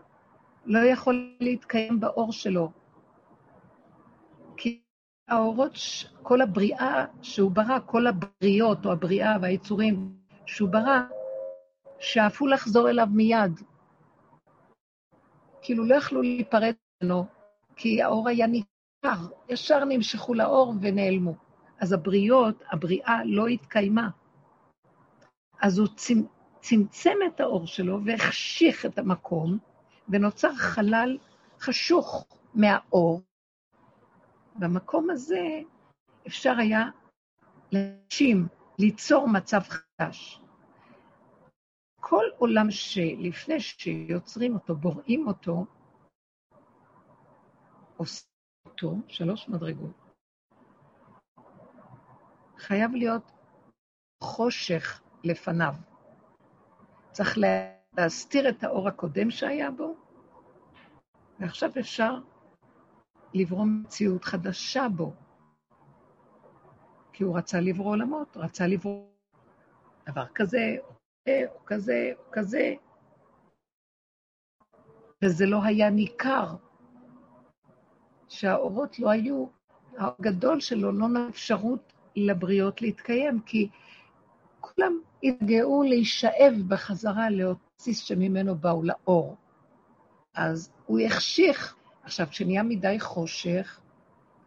לא 0.65 0.79
יכול 0.79 1.37
להתקיים 1.39 1.99
באור 1.99 2.31
שלו. 2.31 2.71
כי 4.57 4.81
האורות, 5.27 5.71
כל 6.23 6.41
הבריאה 6.41 7.05
שהוא 7.21 7.51
ברא, 7.51 7.79
כל 7.85 8.07
הבריאות 8.07 8.85
או 8.85 8.91
הבריאה 8.91 9.37
והיצורים 9.41 10.15
שהוא 10.45 10.69
ברא, 10.69 11.01
שאפו 11.99 12.47
לחזור 12.47 12.89
אליו 12.89 13.07
מיד. 13.11 13.59
כאילו 15.61 15.85
לא 15.85 15.95
יכלו 15.95 16.21
להיפרד 16.21 16.73
ממנו, 17.03 17.25
כי 17.75 18.01
האור 18.01 18.29
היה 18.29 18.47
ניכר, 18.47 19.27
ישר 19.49 19.85
נמשכו 19.85 20.33
לאור 20.33 20.73
ונעלמו. 20.81 21.35
אז 21.79 21.93
הבריות, 21.93 22.63
הבריאה 22.71 23.25
לא 23.25 23.47
התקיימה. 23.47 24.09
אז 25.61 25.79
הוא 25.79 25.87
צמצם 26.61 27.17
את 27.27 27.39
האור 27.39 27.67
שלו 27.67 27.99
והחשיך 28.05 28.85
את 28.85 28.97
המקום, 28.97 29.57
ונוצר 30.09 30.55
חלל 30.55 31.17
חשוך 31.59 32.25
מהאור. 32.53 33.21
במקום 34.55 35.09
הזה 35.09 35.61
אפשר 36.27 36.53
היה 36.57 36.83
להשים, 37.71 38.47
ליצור 38.79 39.27
מצב 39.27 39.59
חדש. 39.59 40.41
כל 41.99 42.25
עולם 42.37 42.71
שלפני 42.71 43.59
שיוצרים 43.59 44.53
אותו, 44.53 44.75
בוראים 44.75 45.27
אותו, 45.27 45.65
עושים 47.97 48.27
אותו, 48.65 48.95
שלוש 49.07 49.49
מדרגות. 49.49 50.11
חייב 52.57 52.91
להיות 52.95 53.31
חושך 54.23 55.01
לפניו. 55.23 55.73
צריך 57.11 57.37
להסתיר 57.97 58.49
את 58.49 58.63
האור 58.63 58.87
הקודם 58.87 59.31
שהיה 59.31 59.71
בו, 59.71 59.95
ועכשיו 61.39 61.69
אפשר 61.79 62.19
לברוא 63.33 63.65
מציאות 63.65 64.25
חדשה 64.25 64.87
בו. 64.95 65.13
כי 67.13 67.23
הוא 67.23 67.37
רצה 67.37 67.59
לברוא 67.59 67.91
עולמות, 67.91 68.37
רצה 68.37 68.67
לברוא 68.67 69.07
דבר 70.05 70.25
כזה, 70.35 70.75
או 71.29 71.65
כזה, 71.65 72.11
או 72.17 72.31
כזה, 72.31 72.73
וזה 75.23 75.45
לא 75.45 75.63
היה 75.63 75.89
ניכר, 75.89 76.55
שהאורות 78.29 78.99
לא 78.99 79.09
היו, 79.09 79.45
הגדול 79.97 80.59
שלו 80.59 80.91
לא 80.91 81.07
נתן 81.07 81.27
אפשרות 81.29 81.93
לבריות 82.15 82.81
להתקיים, 82.81 83.39
כי 83.45 83.69
כולם 84.59 84.99
התגאו 85.23 85.83
להישאב 85.83 86.53
בחזרה 86.67 87.29
לאוטיס 87.29 87.99
שממנו 87.99 88.55
באו 88.55 88.83
לאור. 88.83 89.35
אז 90.33 90.71
הוא 90.85 90.99
החשיך. 90.99 91.75
עכשיו, 92.03 92.27
כשנהיה 92.29 92.63
מדי 92.63 92.99
חושך, 92.99 93.79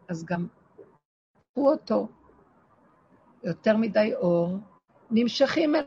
אז 0.08 0.24
גם 0.24 0.46
קחו 1.52 1.70
אותו. 1.70 2.08
יותר 3.44 3.76
מדי 3.76 4.14
אור, 4.14 4.58
נמשכים 5.10 5.74
אליו. 5.74 5.86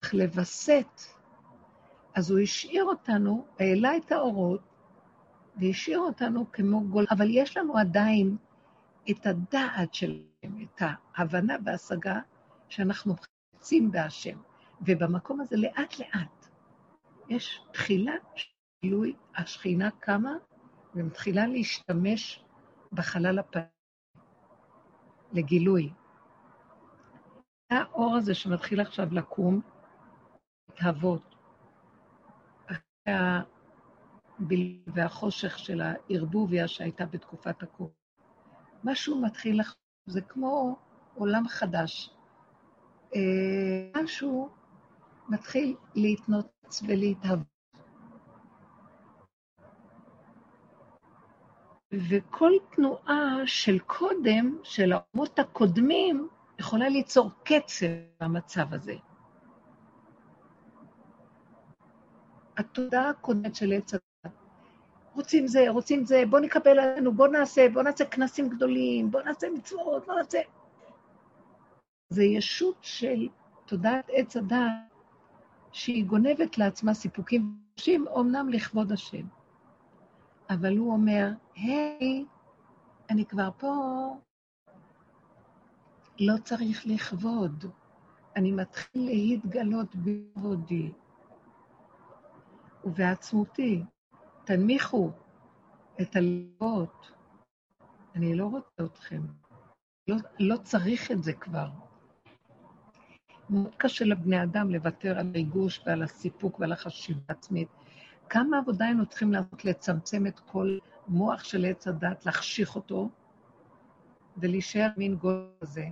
צריך 0.00 0.14
לווסת. 0.14 1.00
אז 2.14 2.30
הוא 2.30 2.40
השאיר 2.40 2.84
אותנו, 2.84 3.46
העלה 3.58 3.96
את 3.96 4.12
האורות, 4.12 4.60
והשאיר 5.56 5.98
אותנו 5.98 6.52
כמו 6.52 6.88
גול. 6.88 7.04
אבל 7.10 7.26
יש 7.30 7.56
לנו 7.56 7.78
עדיין 7.78 8.36
את 9.10 9.26
הדעת 9.26 9.94
שלהם, 9.94 10.62
את 10.62 10.82
ההבנה 11.14 11.56
וההשגה 11.64 12.20
שאנחנו 12.68 13.14
חפצים 13.56 13.90
בהשם. 13.90 14.38
ובמקום 14.86 15.40
הזה 15.40 15.56
לאט-לאט 15.56 16.46
יש 17.28 17.60
תחילה 17.72 18.12
שגילוי, 18.34 19.14
השכינה 19.36 19.90
קמה 19.90 20.32
ומתחילה 20.94 21.46
להשתמש 21.46 22.44
בחלל 22.92 23.38
הפנים 23.38 23.66
לגילוי. 25.32 25.92
האור 27.70 28.16
הזה 28.16 28.34
שמתחיל 28.34 28.80
עכשיו 28.80 29.06
לקום, 29.10 29.60
התהוות, 30.68 31.34
והחושך 34.86 35.58
של 35.58 35.80
הערבוביה 35.80 36.68
שהייתה 36.68 37.06
בתקופת 37.06 37.62
הקור. 37.62 37.92
משהו 38.84 39.20
מתחיל 39.20 39.60
לחשוב, 39.60 39.76
זה 40.06 40.20
כמו 40.20 40.76
עולם 41.14 41.48
חדש. 41.48 42.10
אה, 43.14 44.02
משהו 44.02 44.50
מתחיל 45.28 45.76
להתנוצץ 45.94 46.82
ולהתהוות. 46.86 47.52
וכל 52.10 52.52
תנועה 52.70 53.36
של 53.46 53.78
קודם, 53.78 54.58
של 54.62 54.92
האומות 54.92 55.38
הקודמים, 55.38 56.28
יכולה 56.58 56.88
ליצור 56.88 57.30
קצב 57.44 57.86
במצב 58.20 58.74
הזה. 58.74 58.94
התודעה 62.56 63.10
הקודמת 63.10 63.54
של 63.54 63.72
עץ 63.72 63.94
רוצים 65.14 65.46
זה, 65.46 65.64
רוצים 65.68 66.04
זה, 66.04 66.22
בוא 66.30 66.40
נקבל 66.40 66.78
עלינו, 66.78 67.12
בוא 67.12 67.28
נעשה, 67.28 67.66
בוא 67.72 67.82
נעשה 67.82 68.04
כנסים 68.04 68.48
גדולים, 68.48 69.10
בוא 69.10 69.22
נעשה 69.22 69.46
מצוות, 69.54 70.06
בוא 70.06 70.14
נעשה... 70.14 70.38
זה 72.10 72.24
ישות 72.24 72.76
של 72.80 73.28
תודעת 73.66 74.04
עץ 74.12 74.36
הדעת, 74.36 74.70
שהיא 75.72 76.04
גונבת 76.06 76.58
לעצמה 76.58 76.94
סיפוקים 76.94 77.56
קשים, 77.74 78.04
אמנם 78.18 78.48
לכבוד 78.48 78.92
השם. 78.92 79.26
אבל 80.50 80.76
הוא 80.76 80.92
אומר, 80.92 81.28
היי, 81.54 82.24
אני 83.10 83.24
כבר 83.24 83.48
פה, 83.58 83.76
לא 86.20 86.34
צריך 86.44 86.86
לכבוד, 86.86 87.64
אני 88.36 88.52
מתחיל 88.52 89.04
להתגלות 89.04 89.94
בעבודי 89.94 90.92
ובעצמותי. 92.84 93.82
תנמיכו 94.44 95.10
את 96.00 96.16
הלבות. 96.16 97.10
אני 98.14 98.34
לא 98.34 98.46
רוצה 98.46 98.84
אתכם. 98.84 99.22
לא, 100.08 100.16
לא 100.40 100.56
צריך 100.56 101.10
את 101.10 101.22
זה 101.22 101.32
כבר. 101.32 101.68
מאוד 103.50 103.74
קשה 103.76 104.04
לבני 104.04 104.42
אדם 104.42 104.70
לוותר 104.70 105.18
על 105.18 105.30
ריגוש 105.34 105.82
ועל 105.86 106.02
הסיפוק 106.02 106.60
ועל 106.60 106.72
החשיבה 106.72 107.20
עצמית. 107.28 107.68
כמה 108.28 108.58
עבודה 108.58 108.84
היינו 108.84 109.06
צריכים 109.06 109.32
לעשות 109.32 109.64
לצמצם 109.64 110.26
את 110.26 110.40
כל 110.40 110.78
מוח 111.08 111.44
של 111.44 111.64
עץ 111.64 111.88
הדת, 111.88 112.26
להחשיך 112.26 112.76
אותו, 112.76 113.10
ולהישאר 114.36 114.88
מין 114.96 115.16
גולם 115.16 115.46
כזה. 115.60 115.86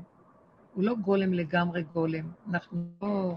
הוא 0.75 0.85
לא 0.85 0.95
גולם 0.95 1.33
לגמרי 1.33 1.83
גולם. 1.83 2.33
אנחנו 2.49 2.85
לא... 3.03 3.37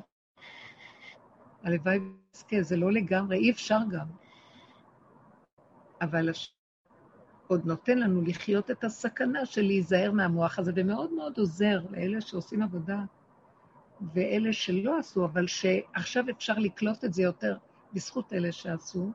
הלוואי 1.64 1.98
ונזכה, 1.98 2.62
זה 2.62 2.78
לא 2.78 2.92
לגמרי, 2.92 3.38
אי 3.38 3.52
אפשר 3.52 3.80
גם. 3.92 4.08
אבל 6.04 6.30
הש... 6.30 6.56
עוד 7.48 7.66
נותן 7.66 8.00
לנו 8.00 8.22
לחיות 8.22 8.72
את 8.72 8.84
הסכנה 8.84 9.46
של 9.46 9.62
להיזהר 9.62 10.12
מהמוח 10.12 10.60
הזה, 10.60 10.72
ומאוד 10.76 11.14
מאוד 11.14 11.38
עוזר 11.38 11.80
לאלה 11.90 12.22
שעושים 12.22 12.62
עבודה 12.62 13.00
ואלה 14.14 14.54
שלא 14.54 15.00
עשו, 15.00 15.26
אבל 15.26 15.48
שעכשיו 15.48 16.24
אפשר 16.30 16.54
לקלוט 16.54 17.06
את 17.06 17.14
זה 17.14 17.22
יותר 17.22 17.58
בזכות 17.94 18.34
אלה 18.34 18.52
שעשו, 18.52 19.12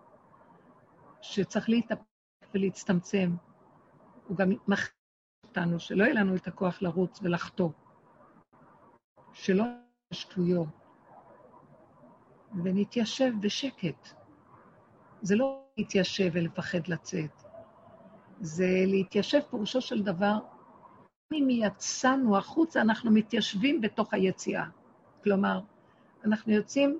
שצריך 1.23 1.69
להתאפק 1.69 2.03
ולהצטמצם. 2.55 3.35
הוא 4.29 4.37
גם 4.37 4.51
מכניס 4.69 4.93
אותנו, 5.45 5.81
שלא 5.81 6.05
יהיה 6.05 6.15
לנו 6.15 6.37
את 6.37 6.49
הכוח 6.49 6.83
לרוץ 6.83 7.19
ולחטוא. 7.23 7.71
שלא 9.33 9.65
שטויות. 10.13 10.69
ונתיישב 12.65 13.33
בשקט. 13.41 14.09
זה 15.23 15.37
לא 15.37 15.68
להתיישב 15.79 16.31
ולפחד 16.33 16.89
לצאת. 16.89 17.43
זה 18.41 18.69
להתיישב, 18.87 19.41
פירושו 19.51 19.81
של 19.81 20.03
דבר, 20.03 20.39
אם 21.33 21.49
יצאנו 21.51 22.37
החוצה, 22.39 22.81
אנחנו 22.81 23.11
מתיישבים 23.11 23.81
בתוך 23.81 24.15
היציאה. 24.15 24.65
כלומר, 25.25 25.61
אנחנו 26.25 26.53
יוצאים 26.53 26.99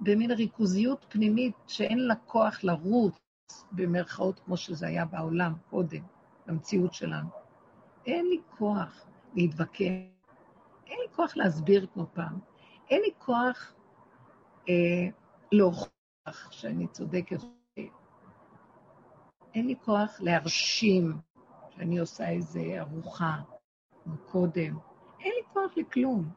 במין 0.00 0.30
ריכוזיות 0.30 1.06
פנימית 1.08 1.54
שאין 1.66 1.98
לה 1.98 2.14
כוח 2.14 2.64
לרוץ, 2.64 3.14
במרכאות, 3.72 4.40
כמו 4.44 4.56
שזה 4.56 4.86
היה 4.86 5.04
בעולם 5.04 5.52
קודם, 5.70 6.02
במציאות 6.46 6.94
שלנו. 6.94 7.28
אין 8.06 8.26
לי 8.26 8.40
כוח 8.58 9.06
להתווכח, 9.34 9.88
אין 10.86 10.98
לי 11.02 11.16
כוח 11.16 11.36
להסביר 11.36 11.86
כמו 11.94 12.06
פעם, 12.14 12.38
אין 12.90 13.00
לי 13.00 13.10
כוח 13.18 13.74
אה, 14.68 15.08
להוכיח 15.52 16.50
שאני 16.50 16.86
צודקת. 16.86 17.63
אין 19.54 19.66
לי 19.66 19.74
כוח 19.84 20.20
להרשים 20.20 21.16
שאני 21.70 21.98
עושה 21.98 22.28
איזה 22.28 22.60
ארוחה 22.78 23.36
קודם. 24.26 24.78
אין 25.20 25.32
לי 25.36 25.42
כוח 25.52 25.72
לכלום. 25.76 26.28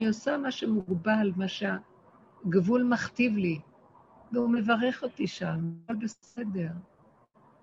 אני 0.00 0.08
עושה 0.08 0.36
מה 0.36 0.50
שמוגבל, 0.50 1.32
מה 1.36 1.46
שהגבול 1.48 2.82
מכתיב 2.82 3.36
לי, 3.36 3.60
והוא 4.32 4.50
מברך 4.50 5.02
אותי 5.02 5.26
שם, 5.26 5.70
הכל 5.84 5.94
בסדר. 5.94 6.70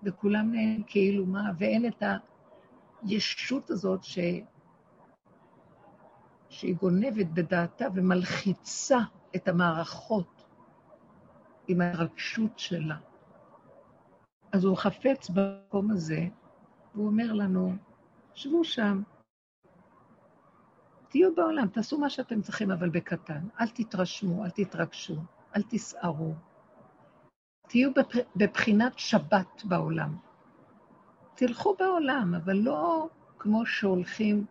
וכולם 0.02 0.52
נהנים 0.52 0.82
כאילו 0.86 1.26
מה, 1.26 1.50
ואין 1.58 1.86
את 1.86 2.02
הישות 3.02 3.70
הזאת 3.70 4.04
ש... 4.04 4.18
שהיא 6.48 6.76
גונבת 6.76 7.26
בדעתה 7.26 7.86
ומלחיצה 7.94 8.98
את 9.36 9.48
המערכות 9.48 10.44
עם 11.68 11.80
ההרגשות 11.80 12.58
שלה. 12.58 12.96
אז 14.54 14.64
הוא 14.64 14.76
חפץ 14.76 15.30
במקום 15.30 15.90
הזה, 15.90 16.26
והוא 16.94 17.06
אומר 17.06 17.32
לנו, 17.32 17.72
שבו 18.34 18.64
שם, 18.64 19.02
תהיו 21.08 21.34
בעולם, 21.34 21.68
תעשו 21.68 21.98
מה 21.98 22.10
שאתם 22.10 22.42
צריכים, 22.42 22.70
אבל 22.70 22.88
בקטן. 22.88 23.48
אל 23.60 23.68
תתרשמו, 23.68 24.44
אל 24.44 24.50
תתרגשו, 24.50 25.16
אל 25.56 25.62
תסערו. 25.68 26.34
תהיו 27.68 27.90
בבחינת 28.36 28.98
שבת 28.98 29.64
בעולם. 29.64 30.16
תלכו 31.34 31.74
בעולם, 31.78 32.34
אבל 32.34 32.56
לא 32.56 33.08
כמו 33.38 33.66
שהולכים 33.66 34.46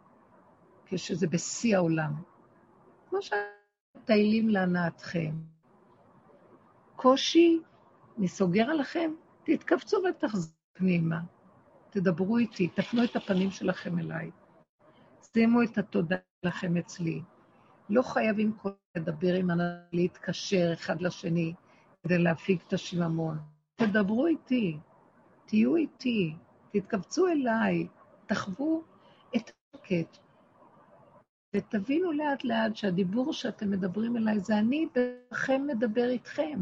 כשזה 0.86 1.28
בשיא 1.28 1.76
העולם. 1.78 2.14
כמו 3.10 3.20
שמטיילים 3.22 4.50
להנאתכם. 4.50 5.36
קושי, 6.96 7.60
אני 8.18 8.28
סוגר 8.28 8.70
עליכם, 8.70 9.12
תתכווצו 9.44 9.98
ותחזרו 10.10 10.54
פנימה. 10.74 11.20
תדברו 11.90 12.38
איתי, 12.38 12.68
תפנו 12.68 13.04
את 13.04 13.16
הפנים 13.16 13.52
שלכם 13.52 14.00
אליי. 14.00 14.32
שימו 15.34 15.64
את 15.64 15.78
התודה 15.78 16.16
שלכם 16.42 16.78
אצלי. 16.78 17.22
לא 17.90 18.02
חייבים 18.02 18.54
כל 18.54 18.70
לדבר 18.98 19.34
עם 19.34 19.52
אנשים, 19.52 19.64
להתקשר 19.94 20.74
אחד 20.74 21.02
לשני 21.02 21.54
כדי 22.04 22.18
להפיג 22.18 22.60
את 22.68 22.74
השיממון. 22.74 23.38
תדברו 23.76 24.28
איתי, 24.28 24.78
תהיו 25.46 25.76
איתי, 25.76 26.36
תתכווצו 26.72 27.28
אליי, 27.28 27.88
תחוו 28.26 28.84
את 29.36 29.52
השקט, 29.76 30.18
ותבינו 31.56 32.12
לאט 32.12 32.44
לאט 32.44 32.76
שהדיבור 32.76 33.34
שאתם 33.34 33.72
מדברים 33.72 34.18
אליי 34.18 34.40
זה 34.40 34.58
אני 34.58 34.88
בכם 34.96 35.68
מדבר 35.68 36.10
איתכם. 36.10 36.60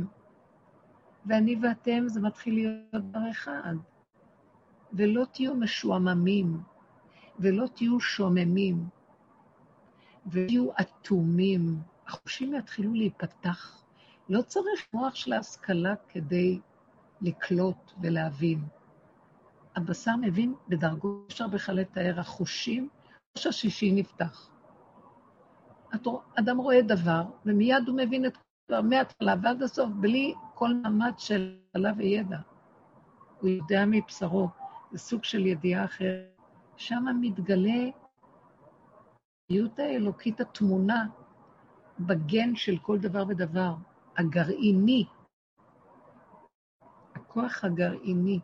ואני 1.26 1.56
ואתם 1.62 2.08
זה 2.08 2.22
מתחיל 2.22 2.54
להיות 2.54 3.06
דבר 3.06 3.32
אחד. 3.32 3.76
ולא 4.94 5.26
תהיו 5.32 5.56
משועממים, 5.56 6.62
ולא 7.40 7.68
תהיו 7.76 8.00
שוממים, 8.00 8.86
ותהיו 10.28 10.70
אטומים. 10.82 11.76
החושים 12.08 12.56
יתחילו 12.56 12.94
להיפתח. 12.94 13.84
לא 14.30 14.42
צריך 14.42 14.88
מוח 14.94 15.16
של 15.16 15.34
ההשכלה 15.34 15.96
כדי 16.10 16.60
לקלוט 17.22 17.92
ולהבין. 18.02 18.60
הבשר 19.76 20.16
מבין 20.22 20.54
בדרגות, 20.68 21.26
אפשר 21.28 21.48
בכלל 21.48 21.76
לתאר 21.76 22.20
החושים, 22.20 22.90
ראש 23.38 23.48
השישי 23.48 23.92
נפתח. 23.92 24.50
אדם 26.36 26.58
רואה 26.58 26.82
דבר, 26.82 27.24
ומיד 27.46 27.88
הוא 27.88 27.98
מבין 27.98 28.26
את 28.26 28.38
דבר 28.72 28.82
מההתחלה 28.82 29.36
ועד 29.44 29.64
הסוף, 29.64 29.90
בלי 30.00 30.34
כל 30.54 30.74
מאמץ 30.74 31.20
של 31.20 31.60
עלה 31.74 31.92
וידע. 31.98 32.38
הוא 33.40 33.50
יודע 33.50 33.84
מבשרו, 33.88 34.50
זה 34.92 35.00
סוג 35.00 35.24
של 35.24 35.46
ידיעה 35.46 35.86
אחרת. 35.86 36.38
שם 36.78 37.06
מתגלה 37.22 37.90
החיות 39.46 39.80
האלוקית 39.80 40.42
התמונה 40.42 41.08
בגן 42.00 42.56
של 42.56 42.78
כל 42.78 42.98
דבר 42.98 43.24
ודבר, 43.28 43.74
הגרעיני, 44.18 45.06
הכוח 47.16 47.64
הגרעיני. 47.64 48.40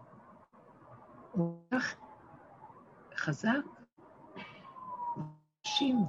הוא 1.32 1.62
כך 1.72 1.96
חזק, 3.16 3.52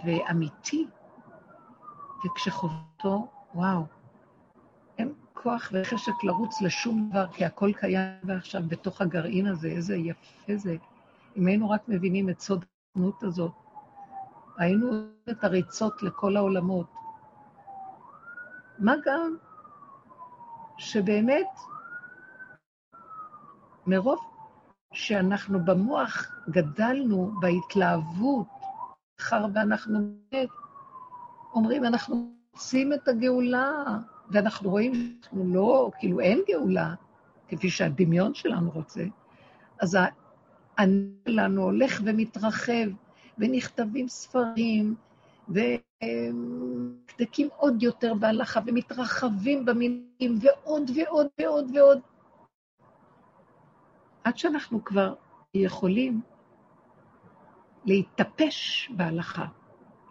ואמיתי, 0.05 0.87
וכשחובתו, 2.25 3.29
וואו, 3.55 3.98
כוח 5.43 5.73
וחשק 5.73 6.25
לרוץ 6.25 6.61
לשום 6.63 7.11
דבר, 7.11 7.27
כי 7.33 7.45
הכל 7.45 7.73
קיים 7.73 8.19
ועכשיו 8.25 8.63
בתוך 8.69 9.01
הגרעין 9.01 9.47
הזה, 9.47 9.69
איזה 9.69 9.97
יפה 9.97 10.57
זה. 10.57 10.77
אם 11.37 11.47
היינו 11.47 11.71
רק 11.71 11.89
מבינים 11.89 12.31
את 12.31 12.41
סוד 12.41 12.65
התנות 12.95 13.23
הזאת, 13.23 13.53
היינו 14.59 14.91
את 15.31 15.45
הריצות 15.45 16.03
לכל 16.03 16.37
העולמות. 16.37 16.87
מה 18.79 18.95
גם 19.05 19.37
שבאמת, 20.79 21.47
מרוב 23.87 24.19
שאנחנו 24.93 25.65
במוח 25.65 26.27
גדלנו 26.51 27.33
בהתלהבות, 27.41 28.47
מאחר 29.19 29.47
ואנחנו 29.55 29.99
אומרים, 31.55 31.85
אנחנו 31.85 32.33
רוצים 32.53 32.93
את 32.93 33.09
הגאולה, 33.09 33.85
ואנחנו 34.31 34.71
רואים 34.71 35.19
שאנחנו 35.21 35.55
לא, 35.55 35.91
כאילו 35.99 36.21
אין 36.21 36.41
גאולה, 36.49 36.95
כפי 37.49 37.71
שהדמיון 37.71 38.35
שלנו 38.35 38.71
רוצה, 38.71 39.05
אז 39.81 39.97
העני 40.79 41.11
שלנו 41.29 41.63
הולך 41.63 42.01
ומתרחב, 42.05 42.89
ונכתבים 43.39 44.09
ספרים, 44.09 44.95
ומדקים 45.49 47.49
עוד 47.57 47.83
יותר 47.83 48.15
בהלכה, 48.15 48.61
ומתרחבים 48.67 49.65
במילים, 49.65 50.39
ועוד 50.41 50.91
ועוד 50.97 51.27
ועוד 51.41 51.77
ועוד. 51.77 52.01
עד 54.25 54.39
שאנחנו 54.39 54.85
כבר 54.85 55.15
יכולים 55.55 56.21
להתטפש 57.85 58.91
בהלכה. 58.97 59.47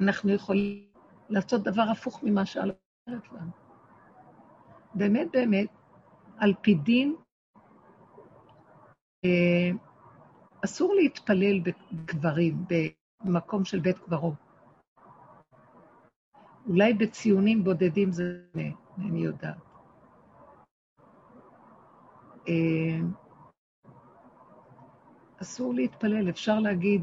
אנחנו 0.02 0.32
יכולים 0.32 0.88
לעשות 1.30 1.64
דבר 1.64 1.82
הפוך 1.82 2.24
ממה 2.24 2.46
שאללה 2.46 2.74
אומרת 3.08 3.32
לנו. 3.32 3.67
באמת, 4.96 5.28
באמת, 5.32 5.68
על 6.38 6.54
פי 6.62 6.74
דין, 6.76 7.16
אה, 9.26 9.72
אסור 10.66 10.94
להתפלל 10.94 11.60
בקברים, 11.60 12.66
במקום 13.24 13.66
של 13.66 13.80
בית 13.80 13.98
קברות. 13.98 14.34
אולי 16.68 16.94
בציונים 16.94 17.64
בודדים 17.64 18.12
זה, 18.12 18.42
אני 18.98 19.20
יודעת. 19.20 19.58
אה, 22.48 23.00
אסור 25.42 25.74
להתפלל, 25.74 26.30
אפשר 26.30 26.60
להגיד 26.60 27.02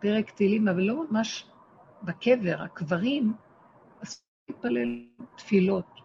פרק 0.00 0.30
תהילים, 0.30 0.68
אבל 0.68 0.82
לא 0.82 1.04
ממש 1.10 1.50
בקבר, 2.02 2.62
הקברים, 2.62 3.34
אסור 4.02 4.24
להתפלל 4.48 5.08
תפילות, 5.36 6.01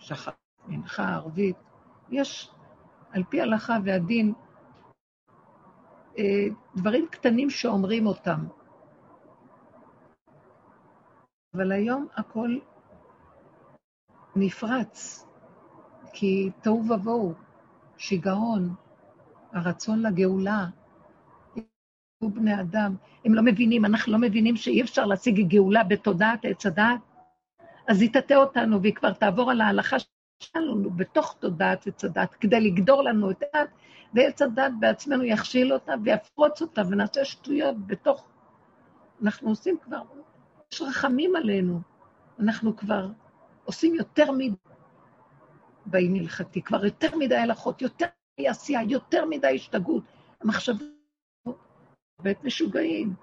שחר, 0.00 0.30
מנחה, 0.68 1.14
ערבית. 1.14 1.56
יש, 2.10 2.50
על 3.10 3.24
פי 3.28 3.40
ההלכה 3.40 3.76
והדין, 3.84 4.32
אה, 6.18 6.46
דברים 6.76 7.06
קטנים 7.10 7.50
שאומרים 7.50 8.06
אותם. 8.06 8.46
אבל 11.54 11.72
היום 11.72 12.06
הכל 12.16 12.58
נפרץ, 14.36 15.26
כי 16.12 16.50
תוהו 16.62 16.84
ובוהו, 16.90 17.34
שיגעון, 17.96 18.74
הרצון 19.52 20.02
לגאולה. 20.02 20.66
בני 22.22 22.60
אדם, 22.60 22.96
הם 23.24 23.34
לא 23.34 23.42
מבינים, 23.42 23.84
אנחנו 23.84 24.12
לא 24.12 24.18
מבינים 24.18 24.56
שאי 24.56 24.82
אפשר 24.82 25.06
להשיג 25.06 25.40
גאולה 25.48 25.84
בתודעת 25.84 26.44
עץ 26.44 26.66
הדעת, 26.66 27.00
אז 27.88 28.02
היא 28.02 28.12
תטעה 28.12 28.38
אותנו 28.38 28.82
והיא 28.82 28.94
כבר 28.94 29.12
תעבור 29.12 29.50
על 29.50 29.60
ההלכה 29.60 29.96
שלנו 30.42 30.90
בתוך 30.90 31.36
תודעת 31.38 31.86
עץ 31.86 32.04
הדעת, 32.04 32.34
כדי 32.34 32.60
לגדור 32.60 33.02
לנו 33.02 33.30
את 33.30 33.42
הדעת, 33.42 33.68
ועץ 34.14 34.42
הדעת 34.42 34.72
בעצמנו 34.80 35.24
יכשיל 35.24 35.72
אותה 35.72 35.92
ויפרוץ 36.04 36.62
אותה 36.62 36.82
ונעשה 36.90 37.24
שטויות 37.24 37.86
בתוך... 37.86 38.28
אנחנו 39.22 39.48
עושים 39.48 39.76
כבר, 39.82 40.02
יש 40.72 40.82
רחמים 40.82 41.36
עלינו, 41.36 41.80
אנחנו 42.38 42.76
כבר 42.76 43.08
עושים 43.64 43.94
יותר 43.94 44.32
מדי 44.32 44.54
באי 45.86 46.18
הלכתי, 46.20 46.62
כבר 46.62 46.84
יותר 46.84 47.16
מדי 47.16 47.36
הלכות, 47.36 47.82
יותר 47.82 48.06
מדי 48.38 48.48
עשייה, 48.48 48.82
יותר 48.82 49.24
מדי 49.24 49.54
השתגעות. 49.54 50.04
המחשבות 50.40 50.82
בית 52.22 52.44
משוגעים. 52.44 53.14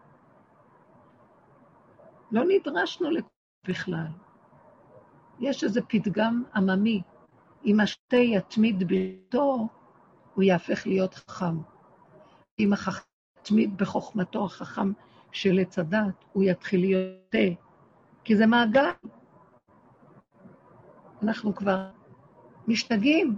לא 2.32 2.44
נדרשנו 2.48 3.10
לכך 3.10 3.28
בכלל. 3.68 4.08
יש 5.40 5.64
איזה 5.64 5.82
פתגם 5.82 6.44
עממי, 6.56 7.02
אם 7.66 7.80
השתה 7.80 8.18
יתמיד 8.18 8.84
ביתו, 8.84 9.68
הוא 10.34 10.44
יהפך 10.44 10.88
להיות 10.88 11.14
חכם. 11.16 11.58
אם 12.60 12.74
החכם 12.74 13.08
יתמיד 13.42 13.78
בחוכמתו 13.78 14.46
החכם 14.46 14.92
של 15.32 15.60
עץ 15.60 15.80
הדת, 15.80 16.26
הוא 16.34 16.44
יתחיל 16.44 16.80
להיות 16.80 17.12
תה, 17.30 17.38
כי 18.24 18.36
זה 18.36 18.46
מעגל. 18.46 18.90
אנחנו 21.24 21.56
כבר 21.56 21.90
משתגעים. 22.68 23.38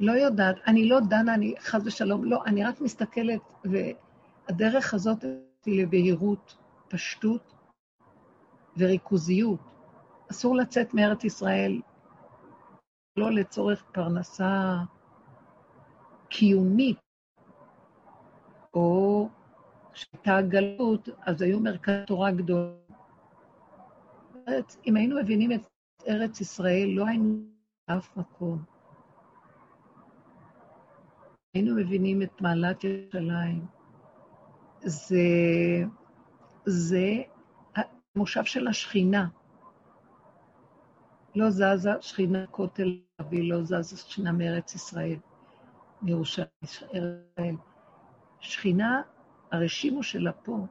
לא 0.00 0.12
יודעת, 0.12 0.56
אני 0.66 0.88
לא 0.88 1.00
דנה, 1.00 1.34
אני 1.34 1.54
חס 1.60 1.82
ושלום, 1.84 2.24
לא, 2.24 2.44
אני 2.46 2.64
רק 2.64 2.80
מסתכלת, 2.80 3.40
והדרך 3.64 4.94
הזאת 4.94 5.24
היא 5.66 5.82
לבהירות, 5.82 6.56
פשטות 6.88 7.57
וריכוזיות. 8.78 9.60
אסור 10.30 10.56
לצאת 10.56 10.94
מארץ 10.94 11.24
ישראל 11.24 11.80
לא 13.16 13.30
לצורך 13.30 13.84
פרנסה 13.92 14.76
קיומית, 16.28 16.98
או 18.74 19.28
כשהייתה 19.92 20.36
הגלות, 20.36 21.08
אז 21.20 21.42
היו 21.42 21.60
מרכז 21.60 21.92
תורה 22.06 22.30
גדול. 22.30 22.72
אם 24.86 24.96
היינו 24.96 25.20
מבינים 25.20 25.52
את 25.52 25.60
ארץ 26.08 26.40
ישראל, 26.40 26.88
לא 26.88 27.06
היינו 27.06 27.40
באף 27.88 28.16
מקום. 28.16 28.62
היינו 31.54 31.74
מבינים 31.74 32.22
את 32.22 32.40
מעלת 32.40 32.84
ירושלים. 32.84 33.66
זה, 34.80 35.18
זה 36.64 37.22
המושב 38.18 38.44
של 38.44 38.68
השכינה. 38.68 39.26
לא 41.34 41.50
זזה 41.50 41.90
שכינה 42.00 42.46
כותל 42.46 42.98
אבי, 43.20 43.48
לא 43.48 43.62
זזה 43.62 43.96
שכינה 43.96 44.32
מארץ 44.32 44.74
ישראל, 44.74 45.16
מירושלים, 46.02 46.48
ישראל. 46.62 47.54
שכינה, 48.40 49.02
הרשימו 49.52 50.02
שלה 50.02 50.32
פה. 50.32 50.66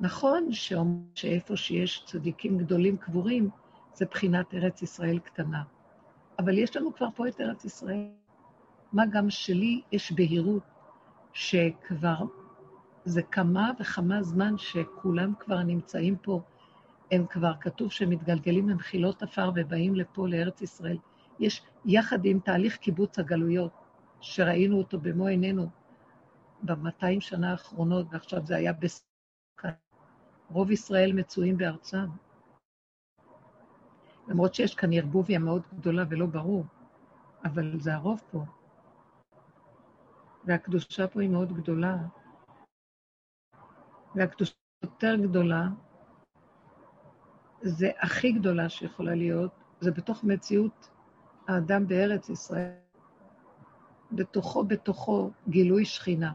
נכון 0.00 0.48
שאיפה 1.14 1.56
שיש 1.56 2.04
צדיקים 2.06 2.58
גדולים 2.58 2.96
קבורים, 2.96 3.50
זה 3.94 4.04
בחינת 4.06 4.54
ארץ 4.54 4.82
ישראל 4.82 5.18
קטנה. 5.18 5.62
אבל 6.38 6.58
יש 6.58 6.76
לנו 6.76 6.94
כבר 6.94 7.08
פה 7.14 7.28
את 7.28 7.40
ארץ 7.40 7.64
ישראל. 7.64 8.08
מה 8.92 9.06
גם 9.06 9.30
שלי 9.30 9.82
יש 9.92 10.12
בהירות 10.12 10.62
שכבר 11.32 12.24
זה 13.10 13.22
כמה 13.22 13.70
וכמה 13.80 14.22
זמן 14.22 14.58
שכולם 14.58 15.34
כבר 15.38 15.62
נמצאים 15.62 16.16
פה, 16.16 16.40
הם 17.10 17.26
כבר, 17.26 17.52
כתוב 17.60 17.92
שהם 17.92 18.10
מתגלגלים 18.10 18.68
למחילות 18.68 19.22
עפר 19.22 19.50
ובאים 19.54 19.94
לפה, 19.94 20.28
לארץ 20.28 20.62
ישראל. 20.62 20.98
יש 21.38 21.62
יחד 21.84 22.24
עם 22.24 22.40
תהליך 22.40 22.76
קיבוץ 22.76 23.18
הגלויות, 23.18 23.72
שראינו 24.20 24.78
אותו 24.78 25.00
במו 25.00 25.26
עינינו 25.26 25.66
ב-200 26.62 27.20
שנה 27.20 27.50
האחרונות, 27.50 28.06
ועכשיו 28.10 28.46
זה 28.46 28.56
היה 28.56 28.72
בסוכן. 28.72 29.74
רוב 30.50 30.70
ישראל 30.70 31.12
מצויים 31.12 31.56
בארצם. 31.56 32.06
למרות 34.28 34.54
שיש 34.54 34.74
כאן 34.74 34.92
ערבוביה 34.92 35.38
מאוד 35.38 35.62
גדולה 35.74 36.04
ולא 36.08 36.26
ברור, 36.26 36.64
אבל 37.44 37.80
זה 37.80 37.94
הרוב 37.94 38.22
פה. 38.30 38.44
והקדושה 40.44 41.06
פה 41.06 41.20
היא 41.20 41.30
מאוד 41.30 41.52
גדולה. 41.52 41.96
והקדושה 44.14 44.54
יותר 44.82 45.16
גדולה, 45.16 45.68
זה 47.62 47.90
הכי 47.98 48.32
גדולה 48.32 48.68
שיכולה 48.68 49.14
להיות, 49.14 49.50
זה 49.80 49.90
בתוך 49.90 50.24
מציאות 50.24 50.90
האדם 51.48 51.86
בארץ 51.86 52.28
ישראל. 52.28 52.72
בתוכו, 54.12 54.64
בתוכו, 54.64 55.30
גילוי 55.48 55.84
שכינה. 55.84 56.32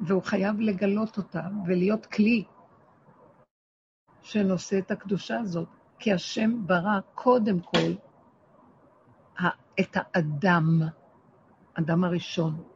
והוא 0.00 0.22
חייב 0.22 0.60
לגלות 0.60 1.16
אותה 1.18 1.48
ולהיות 1.66 2.06
כלי 2.06 2.44
שנושא 4.22 4.78
את 4.78 4.90
הקדושה 4.90 5.38
הזאת, 5.38 5.68
כי 5.98 6.12
השם 6.12 6.66
ברא 6.66 7.00
קודם 7.14 7.60
כל 7.60 7.92
את 9.80 9.96
האדם. 9.96 10.80
אדם 11.74 12.04
הראשון. 12.04 12.75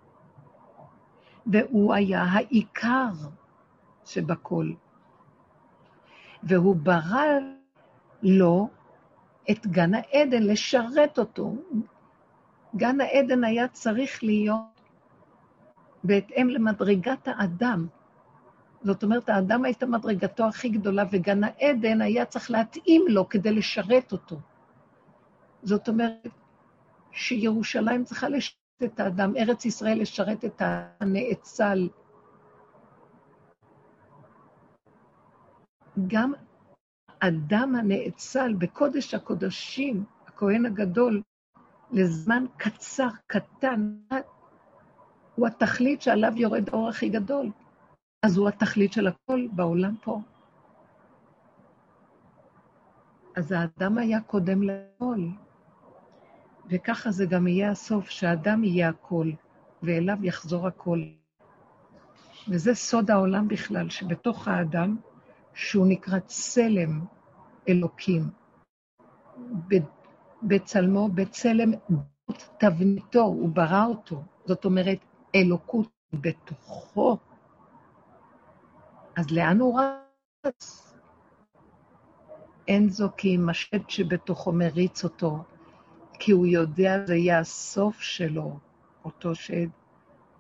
והוא 1.47 1.95
היה 1.95 2.23
העיקר 2.23 3.13
שבכל. 4.05 4.71
והוא 6.43 6.77
ברא 6.77 7.25
לו 8.23 8.69
את 9.51 9.67
גן 9.67 9.95
העדן, 9.95 10.43
לשרת 10.43 11.19
אותו. 11.19 11.55
גן 12.77 13.01
העדן 13.01 13.45
היה 13.45 13.69
צריך 13.69 14.25
להיות 14.25 14.81
בהתאם 16.05 16.49
למדרגת 16.49 17.29
האדם. 17.29 17.87
זאת 18.83 19.03
אומרת, 19.03 19.29
האדם 19.29 19.65
הייתה 19.65 19.87
מדרגתו 19.87 20.45
הכי 20.49 20.69
גדולה, 20.69 21.05
וגן 21.11 21.45
העדן 21.45 22.01
היה 22.01 22.25
צריך 22.25 22.51
להתאים 22.51 23.05
לו 23.09 23.29
כדי 23.29 23.53
לשרת 23.53 24.13
אותו. 24.13 24.37
זאת 25.63 25.89
אומרת, 25.89 26.29
שירושלים 27.13 28.05
צריכה 28.05 28.29
לשרת 28.29 28.60
את 28.83 29.01
האדם, 29.01 29.37
ארץ 29.37 29.65
ישראל 29.65 30.01
לשרת 30.01 30.45
את 30.45 30.63
הנאצל. 31.01 31.89
גם 36.07 36.33
אדם 37.19 37.77
הנאצל 37.77 38.55
בקודש 38.59 39.15
הקודשים, 39.15 40.05
הכהן 40.27 40.67
הגדול, 40.67 41.23
לזמן 41.93 42.45
קצר, 42.57 43.09
קטן, 43.27 43.97
הוא 45.35 45.47
התכלית 45.47 46.03
שעליו 46.03 46.33
יורד 46.37 46.69
האור 46.69 46.89
הכי 46.89 47.09
גדול. 47.09 47.51
אז 48.23 48.37
הוא 48.37 48.49
התכלית 48.49 48.93
של 48.93 49.07
הכל 49.07 49.47
בעולם 49.53 49.95
פה. 50.03 50.21
אז 53.37 53.53
האדם 53.53 53.99
היה 53.99 54.21
קודם 54.21 54.63
לכל. 54.63 55.19
וככה 56.71 57.11
זה 57.11 57.27
גם 57.27 57.47
יהיה 57.47 57.71
הסוף, 57.71 58.11
שהאדם 58.11 58.65
יהיה 58.65 58.89
הכל, 58.89 59.31
ואליו 59.83 60.17
יחזור 60.23 60.67
הכל. 60.67 61.03
וזה 62.49 62.75
סוד 62.75 63.11
העולם 63.11 63.49
בכלל, 63.49 63.91
שבתוך 63.91 64.49
האדם, 64.49 64.97
שהוא 65.55 65.87
נקרא 65.87 66.19
צלם 66.19 67.05
אלוקים, 67.69 68.23
בצלמו, 70.43 71.09
בצלם 71.09 71.71
תבניתו, 72.59 73.21
הוא 73.21 73.49
ברא 73.49 73.85
אותו. 73.87 74.23
זאת 74.47 74.65
אומרת, 74.65 74.99
אלוקות 75.35 75.89
בתוכו. 76.13 77.19
אז 79.17 79.31
לאן 79.31 79.61
הוא 79.61 79.81
רץ? 80.47 80.95
אין 82.69 82.89
זו 82.89 83.09
כי 83.17 83.39
השד 83.51 83.89
שבתוכו 83.89 84.53
מריץ 84.53 85.05
אותו, 85.05 85.45
כי 86.21 86.33
הוא 86.33 86.47
יודע 86.47 87.07
זה 87.07 87.17
יהיה 87.17 87.39
הסוף 87.39 88.01
שלו, 88.01 88.59
אותו 89.05 89.35
שד, 89.35 89.67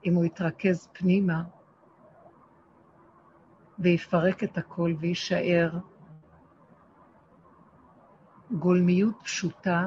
אם 0.04 0.14
הוא 0.14 0.24
יתרכז 0.24 0.88
פנימה 0.92 1.42
ויפרק 3.78 4.44
את 4.44 4.58
הכל 4.58 4.94
ויישאר 4.98 5.70
גולמיות 8.50 9.14
פשוטה, 9.22 9.86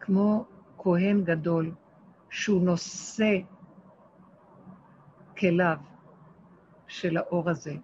כמו 0.00 0.44
כהן 0.78 1.24
גדול, 1.24 1.72
שהוא 2.30 2.62
נושא 2.62 3.38
כליו 5.38 5.76
של 6.86 7.16
האור 7.16 7.50
הזה, 7.50 7.74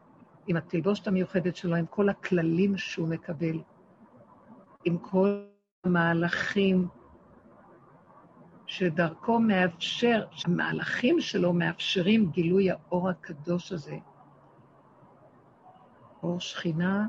עם 0.46 0.56
התלבושת 0.56 1.06
המיוחדת 1.06 1.56
שלו, 1.56 1.76
עם 1.76 1.86
כל 1.86 2.08
הכללים 2.08 2.76
שהוא 2.76 3.08
מקבל, 3.08 3.60
עם 4.84 4.98
כל 4.98 5.53
המהלכים 5.84 6.88
שדרכו 8.66 9.38
מאפשר, 9.38 10.26
שהמהלכים 10.30 11.20
שלו 11.20 11.52
מאפשרים 11.52 12.30
גילוי 12.30 12.70
האור 12.70 13.08
הקדוש 13.08 13.72
הזה. 13.72 13.96
אור 16.22 16.40
שכינה 16.40 17.06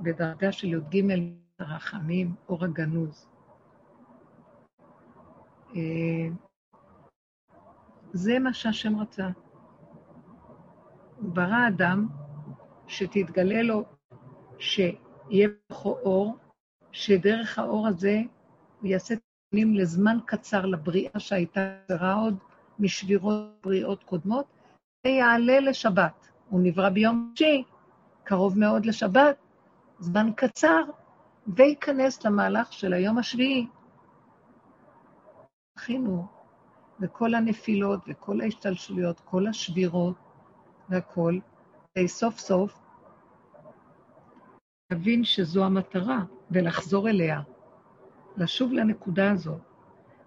בדרגה 0.00 0.52
של 0.52 0.68
י"ג 0.68 1.04
הרחמים, 1.58 2.34
אור 2.48 2.64
הגנוז. 2.64 3.28
אה, 5.76 6.28
זה 8.12 8.38
מה 8.38 8.52
שהשם 8.52 9.00
רצה. 9.00 9.28
הוא 11.16 11.34
ברא 11.34 11.68
אדם 11.68 12.08
שתתגלה 12.86 13.62
לו, 13.62 13.84
שיהיה 14.58 15.48
בכו 15.70 15.90
אור, 15.90 16.36
שדרך 16.92 17.58
האור 17.58 17.86
הזה 17.86 18.22
הוא 18.80 18.88
יעשה 18.88 19.14
תקנים 19.16 19.74
לזמן 19.74 20.18
קצר 20.26 20.66
לבריאה 20.66 21.18
שהייתה 21.18 21.60
קצרה 21.84 22.14
עוד 22.14 22.36
משבירות 22.78 23.44
בריאות 23.62 24.04
קודמות, 24.04 24.46
ויעלה 25.06 25.60
לשבת. 25.60 26.28
הוא 26.48 26.60
נברא 26.62 26.88
ביום 26.88 27.32
שישי, 27.34 27.62
קרוב 28.24 28.58
מאוד 28.58 28.86
לשבת, 28.86 29.36
זמן 29.98 30.30
קצר, 30.36 30.82
וייכנס 31.46 32.24
למהלך 32.24 32.72
של 32.72 32.92
היום 32.92 33.18
השביעי. 33.18 33.66
זכינו, 35.78 36.26
וכל 37.00 37.34
הנפילות 37.34 38.00
וכל 38.08 38.40
ההשתלשלויות, 38.40 39.20
כל 39.20 39.46
השבירות 39.46 40.16
והכול, 40.88 41.40
סוף 42.06 42.38
סוף 42.38 42.78
להבין 44.90 45.24
שזו 45.24 45.64
המטרה 45.64 46.24
ולחזור 46.50 47.08
אליה, 47.08 47.40
לשוב 48.36 48.72
לנקודה 48.72 49.30
הזאת. 49.30 49.60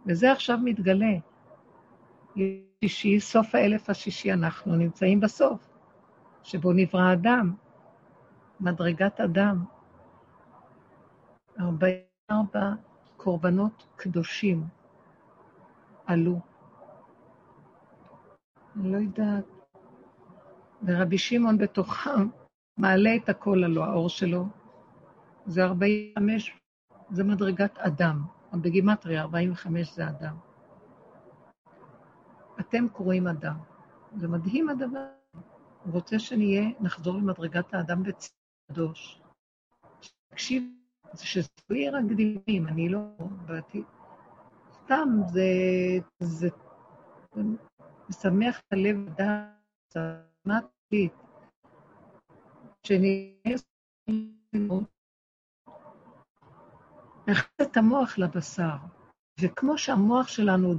וזה 0.06 0.32
עכשיו 0.32 0.58
מתגלה. 0.64 1.16
שישי, 2.36 3.20
סוף 3.20 3.56
האלף 3.56 3.90
השישי, 3.90 4.34
אנחנו 4.34 4.76
נמצאים 4.76 5.20
בסוף, 5.20 5.70
שבו 6.44 6.74
נברא 6.74 7.14
אדם, 7.14 7.56
מדרגת 8.60 9.20
אדם. 9.20 9.66
44 11.60 12.74
קורבנות 13.18 13.88
קדושים 13.96 14.64
עלו. 16.06 16.40
אני 18.76 18.92
לא 18.92 18.98
יודעת. 18.98 19.46
ורבי 20.84 21.18
שמעון 21.18 21.58
בתוכם 21.58 22.28
מעלה 22.78 23.16
את 23.16 23.30
הכל 23.30 23.64
עלו, 23.64 23.84
האור 23.84 24.10
שלו. 24.10 24.46
זה 25.46 25.64
45, 25.64 26.60
זה 27.12 27.24
מדרגת 27.24 27.78
אדם. 27.78 28.24
בגימטריה 28.54 29.22
45 29.22 29.94
זה 29.94 30.10
אדם. 30.10 30.36
אתם 32.60 32.90
קוראים 32.90 33.28
אדם. 33.28 33.58
זה 34.18 34.28
מדהים 34.28 34.70
הדבר. 34.70 35.06
הוא 35.84 35.94
רוצה 35.94 36.20
שנהיה, 36.20 36.70
נחזור 36.80 37.18
למדרגת 37.18 37.74
האדם 37.74 38.04
בצדוש. 38.04 39.22
תקשיב, 40.30 40.64
שזה 41.16 41.48
יהיה 41.70 41.92
רק 41.92 42.04
דימים, 42.06 42.68
אני 42.68 42.90
לא 42.90 43.00
באתי. 43.46 43.84
סתם, 44.84 45.10
זה, 45.28 45.44
זה, 46.20 46.50
משמח 48.10 48.60
את 48.60 48.74
הלב 48.74 48.98
לדעת, 48.98 49.94
שמעתי, 49.94 51.10
שנהיה 52.84 53.58
נכנס 57.28 57.62
את 57.62 57.78
המוח 57.78 58.18
לבשר, 58.18 58.76
וכמו 59.42 59.78
שהמוח 59.78 60.28
שלנו 60.28 60.74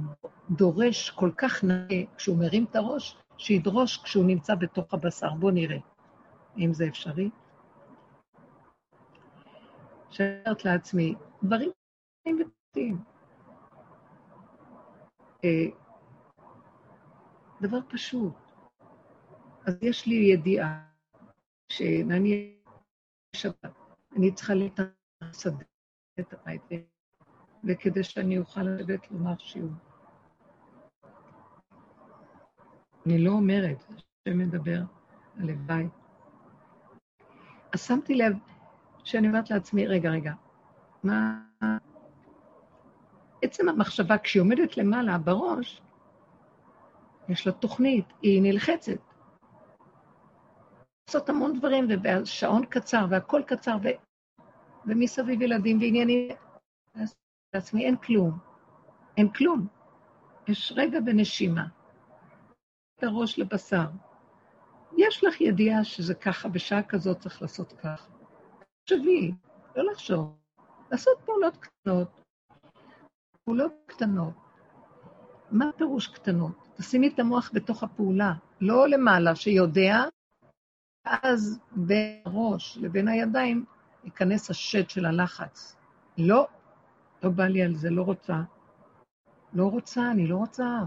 דורש 0.49 1.09
כל 1.09 1.31
כך 1.37 1.63
נאה 1.63 2.03
כשהוא 2.17 2.37
מרים 2.37 2.65
את 2.69 2.75
הראש, 2.75 3.17
שידרוש 3.37 3.97
כשהוא 4.03 4.25
נמצא 4.25 4.55
בתוך 4.55 4.93
הבשר. 4.93 5.33
בואו 5.33 5.51
נראה 5.51 5.77
אם 6.57 6.73
זה 6.73 6.87
אפשרי. 6.87 7.29
שואלת 10.11 10.65
לעצמי, 10.65 11.15
דברים 11.43 11.71
קטנים 12.21 12.41
ופשוטים. 12.41 13.03
אה, 15.43 15.65
דבר 17.61 17.79
פשוט. 17.89 18.33
אז 19.65 19.77
יש 19.81 20.05
לי 20.05 20.15
ידיעה 20.15 20.85
שנניח 21.69 22.81
שבת, 23.35 23.71
אני 24.15 24.31
צריכה 24.33 24.53
לסדר 25.21 25.74
את 26.19 26.33
הבית, 26.33 26.61
וכדי 27.63 28.03
שאני 28.03 28.37
אוכל 28.37 28.63
לשבת 28.63 29.11
לומר 29.11 29.37
שיעור. 29.37 29.71
אני 33.05 33.23
לא 33.23 33.31
אומרת, 33.31 33.83
השם 33.89 34.37
מדבר, 34.37 34.81
הלוואי. 35.37 35.87
אז 37.73 37.81
שמתי 37.81 38.15
לב 38.15 38.33
שאני 39.03 39.27
אומרת 39.27 39.49
לעצמי, 39.49 39.87
רגע, 39.87 40.09
רגע, 40.09 40.33
מה... 41.03 41.41
עצם 43.41 43.69
המחשבה, 43.69 44.17
כשהיא 44.17 44.41
עומדת 44.41 44.77
למעלה 44.77 45.17
בראש, 45.17 45.81
יש 47.29 47.47
לה 47.47 47.53
תוכנית, 47.53 48.05
היא 48.21 48.41
נלחצת. 48.41 48.97
לעשות 51.07 51.29
המון 51.29 51.59
דברים, 51.59 51.87
והשעון 52.03 52.65
קצר, 52.65 53.05
והכל 53.09 53.41
קצר, 53.47 53.77
ו... 53.83 53.87
ומסביב 54.87 55.41
ילדים 55.41 55.79
ועניינים. 55.79 56.35
אז 56.93 57.15
לעצמי 57.53 57.85
אין 57.85 57.97
כלום. 57.97 58.37
אין 59.17 59.29
כלום. 59.29 59.67
יש 60.47 60.73
רגע 60.75 60.99
ונשימה. 61.05 61.67
את 62.95 63.03
הראש 63.03 63.39
לבשר. 63.39 63.87
יש 64.97 65.23
לך 65.23 65.41
ידיעה 65.41 65.83
שזה 65.83 66.13
ככה, 66.13 66.49
בשעה 66.49 66.83
כזאת 66.83 67.19
צריך 67.19 67.41
לעשות 67.41 67.73
ככה. 67.73 68.11
תחשבי, 68.83 69.31
לא 69.75 69.91
לחשוב. 69.91 70.37
לעשות 70.91 71.17
פעולות 71.25 71.57
קטנות. 71.57 72.21
פעולות 73.43 73.73
קטנות. 73.85 74.33
מה 75.51 75.65
פירוש 75.77 76.07
קטנות? 76.07 76.67
תשימי 76.77 77.07
את 77.07 77.19
המוח 77.19 77.51
בתוך 77.53 77.83
הפעולה, 77.83 78.33
לא 78.61 78.87
למעלה, 78.89 79.35
שיודע, 79.35 80.03
ואז 81.05 81.59
בין 81.71 82.21
הראש 82.25 82.77
לבין 82.77 83.07
הידיים 83.07 83.65
ייכנס 84.05 84.49
השד 84.49 84.89
של 84.89 85.05
הלחץ. 85.05 85.75
לא, 86.17 86.47
לא 87.23 87.29
בא 87.29 87.43
לי 87.43 87.63
על 87.63 87.75
זה, 87.75 87.89
לא 87.89 88.01
רוצה. 88.01 88.41
לא 89.53 89.67
רוצה, 89.67 90.11
אני 90.11 90.27
לא 90.27 90.37
רוצה. 90.37 90.83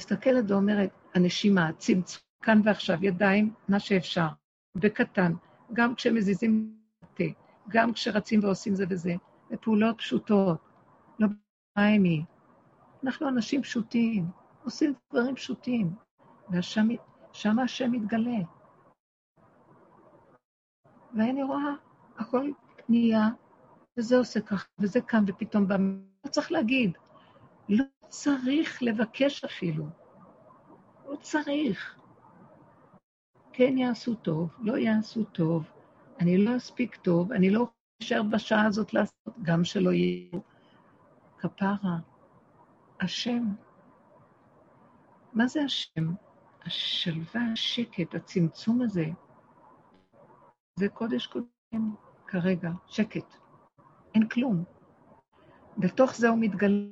מסתכלת 0.00 0.50
ואומרת, 0.50 0.90
הנשימה, 1.14 1.70
צמצום, 1.78 2.22
כאן 2.42 2.60
ועכשיו, 2.64 3.04
ידיים, 3.04 3.54
מה 3.68 3.80
שאפשר, 3.80 4.28
בקטן, 4.74 5.32
גם 5.72 5.94
כשמזיזים 5.94 6.78
את 7.04 7.20
גם 7.68 7.92
כשרצים 7.92 8.40
ועושים 8.44 8.74
זה 8.74 8.84
וזה, 8.88 9.14
בפעולות 9.50 9.98
פשוטות, 9.98 10.58
לא 11.18 11.28
פריימי. 11.74 12.24
אנחנו 13.04 13.28
אנשים 13.28 13.62
פשוטים, 13.62 14.26
עושים 14.64 14.94
דברים 15.12 15.34
פשוטים, 15.34 15.94
ושם 16.50 17.58
השם 17.58 17.92
מתגלה. 17.92 18.38
ואני 21.18 21.42
רואה, 21.42 21.74
הכל 22.18 22.50
נהיה, 22.88 23.28
וזה 23.96 24.18
עושה 24.18 24.40
ככה, 24.40 24.66
וזה 24.78 25.00
קם, 25.00 25.24
ופתאום 25.26 25.68
בא... 25.68 25.76
לא 26.24 26.30
צריך 26.30 26.52
להגיד, 26.52 26.98
לא 27.68 27.84
צריך 28.08 28.82
לבקש 28.82 29.44
אפילו. 29.44 29.86
לא 31.08 31.16
צריך. 31.16 31.98
כן 33.52 33.78
יעשו 33.78 34.14
טוב, 34.14 34.50
לא 34.60 34.78
יעשו 34.78 35.24
טוב, 35.24 35.70
אני 36.20 36.38
לא 36.38 36.56
אספיק 36.56 36.96
טוב, 36.96 37.32
אני 37.32 37.50
לא 37.50 37.68
אשאר 38.02 38.22
בשעה 38.22 38.66
הזאת 38.66 38.94
לעשות, 38.94 39.34
גם 39.42 39.64
שלא 39.64 39.92
יהיו. 39.92 40.40
כפרה, 41.38 41.98
השם. 43.00 43.44
מה 45.32 45.46
זה 45.46 45.62
השם? 45.62 46.12
השלווה, 46.66 47.40
השקט, 47.52 48.14
הצמצום 48.14 48.82
הזה, 48.82 49.06
זה 50.78 50.88
קודש 50.88 51.26
קודשים 51.26 51.96
כרגע, 52.26 52.70
שקט. 52.86 53.36
אין 54.14 54.28
כלום. 54.28 54.64
בתוך 55.78 56.16
זה 56.16 56.28
הוא 56.28 56.38
מתגלה. 56.40 56.88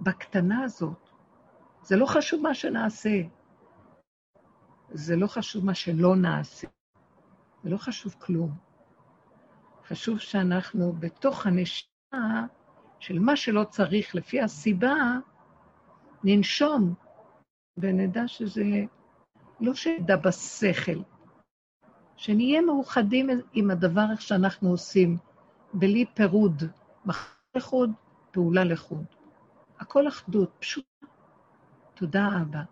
בקטנה 0.00 0.62
הזאת, 0.62 1.08
זה 1.82 1.96
לא 1.96 2.06
חשוב 2.06 2.42
מה 2.42 2.54
שנעשה, 2.54 3.22
זה 4.90 5.16
לא 5.16 5.26
חשוב 5.26 5.64
מה 5.64 5.74
שלא 5.74 6.16
נעשה, 6.16 6.66
זה 7.62 7.70
לא 7.70 7.76
חשוב 7.76 8.14
כלום. 8.18 8.50
חשוב 9.86 10.18
שאנחנו 10.18 10.92
בתוך 10.92 11.46
הנשימה 11.46 12.46
של 12.98 13.18
מה 13.18 13.36
שלא 13.36 13.64
צריך 13.64 14.14
לפי 14.14 14.40
הסיבה, 14.40 14.94
ננשום 16.24 16.94
ונדע 17.76 18.28
שזה 18.28 18.64
לא 19.60 19.74
שידע 19.74 20.16
בשכל, 20.16 21.02
שנהיה 22.20 22.60
מאוחדים 22.60 23.28
עם 23.52 23.70
הדבר 23.70 24.04
איך 24.10 24.20
שאנחנו 24.20 24.70
עושים, 24.70 25.16
בלי 25.74 26.04
פירוד, 26.14 26.62
מחר 27.04 27.32
לחוד, 27.54 27.90
פעולה 28.30 28.64
לחוד. 28.64 29.04
הכל 29.78 30.08
אחדות, 30.08 30.50
פשוט. 30.58 30.84
תודה, 31.94 32.28
אבא. 32.42 32.62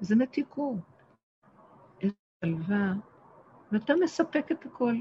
זה 0.00 0.16
מתיקות. 0.16 0.74
יש 2.00 2.12
שלווה, 2.44 2.92
ואתה 3.72 3.92
מספק 4.02 4.46
את 4.52 4.66
הכל. 4.66 4.94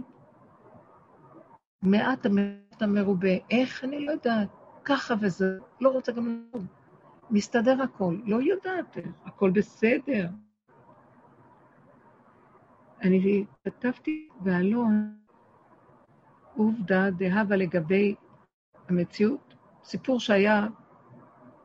מעט 1.81 2.25
המעט 2.25 2.81
המרובה, 2.81 3.35
איך? 3.51 3.83
אני 3.83 4.05
לא 4.05 4.11
יודעת. 4.11 4.49
ככה 4.83 5.13
וזה, 5.21 5.57
לא 5.81 5.89
רוצה 5.89 6.11
גם 6.11 6.25
ללמוד. 6.25 6.67
מסתדר 7.29 7.81
הכל, 7.81 8.17
לא 8.25 8.41
יודעת, 8.41 8.97
הכל 9.25 9.49
בסדר. 9.49 10.27
אני 13.01 13.45
כתבתי 13.63 14.29
באלון 14.39 15.15
עובדה 16.55 17.11
דהבה 17.11 17.55
לגבי 17.55 18.15
המציאות, 18.87 19.53
סיפור 19.83 20.19
שהיה 20.19 20.67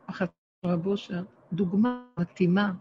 אחת 0.09 0.29
רב 0.65 0.87
אושר, 0.87 1.23
דוגמה 1.53 2.05
מתאימה, 2.19 2.71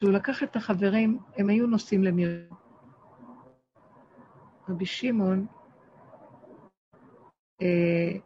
שהוא 0.00 0.12
לקח 0.12 0.42
את 0.42 0.56
החברים, 0.56 1.18
הם 1.36 1.48
היו 1.48 1.66
נוסעים 1.66 2.04
למיר. 2.04 2.50
רבי 4.68 4.86
שמעון, 4.86 5.46
אה, 7.62 8.18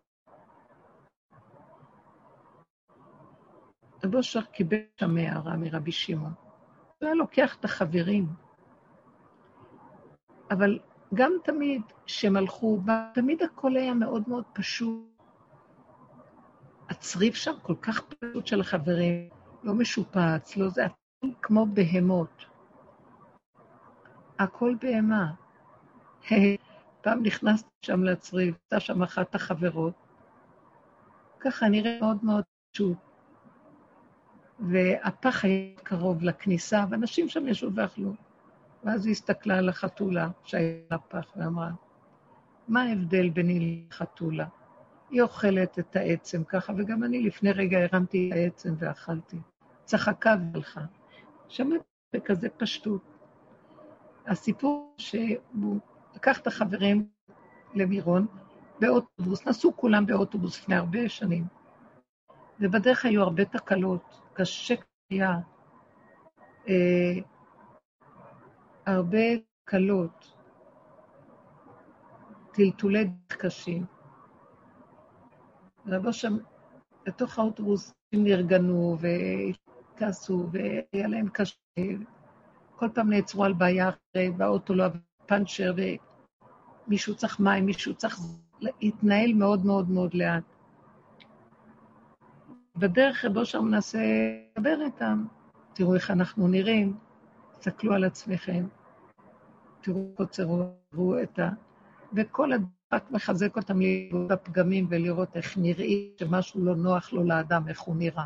רב 4.04 4.14
אושר 4.14 4.42
קיבל 4.42 4.76
שם 5.00 5.16
הערה 5.16 5.56
מרבי 5.56 5.92
שמעון. 5.92 6.32
הוא 6.98 7.06
היה 7.06 7.14
לוקח 7.14 7.56
את 7.56 7.64
החברים, 7.64 8.26
אבל 10.52 10.78
גם 11.14 11.32
תמיד 11.44 11.82
כשהם 12.06 12.36
הלכו, 12.36 12.80
תמיד 13.14 13.42
הכל 13.42 13.76
היה 13.76 13.94
מאוד 13.94 14.22
מאוד 14.28 14.44
פשוט. 14.52 15.12
הצריף 16.88 17.34
שם 17.34 17.52
כל 17.62 17.74
כך 17.82 18.00
פשוט 18.00 18.46
של 18.46 18.60
החברים, 18.60 19.28
לא 19.62 19.74
משופץ, 19.74 20.56
לא 20.56 20.68
זה, 20.68 20.84
הכל 20.84 21.28
כמו 21.42 21.66
בהמות. 21.66 22.44
הכל 24.38 24.74
בהמה. 24.80 25.32
פעם 27.02 27.22
נכנסתי 27.22 27.70
שם 27.82 28.04
לצריף, 28.04 28.54
הייתה 28.54 28.80
שם 28.80 29.02
אחת 29.02 29.34
החברות, 29.34 29.94
ככה 31.40 31.68
נראה 31.68 31.98
מאוד 32.00 32.24
מאוד 32.24 32.44
פשוט. 32.72 32.98
והפח 34.60 35.44
היה 35.44 35.76
קרוב 35.82 36.22
לכניסה, 36.22 36.84
ואנשים 36.90 37.28
שם 37.28 37.48
ישבו 37.48 37.74
ואכלו. 37.74 38.12
ואז 38.84 39.06
היא 39.06 39.12
הסתכלה 39.12 39.58
על 39.58 39.68
החתולה 39.68 40.28
שהיה 40.44 40.98
פח 41.08 41.32
ואמרה, 41.36 41.70
מה 42.68 42.82
ההבדל 42.82 43.30
ביני 43.30 43.86
לחתולה? 43.90 44.46
היא 45.10 45.22
אוכלת 45.22 45.78
את 45.78 45.96
העצם 45.96 46.44
ככה, 46.44 46.72
וגם 46.76 47.04
אני 47.04 47.22
לפני 47.22 47.52
רגע 47.52 47.78
הרמתי 47.78 48.28
את 48.28 48.36
העצם 48.36 48.74
ואכלתי. 48.78 49.36
צחקה 49.84 50.34
והלכה. 50.52 50.80
שמעתי 51.48 51.84
בכזה 52.16 52.48
פשטות. 52.48 53.02
הסיפור 54.26 54.94
שהוא 54.98 55.78
לקח 56.14 56.40
את 56.40 56.46
החברים 56.46 57.08
למירון 57.74 58.26
באוטובוס, 58.80 59.46
נסעו 59.46 59.76
כולם 59.76 60.06
באוטובוס 60.06 60.58
לפני 60.58 60.74
הרבה 60.74 61.08
שנים, 61.08 61.44
ובדרך 62.60 63.04
היו 63.04 63.22
הרבה 63.22 63.44
תקלות, 63.44 64.20
קשה 64.32 64.74
היה. 65.10 65.38
הרבה 68.86 69.18
קלות, 69.64 70.36
טלטולי 72.52 73.10
קשים. 73.28 73.84
רבו 75.86 76.12
שם, 76.12 76.36
בתוך 77.06 77.38
האוטובוס 77.38 77.92
נרגנו 78.12 78.96
וכעסו, 79.00 80.46
והיה 80.52 81.08
להם 81.08 81.28
קשה. 81.28 81.56
כל 82.76 82.88
פעם 82.94 83.10
נעצרו 83.10 83.44
על 83.44 83.52
בעיה 83.52 83.88
אחרת, 83.88 84.32
והאוטו 84.36 84.74
לא 84.74 84.84
עבר 84.84 84.98
פאנצ'ר, 85.26 85.74
ומישהו 86.86 87.16
צריך 87.16 87.40
מים, 87.40 87.66
מישהו 87.66 87.94
צריך 87.94 88.18
להתנהל 88.60 89.32
מאוד 89.32 89.66
מאוד 89.66 89.90
מאוד 89.90 90.14
לאט. 90.14 90.44
בדרך 92.76 93.24
רבו 93.24 93.44
שם 93.44 93.64
מנסה 93.64 93.98
לדבר 94.56 94.76
איתם, 94.84 95.24
תראו 95.72 95.94
איך 95.94 96.10
אנחנו 96.10 96.48
נראים, 96.48 96.96
תסתכלו 97.62 97.94
על 97.94 98.04
עצמכם, 98.04 98.66
תראו 99.80 100.12
קוצרו 100.14 100.64
את 101.22 101.38
ה... 101.38 101.48
וכל 102.12 102.52
הדק 102.52 103.10
מחזק 103.10 103.56
אותם 103.56 103.80
לראות 103.80 104.30
הפגמים 104.30 104.86
ולראות 104.90 105.36
איך 105.36 105.58
נראים, 105.58 106.12
שמשהו 106.20 106.64
לא 106.64 106.76
נוח 106.76 107.12
לו 107.12 107.24
לאדם, 107.24 107.68
איך 107.68 107.80
הוא 107.80 107.96
נראה. 107.96 108.24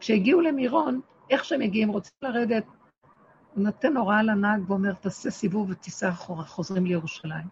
כשהגיעו 0.00 0.40
למירון, 0.40 1.00
איך 1.30 1.44
שהם 1.44 1.60
מגיעים, 1.60 1.88
רוצים 1.88 2.12
לרדת, 2.22 2.64
הוא 3.54 3.64
נותן 3.64 3.96
הוראה 3.96 4.22
לנהג 4.22 4.70
ואומר, 4.70 4.94
תעשה 4.94 5.30
סיבוב 5.30 5.70
ותיסע 5.70 6.08
אחורה, 6.08 6.44
חוזרים 6.44 6.86
לירושלים. 6.86 7.46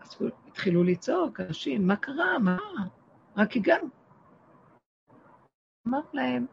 אז 0.00 0.16
התחילו 0.48 0.84
לצעוק, 0.84 1.40
אנשים, 1.40 1.86
מה 1.86 1.96
קרה? 1.96 2.38
מה? 2.38 2.58
רק 3.36 3.56
הגענו. 3.56 3.88
אמר 5.88 6.00
להם, 6.12 6.46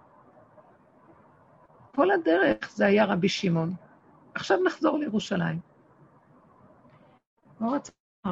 כל 1.98 2.11
הדרך 2.11 2.72
זה 2.76 2.86
היה 2.86 3.06
רבי 3.06 3.30
שמעון. 3.30 3.74
עכשיו 4.34 4.57
נחזור 4.65 4.99
לירושלים. 4.99 5.60
לא 7.61 7.74
רצה 7.76 7.91
לא, 8.26 8.32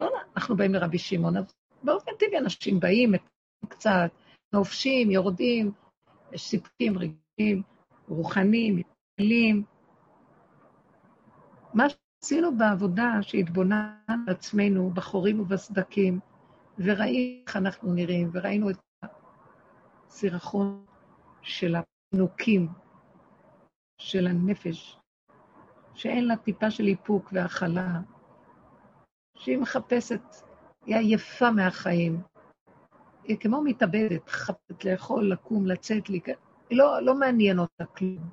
לא, 0.00 0.10
אנחנו 0.36 0.56
באים 0.56 0.74
לרבי 0.74 0.98
שמעון, 0.98 1.36
אז 1.36 1.44
באופן 1.82 2.10
טבעי 2.18 2.38
אנשים 2.38 2.80
באים 2.80 3.12
קצת, 3.68 4.10
נופשים, 4.52 5.10
יורדים, 5.10 5.72
יש 6.32 6.42
סיפוקים 6.42 6.98
רגעים, 6.98 7.62
רוחניים, 8.08 8.76
מתפעלים. 8.76 9.64
מה 11.74 11.84
שעשינו 11.88 12.58
בעבודה, 12.58 13.18
שהתבוננו 13.22 13.88
על 14.08 14.18
עצמנו 14.26 14.90
בחורים 14.90 15.40
ובסדקים, 15.40 16.20
וראינו 16.78 17.42
איך 17.46 17.56
אנחנו 17.56 17.94
נראים, 17.94 18.30
וראינו 18.32 18.70
את 18.70 18.76
הסירחון 20.08 20.84
של 21.42 21.76
הפנוקים 21.76 22.68
של 23.98 24.26
הנפש, 24.26 24.98
שאין 25.94 26.26
לה 26.26 26.36
טיפה 26.36 26.70
של 26.70 26.86
איפוק 26.86 27.28
והכלה, 27.32 28.00
שהיא 29.36 29.58
מחפשת, 29.58 30.22
היא 30.86 30.96
עייפה 30.96 31.50
מהחיים. 31.50 32.20
היא 33.24 33.36
כמו 33.36 33.62
מתאבדת, 33.62 34.28
חפשת 34.28 34.84
לאכול, 34.84 35.32
לקום, 35.32 35.66
לצאת, 35.66 36.08
לי, 36.08 36.20
לא, 36.70 37.02
לא 37.02 37.14
מעניין 37.14 37.58
אותה 37.58 37.84
כלום. 37.96 38.30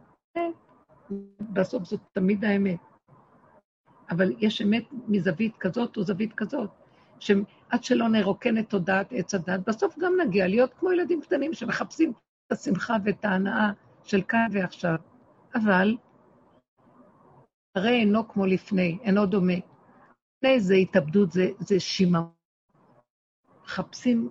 בסוף 1.39 1.83
זאת 1.83 1.99
תמיד 2.11 2.45
האמת. 2.45 2.79
אבל 4.09 4.33
יש 4.39 4.61
אמת 4.61 4.83
מזווית 5.07 5.57
כזאת 5.57 5.97
או 5.97 6.03
זווית 6.03 6.33
כזאת, 6.33 6.69
שעד 7.19 7.83
שלא 7.83 8.07
נרוקן 8.07 8.57
את 8.57 8.69
תודעת 8.69 9.07
עץ 9.11 9.35
הדת, 9.35 9.59
בסוף 9.67 9.95
גם 9.99 10.13
נגיע 10.25 10.47
להיות 10.47 10.73
כמו 10.73 10.91
ילדים 10.91 11.21
קטנים 11.21 11.53
שמחפשים 11.53 12.13
את 12.47 12.51
השמחה 12.51 12.95
ואת 13.03 13.25
ההנאה 13.25 13.71
של 14.03 14.21
כאן 14.21 14.47
ועכשיו. 14.51 14.95
אבל 15.55 15.97
הרי 17.75 17.99
אינו 17.99 18.27
כמו 18.27 18.45
לפני, 18.45 18.97
אינו 19.03 19.25
דומה. 19.25 19.53
לפני 20.37 20.59
זה 20.59 20.73
התאבדות, 20.73 21.31
זה, 21.31 21.45
זה 21.59 21.79
שיממון. 21.79 22.31
מחפשים 23.63 24.29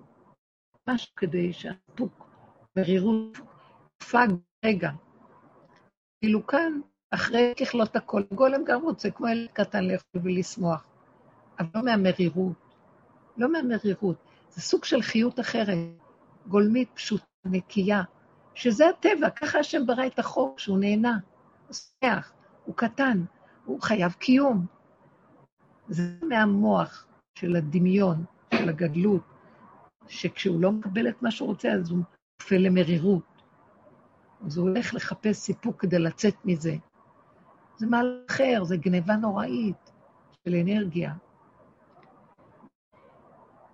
משהו 0.89 1.15
כדי 1.15 1.53
שהסיפוק, 1.53 2.29
מרירות, 2.77 3.37
פג 4.11 4.27
רגע. 4.65 4.91
כאילו 6.21 6.47
כאן, 6.47 6.79
אחרי 7.11 7.53
ככלות 7.59 7.95
הכל, 7.95 8.23
גולם 8.35 8.63
גם 8.63 8.81
רוצה, 8.81 9.11
כמו 9.11 9.27
ילד 9.27 9.51
קטן 9.53 9.83
לאכול 9.83 10.21
ולשמוח, 10.23 10.87
אבל 11.59 11.67
לא 11.75 11.83
מהמרירות. 11.83 12.53
לא 13.37 13.51
מהמרירות. 13.51 14.17
זה 14.49 14.61
סוג 14.61 14.83
של 14.83 15.01
חיות 15.01 15.39
אחרת, 15.39 15.77
גולמית, 16.47 16.89
פשוטה, 16.93 17.25
נקייה, 17.45 18.03
שזה 18.55 18.89
הטבע, 18.89 19.29
ככה 19.29 19.59
השם 19.59 19.85
ברא 19.85 20.05
את 20.05 20.19
החוק, 20.19 20.59
שהוא 20.59 20.77
נהנה, 20.79 21.17
הוא 21.67 21.75
שמח, 21.75 22.33
הוא 22.65 22.75
קטן, 22.75 23.23
הוא 23.65 23.81
חייב 23.81 24.11
קיום. 24.11 24.65
זה 25.87 26.03
מהמוח 26.21 27.07
של 27.35 27.55
הדמיון, 27.55 28.25
של 28.53 28.69
הגדלות, 28.69 29.21
שכשהוא 30.07 30.61
לא 30.61 30.71
מקבל 30.71 31.09
את 31.09 31.21
מה 31.21 31.31
שהוא 31.31 31.47
רוצה, 31.47 31.71
אז 31.71 31.91
הוא 31.91 31.99
נופל 32.41 32.57
למרירות. 32.57 33.23
אז 34.45 34.57
הוא 34.57 34.69
הולך 34.69 34.93
לחפש 34.93 35.35
סיפוק 35.35 35.81
כדי 35.81 35.99
לצאת 35.99 36.35
מזה. 36.45 36.75
זה 37.77 37.87
מעל 37.87 38.23
אחר, 38.29 38.63
זה 38.63 38.77
גניבה 38.77 39.15
נוראית 39.15 39.91
של 40.47 40.55
אנרגיה. 40.55 41.13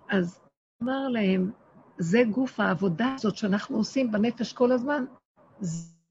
אז 0.08 0.40
אמר 0.82 1.08
להם, 1.08 1.50
זה 2.00 2.22
גוף 2.30 2.60
העבודה 2.60 3.14
הזאת 3.14 3.36
שאנחנו 3.36 3.76
עושים 3.76 4.12
בנפש 4.12 4.52
כל 4.52 4.72
הזמן, 4.72 5.04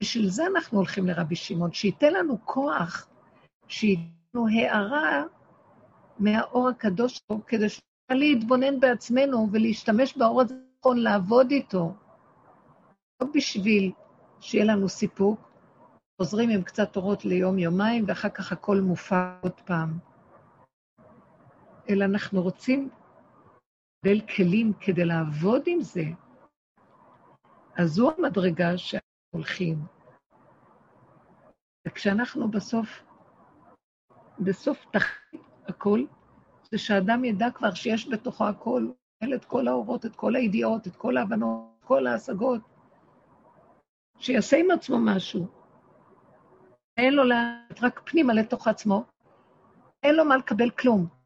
בשביל 0.02 0.30
זה 0.30 0.44
אנחנו 0.56 0.78
הולכים 0.78 1.08
לרבי 1.08 1.36
שמעון, 1.36 1.72
שייתן 1.72 2.14
לנו 2.14 2.38
כוח, 2.46 3.08
שייתן 3.68 4.02
לנו 4.34 4.48
הערה 4.48 5.24
מהאור 6.20 6.70
הקדוש 6.70 7.18
שלו, 7.18 7.40
כדי 7.48 7.70
שנוכל 7.70 8.14
להתבונן 8.14 8.80
בעצמנו 8.80 9.48
ולהשתמש 9.52 10.18
באור 10.18 10.42
הזה 10.42 10.56
נכון, 10.80 10.98
לעבוד 10.98 11.52
איתו. 11.52 11.94
לא 13.22 13.28
בשביל 13.34 13.92
שיהיה 14.40 14.66
לנו 14.66 14.90
סיפוק, 14.90 15.40
חוזרים 16.22 16.50
עם 16.50 16.62
קצת 16.62 16.96
אורות 16.96 17.26
ליום-יומיים, 17.26 18.06
ואחר 18.08 18.30
כך 18.30 18.52
הכל 18.52 18.82
מופע 18.82 19.34
עוד 19.42 19.62
פעם. 19.66 19.98
אלא 21.90 22.06
אנחנו 22.06 22.42
רוצים 22.42 22.90
לקבל 24.04 24.22
כלים 24.36 24.74
כדי 24.82 25.06
לעבוד 25.06 25.62
עם 25.66 25.82
זה. 25.82 26.04
אז 27.78 27.90
זו 27.90 28.12
המדרגה 28.18 28.78
שאנחנו 28.78 29.10
הולכים. 29.34 29.78
וכשאנחנו 31.88 32.52
בסוף, 32.52 33.04
בסוף 34.40 34.86
תחתית 34.92 35.42
הכל, 35.68 36.06
זה 36.72 36.78
שאדם 36.78 37.26
ידע 37.26 37.52
כבר 37.52 37.74
שיש 37.74 38.10
בתוכו 38.10 38.48
הכל, 38.48 38.88
את 39.36 39.46
כל 39.46 39.68
האורות, 39.68 40.06
את 40.06 40.16
כל 40.16 40.36
הידיעות, 40.36 40.88
את 40.88 40.96
כל 40.96 41.18
ההבנות, 41.18 41.64
את 41.80 41.84
כל 41.84 42.08
ההשגות, 42.08 42.62
שיעשה 44.20 44.58
עם 44.58 44.72
עצמו 44.72 44.98
משהו. 45.00 45.48
אין 46.98 47.14
לו 47.14 47.24
לאט, 47.24 47.84
רק 47.84 48.02
פנימה 48.06 48.34
לתוך 48.34 48.68
עצמו, 48.68 49.04
אין 50.04 50.16
לו 50.16 50.26
מה 50.26 50.38
לקבל 50.38 50.70
כלום. 50.70 51.19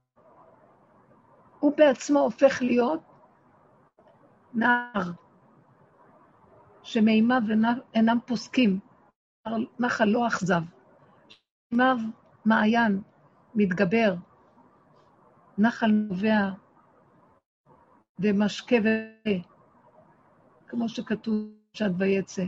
הוא 1.64 1.74
בעצמו 1.78 2.20
הופך 2.20 2.62
להיות 2.62 3.02
נער, 4.54 5.12
שמימיו 6.84 7.42
אינם 7.94 8.18
פוסקים, 8.26 8.80
נחל 9.80 10.06
לא 10.06 10.28
אכזב. 10.28 10.62
מימיו 11.72 11.98
מעיין, 12.46 13.02
מתגבר, 13.56 14.16
נחל 15.58 15.88
נובע 15.88 16.50
ומשקה 18.20 18.76
ו... 18.84 18.88
כמו 20.68 20.90
שכתוב 20.90 21.36
שד 21.74 21.90
ויצא. 21.98 22.46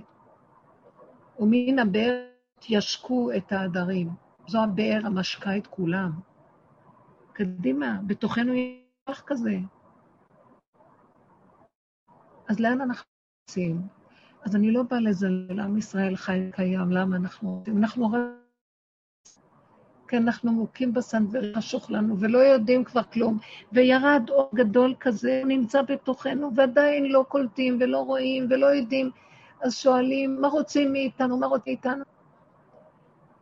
ומן 1.40 1.80
הבאר 1.80 2.28
ישקו 2.70 3.32
את 3.38 3.52
העדרים. 3.52 4.10
זו 4.48 4.64
הבאר 4.64 5.00
המשקה 5.06 5.58
את 5.58 5.68
כולם. 5.68 6.12
קדימה, 7.34 8.00
בתוכנו 8.08 8.54
כוח 9.06 9.24
כזה. 9.28 9.58
אז 12.50 12.60
לאן 12.60 12.82
אנחנו 12.82 13.06
רוצים? 13.50 13.82
אז 14.42 14.56
אני 14.56 14.72
לא 14.72 14.84
באה 14.84 15.00
לזלזל, 15.00 15.60
עם 15.60 15.78
ישראל 15.78 16.16
חי 16.16 16.50
קיים, 16.52 16.92
למה 16.92 17.16
אנחנו 17.16 17.56
רוצים? 17.56 17.78
אנחנו. 17.78 18.10
כי 20.08 20.18
אנחנו 20.18 20.52
מוכים 20.52 20.94
בסנדבר, 20.94 21.54
חשוך 21.56 21.92
לנו, 21.92 22.20
ולא 22.20 22.38
יודעים 22.38 22.84
כבר 22.84 23.04
כלום, 23.04 23.40
וירד 23.72 24.30
אור 24.30 24.50
גדול 24.56 24.96
כזה, 25.00 25.42
נמצא 25.46 25.82
בתוכנו, 25.82 26.56
ועדיין 26.56 27.06
לא 27.06 27.26
קולטים 27.30 27.78
ולא 27.80 28.00
רואים 28.00 28.48
ולא 28.50 28.66
יודעים. 28.66 29.12
אז 29.62 29.76
שואלים, 29.76 30.42
מה 30.42 30.48
רוצים 30.48 30.92
מאיתנו? 30.92 31.38
מה 31.38 31.48
רוצים 31.48 31.74
מאיתנו? 31.74 32.04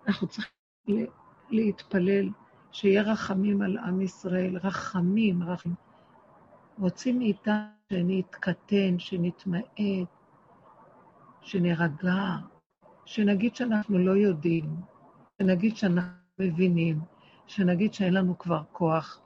אנחנו 0.08 0.28
צריכים 0.28 1.08
להתפלל 1.50 2.30
שיהיה 2.74 3.02
רחמים 3.02 3.62
על 3.62 3.78
עם 3.78 4.02
ישראל, 4.02 4.58
רחמים, 4.58 5.44
רחמים. 5.44 5.76
רוצים 6.80 7.20
מאיתנו 7.20 7.54
שנתקטן, 7.94 9.00
שנתמעט, 9.00 9.80
שנירגע, 11.42 12.36
שנגיד 13.06 13.56
שאנחנו 13.56 13.98
לא 13.98 14.12
יודעים, 14.12 14.76
שנגיד 15.42 15.76
שאנחנו 15.76 16.12
מבינים, 16.40 17.00
שנגיד 17.48 17.94
שאין 17.94 18.14
לנו 18.14 18.38
כבר 18.38 18.62
כוח 18.72 19.22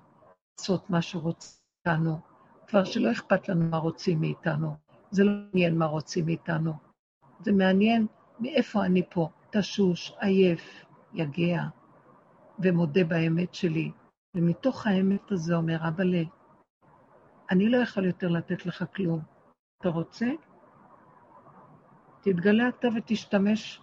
לעשות 0.58 0.90
מה 0.90 1.02
שרוצים 1.02 1.62
מאיתנו, 1.86 2.20
כבר 2.68 2.84
שלא 2.84 3.12
אכפת 3.12 3.50
לנו 3.50 3.70
מה 3.70 3.78
רוצים 3.78 4.22
מאיתנו. 4.22 4.76
זה 5.12 5.24
לא 5.24 5.32
מעניין 5.32 5.78
מה 5.78 5.86
רוצים 5.86 6.26
מאיתנו. 6.26 6.74
זה 7.40 7.52
מעניין 7.52 8.08
מאיפה 8.40 8.86
אני 8.86 9.02
פה, 9.10 9.30
תשוש, 9.50 10.14
עייף, 10.20 10.86
יגע, 11.14 11.64
ומודה 12.60 13.04
באמת 13.04 13.54
שלי. 13.54 13.92
ומתוך 14.36 14.88
האמת 14.88 15.32
הזו 15.32 15.56
אומר, 15.56 15.88
אבאלה, 15.88 16.24
אני 17.52 17.70
לא 17.70 17.78
יכול 17.78 18.06
יותר 18.06 18.28
לתת 18.28 18.66
לך 18.66 18.86
כלום. 18.96 19.20
אתה 19.82 19.90
רוצה? 19.90 20.26
תתגלה 22.22 22.70
אתה 22.70 22.88
ותשתמש 22.96 23.82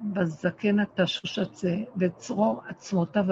בזקן 0.00 0.80
התשוש 0.80 1.38
הזה, 1.38 1.76
וצרור 1.96 2.62
עצמותיו 2.66 3.24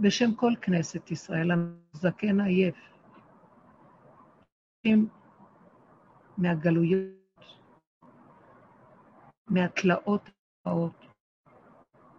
בשם 0.00 0.34
כל 0.34 0.52
כנסת 0.60 1.10
ישראל, 1.10 1.50
הזקן 1.94 2.40
עייף. 2.40 2.76
מהגלויות, 6.38 7.10
מהתלאות 9.50 10.30
הבאות, 10.66 11.06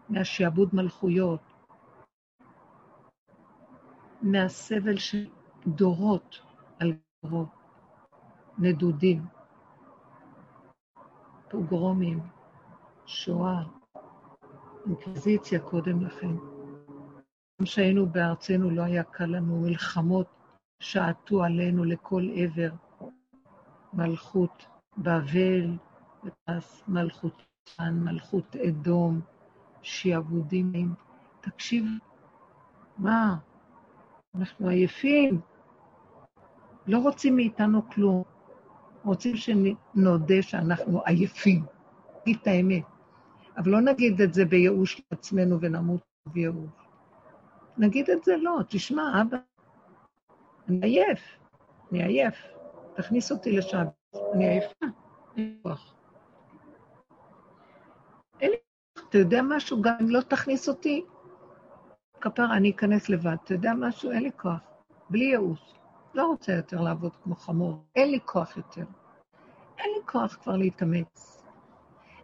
מהשעבוד 0.09 0.69
מלכויות, 0.73 1.41
מהסבל 4.21 4.97
של 4.97 5.27
דורות 5.67 6.41
על 6.79 6.93
דורות, 7.25 7.49
נדודים, 8.57 9.25
פוגרומים, 11.49 12.19
שואה, 13.05 13.63
אינקוויזיציה 14.85 15.59
קודם 15.59 16.05
לכן. 16.05 16.35
גם 17.59 17.65
כשהיינו 17.65 18.05
בארצנו 18.05 18.69
לא 18.69 18.81
היה 18.81 19.03
קל 19.03 19.25
לנו, 19.25 19.61
מלחמות 19.61 20.27
שעטו 20.79 21.43
עלינו 21.43 21.83
לכל 21.83 22.23
עבר, 22.35 22.69
מלכות 23.93 24.65
בבל, 24.97 25.77
מלכות 26.87 27.47
מלכות 27.79 28.55
אדום, 28.55 29.21
שיעבודים. 29.81 30.93
תקשיב, 31.41 31.85
מה, 32.97 33.37
אנחנו 34.35 34.69
עייפים, 34.69 35.41
לא 36.87 36.99
רוצים 36.99 37.35
מאיתנו 37.35 37.89
כלום, 37.89 38.23
רוצים 39.03 39.35
שנודה 39.35 40.41
שאנחנו 40.41 41.01
עייפים, 41.05 41.65
נגיד 42.21 42.37
את 42.41 42.47
האמת. 42.47 42.83
אבל 43.57 43.71
לא 43.71 43.81
נגיד 43.81 44.21
את 44.21 44.33
זה 44.33 44.45
בייאוש 44.45 45.01
לעצמנו 45.11 45.61
ונמות 45.61 46.01
בייאוש. 46.25 46.69
נגיד 47.77 48.09
את 48.09 48.23
זה 48.23 48.37
לא, 48.37 48.59
תשמע, 48.69 49.21
אבא, 49.21 49.37
אני 50.69 50.87
עייף, 50.87 51.19
אני 51.91 52.03
עייף. 52.03 52.35
תכניס 52.95 53.31
אותי 53.31 53.51
לשם, 53.51 53.83
אני 54.33 54.47
עייפה, 54.47 54.85
אין 55.37 55.57
כוח. 55.63 55.95
אין 58.39 58.51
לי 58.51 58.57
כוח, 58.95 59.06
אתה 59.17 59.25
יודע 59.25 59.41
משהו? 59.41 59.81
גם 59.81 59.93
אם 60.01 60.09
לא 60.09 60.21
תכניס 60.21 60.69
אותי, 60.69 61.05
כפרה, 62.21 62.57
אני 62.57 62.71
אכנס 62.71 63.09
לבד. 63.09 63.35
אתה 63.43 63.53
יודע 63.53 63.73
משהו? 63.73 64.11
אין 64.11 64.23
לי 64.23 64.31
כוח. 64.37 64.59
בלי 65.09 65.23
ייאוש. 65.23 65.59
לא 66.13 66.25
רוצה 66.25 66.53
יותר 66.53 66.81
לעבוד 66.81 67.15
כמו 67.23 67.35
חמור. 67.35 67.83
אין 67.95 68.11
לי 68.11 68.19
כוח 68.25 68.57
יותר. 68.57 68.85
אין 69.77 69.89
לי 69.95 70.05
כוח 70.05 70.35
כבר 70.35 70.57
להתאמץ. 70.57 71.43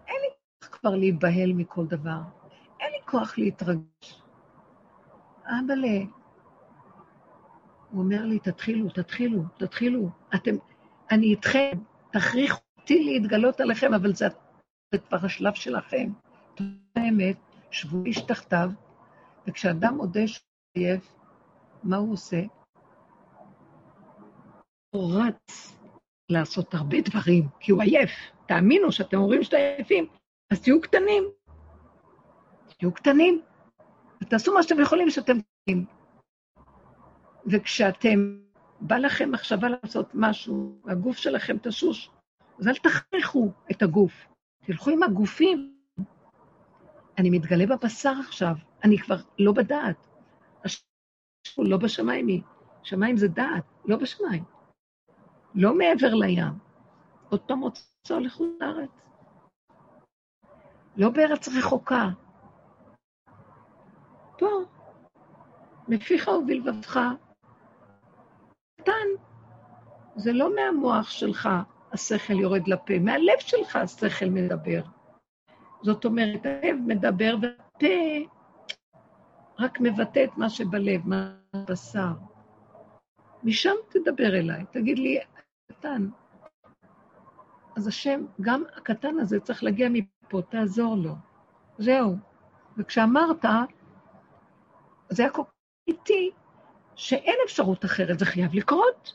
אין 0.07 0.15
לי 0.21 0.29
כוח 0.61 0.69
כבר 0.69 0.95
להיבהל 0.95 1.53
מכל 1.53 1.85
דבר. 1.85 2.19
אין 2.79 2.91
לי 2.91 2.99
כוח 3.05 3.37
להתרגש. 3.37 4.23
אבאלה, 5.45 5.97
הוא 7.91 8.03
אומר 8.03 8.25
לי, 8.25 8.39
תתחילו, 8.39 8.89
תתחילו, 8.89 9.43
תתחילו. 9.57 10.09
אתם, 10.35 10.55
אני 11.11 11.25
איתכם, 11.25 11.71
תכריחו 12.11 12.61
אותי 12.79 13.03
להתגלות 13.03 13.61
עליכם, 13.61 13.93
אבל 13.93 14.13
זה 14.15 14.27
כבר 15.09 15.25
השלב 15.25 15.53
שלכם. 15.53 16.09
האמת, 17.03 17.37
שבו 17.71 18.05
איש 18.05 18.21
תחתיו, 18.21 18.69
וכשאדם 19.47 19.95
מודה 19.97 20.27
שהוא 20.27 20.47
עייף, 20.77 21.15
מה 21.83 21.97
הוא 21.97 22.13
עושה? 22.13 22.41
הוא 24.95 25.13
רץ 25.13 25.73
לעשות 26.29 26.73
הרבה 26.73 26.97
דברים, 27.01 27.47
כי 27.59 27.71
הוא 27.71 27.81
עייף. 27.81 28.11
תאמינו 28.45 28.91
שאתם 28.91 29.17
אומרים 29.17 29.43
שאתם 29.43 29.57
עייפים, 29.57 30.07
אז 30.51 30.61
תהיו 30.61 30.81
קטנים. 30.81 31.23
תהיו 32.77 32.93
קטנים, 32.93 33.41
ותעשו 34.21 34.53
מה 34.53 34.63
שאתם 34.63 34.81
יכולים 34.81 35.09
שאתם 35.09 35.37
קטנים. 35.41 35.85
וכשאתם, 37.45 38.39
בא 38.81 38.97
לכם 38.97 39.31
מחשבה 39.31 39.67
לעשות 39.69 40.09
משהו, 40.13 40.81
הגוף 40.87 41.17
שלכם 41.17 41.57
תשוש, 41.57 42.09
אז 42.59 42.67
אל 42.67 42.75
תכריחו 42.75 43.51
את 43.71 43.81
הגוף. 43.81 44.27
תלכו 44.65 44.89
עם 44.91 45.03
הגופים. 45.03 45.72
אני 47.17 47.29
מתגלה 47.29 47.65
בבשר 47.65 48.13
עכשיו, 48.27 48.55
אני 48.83 48.97
כבר 48.97 49.17
לא 49.39 49.51
בדעת. 49.51 50.07
הוא 51.55 51.65
לא 51.65 51.77
בשמיים 51.77 52.27
היא. 52.27 52.41
שמיים 52.83 53.17
זה 53.17 53.27
דעת, 53.27 53.63
לא 53.85 53.97
בשמיים. 53.97 54.43
לא 55.55 55.77
מעבר 55.77 56.13
לים. 56.13 56.53
עוד 57.29 57.41
פעם 57.41 57.59
רוצה 57.59 58.19
לחוץ 58.19 58.49
לארץ. 58.61 58.89
לא 60.97 61.09
בארץ 61.09 61.47
רחוקה. 61.47 62.09
פה, 64.37 64.47
מפיך 65.87 66.27
ובלבבך. 66.27 66.99
קטן. 68.81 69.07
זה 70.15 70.31
לא 70.33 70.55
מהמוח 70.55 71.09
שלך 71.09 71.49
השכל 71.91 72.33
יורד 72.33 72.67
לפה, 72.67 72.99
מהלב 72.99 73.39
שלך 73.39 73.75
השכל 73.75 74.25
מדבר. 74.25 74.81
זאת 75.83 76.05
אומרת, 76.05 76.45
הלב 76.45 76.75
מדבר 76.85 77.35
והפה 77.41 78.29
רק 79.59 79.79
מבטא 79.81 80.23
את 80.23 80.37
מה 80.37 80.49
שבלב, 80.49 81.07
מה 81.07 81.35
בבשר. 81.55 82.13
משם 83.43 83.75
תדבר 83.89 84.35
אליי, 84.35 84.65
תגיד 84.71 84.99
לי, 84.99 85.19
קטן. 85.71 86.09
אז 87.75 87.87
השם, 87.87 88.25
גם 88.41 88.63
הקטן 88.77 89.19
הזה 89.19 89.39
צריך 89.39 89.63
להגיע 89.63 89.89
מפה, 89.91 90.41
תעזור 90.49 90.95
לו. 90.95 91.13
זהו. 91.77 92.15
וכשאמרת, 92.77 93.45
זה 95.09 95.23
היה 95.23 95.31
כל 95.31 95.43
כך 95.43 95.51
איטי, 95.87 96.31
שאין 96.95 97.35
אפשרות 97.45 97.85
אחרת, 97.85 98.19
זה 98.19 98.25
חייב 98.25 98.53
לקרות. 98.53 99.13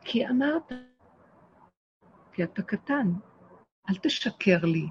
כי 0.00 0.28
אמרת, 0.28 0.72
כי 2.32 2.44
אתה 2.44 2.62
קטן, 2.62 3.12
אל 3.90 3.94
תשקר 4.02 4.58
לי. 4.62 4.88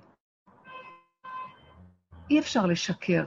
אי 2.29 2.39
אפשר 2.39 2.65
לשקר 2.65 3.25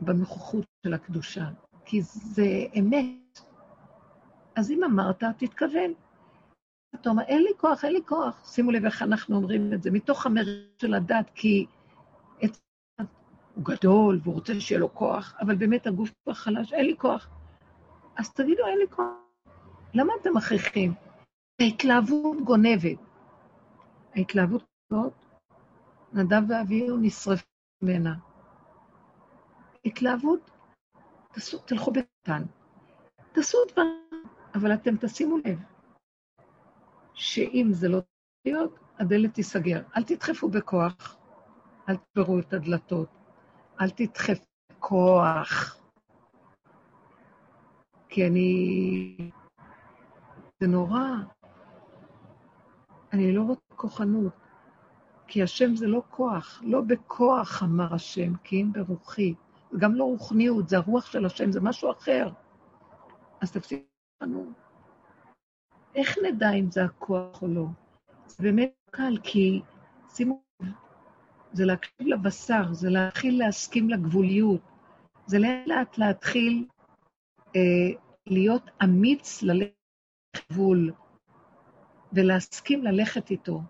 בנוכחות 0.00 0.64
של 0.86 0.94
הקדושה, 0.94 1.44
כי 1.84 2.02
זה 2.02 2.46
אמת. 2.78 3.40
אז 4.56 4.70
אם 4.70 4.84
אמרת, 4.84 5.24
תתכוון. 5.38 5.94
אומר, 7.06 7.22
אין 7.22 7.42
לי 7.42 7.50
כוח, 7.56 7.84
אין 7.84 7.92
לי 7.92 8.00
כוח. 8.06 8.50
שימו 8.54 8.70
לב 8.70 8.84
איך 8.84 9.02
אנחנו 9.02 9.36
אומרים 9.36 9.72
את 9.72 9.82
זה, 9.82 9.90
מתוך 9.90 10.26
המרד 10.26 10.46
של 10.82 10.94
הדת, 10.94 11.30
כי 11.34 11.66
את... 12.44 12.58
הוא 13.54 13.64
גדול 13.64 14.20
והוא 14.22 14.34
רוצה 14.34 14.60
שיהיה 14.60 14.80
לו 14.80 14.94
כוח, 14.94 15.34
אבל 15.40 15.54
באמת 15.54 15.86
הגוף 15.86 16.10
כבר 16.24 16.34
חלש, 16.34 16.72
אין 16.72 16.86
לי 16.86 16.96
כוח. 16.96 17.28
אז 18.16 18.32
תגידו, 18.32 18.66
אין 18.66 18.78
לי 18.78 18.86
כוח. 18.90 19.06
למה 19.94 20.12
אתם 20.20 20.36
מכריחים? 20.36 20.94
ההתלהבות 21.60 22.40
גונבת. 22.44 22.98
ההתלהבות 24.14 24.64
הזאת, 24.92 25.12
נדב 26.12 26.42
ואביהו 26.48 26.96
נשרפו 26.96 27.46
ממנה. 27.82 28.14
התלהבות, 29.84 30.50
תעשו, 31.32 31.58
תלכו 31.58 31.92
בקטן. 31.92 32.42
תעשו 33.32 33.58
דברים, 33.72 34.24
אבל 34.54 34.74
אתם 34.74 34.96
תשימו 34.96 35.36
לב 35.36 35.58
שאם 37.14 37.68
זה 37.70 37.88
לא 37.88 37.98
להיות, 38.44 38.78
הדלת 38.98 39.34
תיסגר. 39.34 39.82
אל 39.96 40.02
תדחפו 40.02 40.48
בכוח, 40.48 41.16
אל 41.88 41.96
תברו 41.96 42.38
את 42.38 42.52
הדלתות, 42.52 43.08
אל 43.80 43.90
תדחפו 43.90 44.50
בכוח. 44.80 45.76
כי 48.08 48.26
אני... 48.26 49.30
זה 50.60 50.66
נורא. 50.66 51.00
אני 53.12 53.32
לא 53.32 53.42
רוצה 53.42 53.74
כוחנות, 53.76 54.32
כי 55.30 55.42
השם 55.42 55.76
זה 55.76 55.86
לא 55.86 56.02
כוח, 56.10 56.62
לא 56.64 56.80
בכוח 56.80 57.62
אמר 57.62 57.94
השם, 57.94 58.36
כי 58.44 58.62
אם 58.62 58.72
ברוחי. 58.72 59.34
גם 59.78 59.94
לא 59.94 60.04
רוחניות, 60.04 60.68
זה 60.68 60.76
הרוח 60.76 61.06
של 61.06 61.26
השם, 61.26 61.52
זה 61.52 61.60
משהו 61.60 61.92
אחר. 61.92 62.30
אז 63.40 63.52
תפסיקו. 63.52 63.84
איך 65.94 66.18
נדע 66.24 66.52
אם 66.52 66.70
זה 66.70 66.84
הכוח 66.84 67.42
או 67.42 67.48
לא? 67.48 67.64
זה 68.26 68.42
באמת 68.42 68.70
קל, 68.90 69.18
כי 69.22 69.62
שימו 70.08 70.42
לב, 70.62 70.68
זה 71.52 71.64
להקשיב 71.64 72.06
לבשר, 72.06 72.72
זה 72.72 72.90
להתחיל 72.90 73.38
להסכים 73.38 73.90
לגבוליות, 73.90 74.60
זה 75.26 75.38
לאט 75.38 75.98
להתחיל 75.98 76.66
אה, 77.56 77.60
להיות 78.26 78.70
אמיץ 78.84 79.42
ללכת 79.42 79.72
גבול, 80.50 80.92
ולהסכים 82.12 82.84
ללכת 82.84 83.30
איתו. 83.30 83.62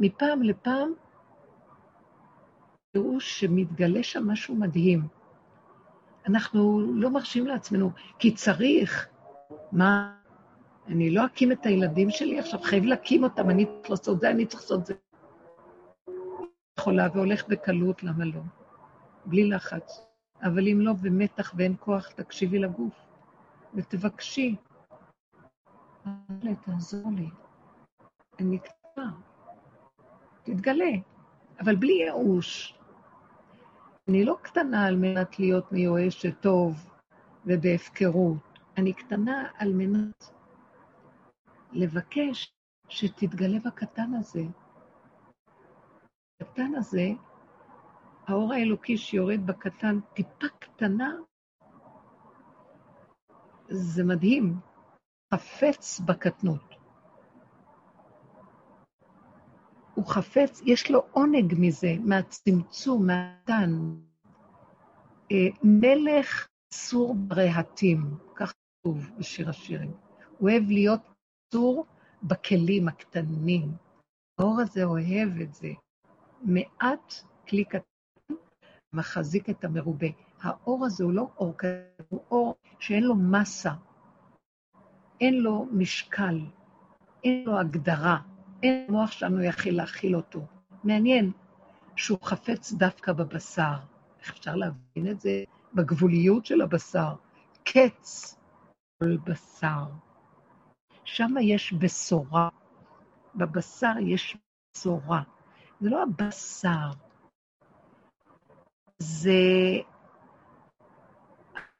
מפעם 0.00 0.42
לפעם 0.42 0.92
תראו 2.92 3.20
שמתגלה 3.20 4.02
שם 4.02 4.28
משהו 4.28 4.54
מדהים. 4.54 5.08
אנחנו 6.26 6.80
לא 6.94 7.10
מרשים 7.10 7.46
לעצמנו, 7.46 7.90
כי 8.18 8.34
צריך, 8.34 9.08
מה, 9.72 10.16
אני 10.86 11.10
לא 11.10 11.26
אקים 11.26 11.52
את 11.52 11.66
הילדים 11.66 12.10
שלי 12.10 12.38
עכשיו, 12.38 12.62
חייב 12.62 12.84
להקים 12.84 13.24
אותם, 13.24 13.50
אני 13.50 13.66
צריך 13.66 13.90
לעשות 13.90 14.20
זה, 14.20 14.30
אני 14.30 14.46
צריך 14.46 14.62
לעשות 14.62 14.86
זה. 14.86 14.94
יכולה 16.78 17.08
והולך 17.14 17.48
בקלות, 17.48 18.02
למה 18.02 18.24
לא? 18.24 18.40
בלי 19.24 19.48
לחץ. 19.48 20.06
אבל 20.42 20.68
אם 20.68 20.80
לא, 20.80 20.92
במתח 20.92 21.52
ואין 21.56 21.74
כוח, 21.80 22.08
תקשיבי 22.08 22.58
לגוף 22.58 22.94
ותבקשי. 23.74 24.56
תעזור 26.64 27.12
לי. 27.16 27.28
אני 28.40 28.58
קטנה. 28.58 29.12
תתגלה, 30.42 30.90
אבל 31.60 31.76
בלי 31.76 31.92
ייאוש. 31.92 32.78
אני 34.08 34.24
לא 34.24 34.36
קטנה 34.42 34.86
על 34.86 34.96
מנת 34.96 35.38
להיות 35.38 35.72
מיואשת 35.72 36.40
טוב 36.40 36.90
ובהפקרות. 37.46 38.58
אני 38.76 38.92
קטנה 38.92 39.48
על 39.58 39.72
מנת 39.72 40.30
לבקש 41.72 42.52
שתתגלה 42.88 43.58
בקטן 43.64 44.14
הזה. 44.14 44.42
בקטן 46.42 46.74
הזה, 46.74 47.08
האור 48.26 48.52
האלוקי 48.52 48.96
שיורד 48.96 49.46
בקטן, 49.46 50.00
טיפה 50.14 50.46
קטנה, 50.58 51.14
זה 53.68 54.04
מדהים, 54.04 54.54
חפץ 55.34 56.00
בקטנות. 56.00 56.69
הוא 60.00 60.08
חפץ, 60.08 60.62
יש 60.64 60.90
לו 60.90 61.02
עונג 61.12 61.54
מזה, 61.58 61.94
מהצמצום, 62.04 63.06
מהתן. 63.06 63.70
אה, 65.32 65.36
מלך 65.62 66.48
צור 66.72 67.14
ברהטים, 67.14 68.16
כך 68.34 68.52
כתוב 68.52 69.10
בשיר 69.18 69.50
השירים. 69.50 69.92
הוא 70.38 70.50
אוהב 70.50 70.70
להיות 70.70 71.00
צור 71.54 71.86
בכלים 72.22 72.88
הקטנים. 72.88 73.72
האור 74.38 74.60
הזה 74.60 74.84
אוהב 74.84 75.40
את 75.42 75.54
זה. 75.54 75.68
מעט 76.42 77.14
כלי 77.48 77.64
קטן 77.64 78.34
מחזיק 78.92 79.50
את 79.50 79.64
המרובה. 79.64 80.08
האור 80.42 80.86
הזה 80.86 81.04
הוא 81.04 81.12
לא 81.12 81.28
אור 81.38 81.56
קטן, 81.56 82.04
הוא 82.08 82.20
אור 82.30 82.54
שאין 82.78 83.04
לו 83.04 83.14
מסה, 83.14 83.72
אין 85.20 85.34
לו 85.34 85.66
משקל, 85.72 86.40
אין 87.24 87.44
לו 87.44 87.58
הגדרה. 87.58 88.29
אין 88.62 88.86
מוח 88.88 89.12
שלנו 89.12 89.42
יכיל 89.42 89.76
להכיל 89.76 90.16
אותו. 90.16 90.40
מעניין 90.84 91.32
שהוא 91.96 92.18
חפץ 92.22 92.72
דווקא 92.72 93.12
בבשר. 93.12 93.74
איך 94.20 94.30
אפשר 94.30 94.56
להבין 94.56 95.10
את 95.10 95.20
זה? 95.20 95.44
בגבוליות 95.74 96.46
של 96.46 96.60
הבשר. 96.60 97.14
קץ 97.64 98.36
כל 98.98 99.16
בשר. 99.16 99.84
שם 101.04 101.34
יש 101.40 101.72
בשורה. 101.72 102.48
בבשר 103.34 103.92
יש 104.06 104.36
בשורה. 104.76 105.22
זה 105.80 105.90
לא 105.90 106.02
הבשר, 106.02 106.90
זה 108.98 109.32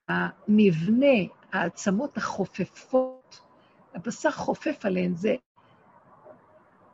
המבנה, 0.09 1.17
העצמות 1.53 2.17
החופפות, 2.17 3.41
הבשר 3.95 4.31
חופף 4.31 4.85
עליהן, 4.85 5.15
זה, 5.15 5.35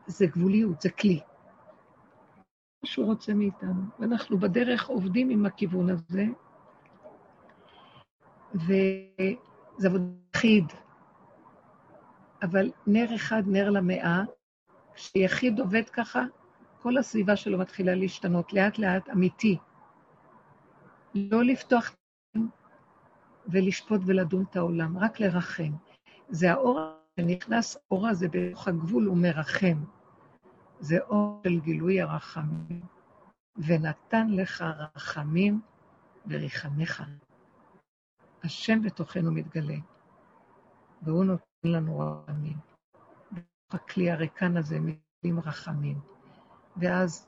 זה 0.07 0.27
גבוליות, 0.27 0.81
זה 0.81 0.91
כלי. 0.91 1.21
מה 2.83 2.89
שהוא 2.89 3.07
רוצה 3.07 3.35
מאיתנו. 3.35 3.83
ואנחנו 3.99 4.39
בדרך 4.39 4.89
עובדים 4.89 5.31
עם 5.31 5.47
הכיוון 5.47 5.91
הזה, 5.91 6.25
וזה 8.55 9.89
עבוד 9.89 10.17
יחיד. 10.35 10.73
אבל 12.43 12.71
נר 12.87 13.15
אחד, 13.15 13.43
נר 13.47 13.71
למאה, 13.71 14.23
כשיחיד 14.95 15.61
עובד 15.61 15.89
ככה, 15.89 16.23
כל 16.83 16.99
הסביבה 16.99 17.37
שלו 17.37 17.59
מתחילה 17.59 17.95
להשתנות, 17.95 18.53
לאט-לאט, 18.53 19.09
אמיתי. 19.09 19.59
לא 21.15 21.45
לפתוח 21.45 21.97
ולשפוט 23.49 24.01
ולדון 24.07 24.45
את 24.51 24.57
העולם, 24.57 24.99
רק 24.99 25.21
לרחם. 25.21 25.73
זה 26.29 26.53
האור 26.53 26.81
שנכנס, 27.21 27.77
האור 27.77 28.09
הזה 28.09 28.29
בתוך 28.29 28.69
הגבול, 28.69 29.05
הוא 29.05 29.17
מרחם. 29.17 29.85
זה 30.81 30.99
אור 30.99 31.41
של 31.45 31.61
גילוי 31.61 32.01
הרחמים. 32.01 32.81
ונתן 33.59 34.29
לך 34.31 34.65
רחמים 34.97 35.61
וריחמך. 36.27 37.03
השם 38.43 38.83
בתוכנו 38.83 39.33
מתגלה, 39.33 39.77
והוא 41.03 41.25
נותן 41.25 41.45
לנו 41.65 41.99
רחמים. 41.99 42.57
הכלי 43.71 44.11
הריקן 44.11 44.57
הזה 44.57 44.81
מתגלים 44.81 45.41
רחמים. 45.41 46.01
ואז 46.77 47.27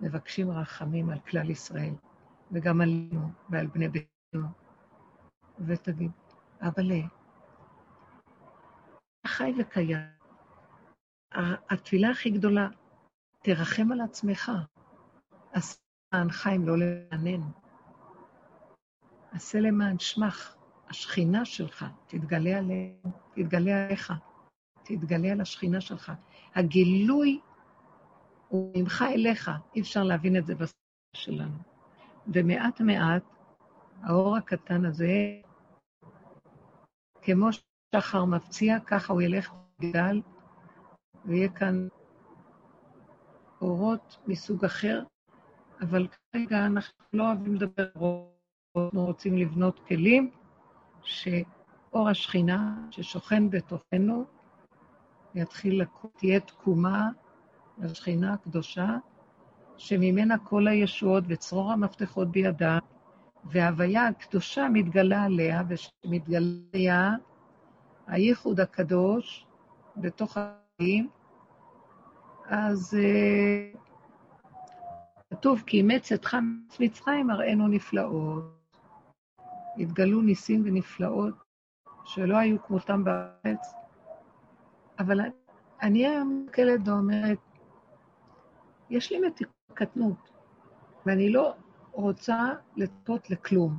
מבקשים 0.00 0.50
רחמים 0.50 1.10
על 1.10 1.18
כלל 1.20 1.50
ישראל, 1.50 1.94
וגם 2.52 2.80
עלינו 2.80 3.30
ועל 3.50 3.66
בני 3.66 3.88
ביתנו. 3.88 4.48
ותגיד, 5.66 6.10
אבל 6.60 6.90
חי 9.26 9.52
וקיים. 9.58 10.13
התפילה 11.70 12.10
הכי 12.10 12.30
גדולה, 12.30 12.68
תרחם 13.42 13.92
על 13.92 14.00
עצמך. 14.00 14.52
עשה 15.52 15.78
למען 16.14 16.30
חיים, 16.30 16.66
לא 16.68 16.74
לענן. 16.78 17.40
עשה 19.32 19.60
למען 19.60 19.98
שמך, 19.98 20.56
השכינה 20.88 21.44
שלך, 21.44 21.84
תתגלה 22.06 22.58
עליהם, 22.58 23.12
תתגלה 23.34 23.86
עליך, 23.86 24.12
תתגלה 24.82 25.28
על 25.32 25.40
השכינה 25.40 25.80
שלך. 25.80 26.12
הגילוי 26.54 27.40
הוא 28.48 28.72
ממך 28.76 29.04
אליך, 29.08 29.50
אי 29.74 29.80
אפשר 29.80 30.02
להבין 30.02 30.36
את 30.36 30.46
זה 30.46 30.54
בסדר 30.54 30.78
שלנו. 31.16 31.58
ומעט 32.26 32.80
מעט, 32.80 33.22
האור 34.02 34.36
הקטן 34.36 34.84
הזה, 34.84 35.40
כמו 37.22 37.48
שחר 37.94 38.24
מפציע, 38.24 38.80
ככה 38.86 39.12
הוא 39.12 39.22
ילך 39.22 39.52
ויגדל, 39.80 40.20
ויהיה 41.26 41.48
כאן 41.48 41.88
אורות 43.60 44.16
מסוג 44.26 44.64
אחר, 44.64 45.02
אבל 45.80 46.06
כרגע 46.32 46.66
אנחנו 46.66 47.04
לא 47.12 47.26
אוהבים 47.26 47.54
לדבר 47.54 47.86
אורות, 47.96 48.34
אנחנו 48.76 49.04
רוצים 49.04 49.36
לבנות 49.36 49.80
כלים 49.88 50.30
שאור 51.02 52.08
השכינה 52.08 52.86
ששוכן 52.90 53.50
בתוכנו 53.50 54.24
יתחיל 55.34 55.84
תהיה 56.16 56.40
תקומה 56.40 57.08
לשכינה 57.78 58.32
הקדושה, 58.32 58.96
שממנה 59.76 60.38
כל 60.38 60.68
הישועות 60.68 61.24
וצרור 61.28 61.72
המפתחות 61.72 62.30
בידה, 62.30 62.78
וההוויה 63.44 64.08
הקדושה 64.08 64.68
מתגלה 64.72 65.22
עליה, 65.22 65.62
ושמתגלה 65.68 67.10
הייחוד 68.06 68.60
הקדוש 68.60 69.46
בתוך 69.96 70.36
אז 72.44 72.96
uh, 72.96 73.78
כתוב, 75.30 75.62
כי 75.66 75.76
אימץ 75.76 76.12
אתך 76.12 76.36
מצרים 76.80 77.30
הראינו 77.30 77.68
נפלאות. 77.68 78.44
התגלו 79.78 80.22
ניסים 80.22 80.62
ונפלאות 80.64 81.34
שלא 82.04 82.36
היו 82.36 82.62
כמותם 82.62 83.04
בארץ, 83.04 83.74
אבל 84.98 85.20
אני 85.82 86.06
היום 86.06 86.42
מסתכלת 86.44 86.80
ואומרת, 86.88 87.38
יש 88.90 89.12
לי 89.12 89.18
מתיקות 89.18 89.54
קטנות, 89.74 90.30
ואני 91.06 91.32
לא 91.32 91.54
רוצה 91.92 92.52
לצפות 92.76 93.30
לכלום, 93.30 93.78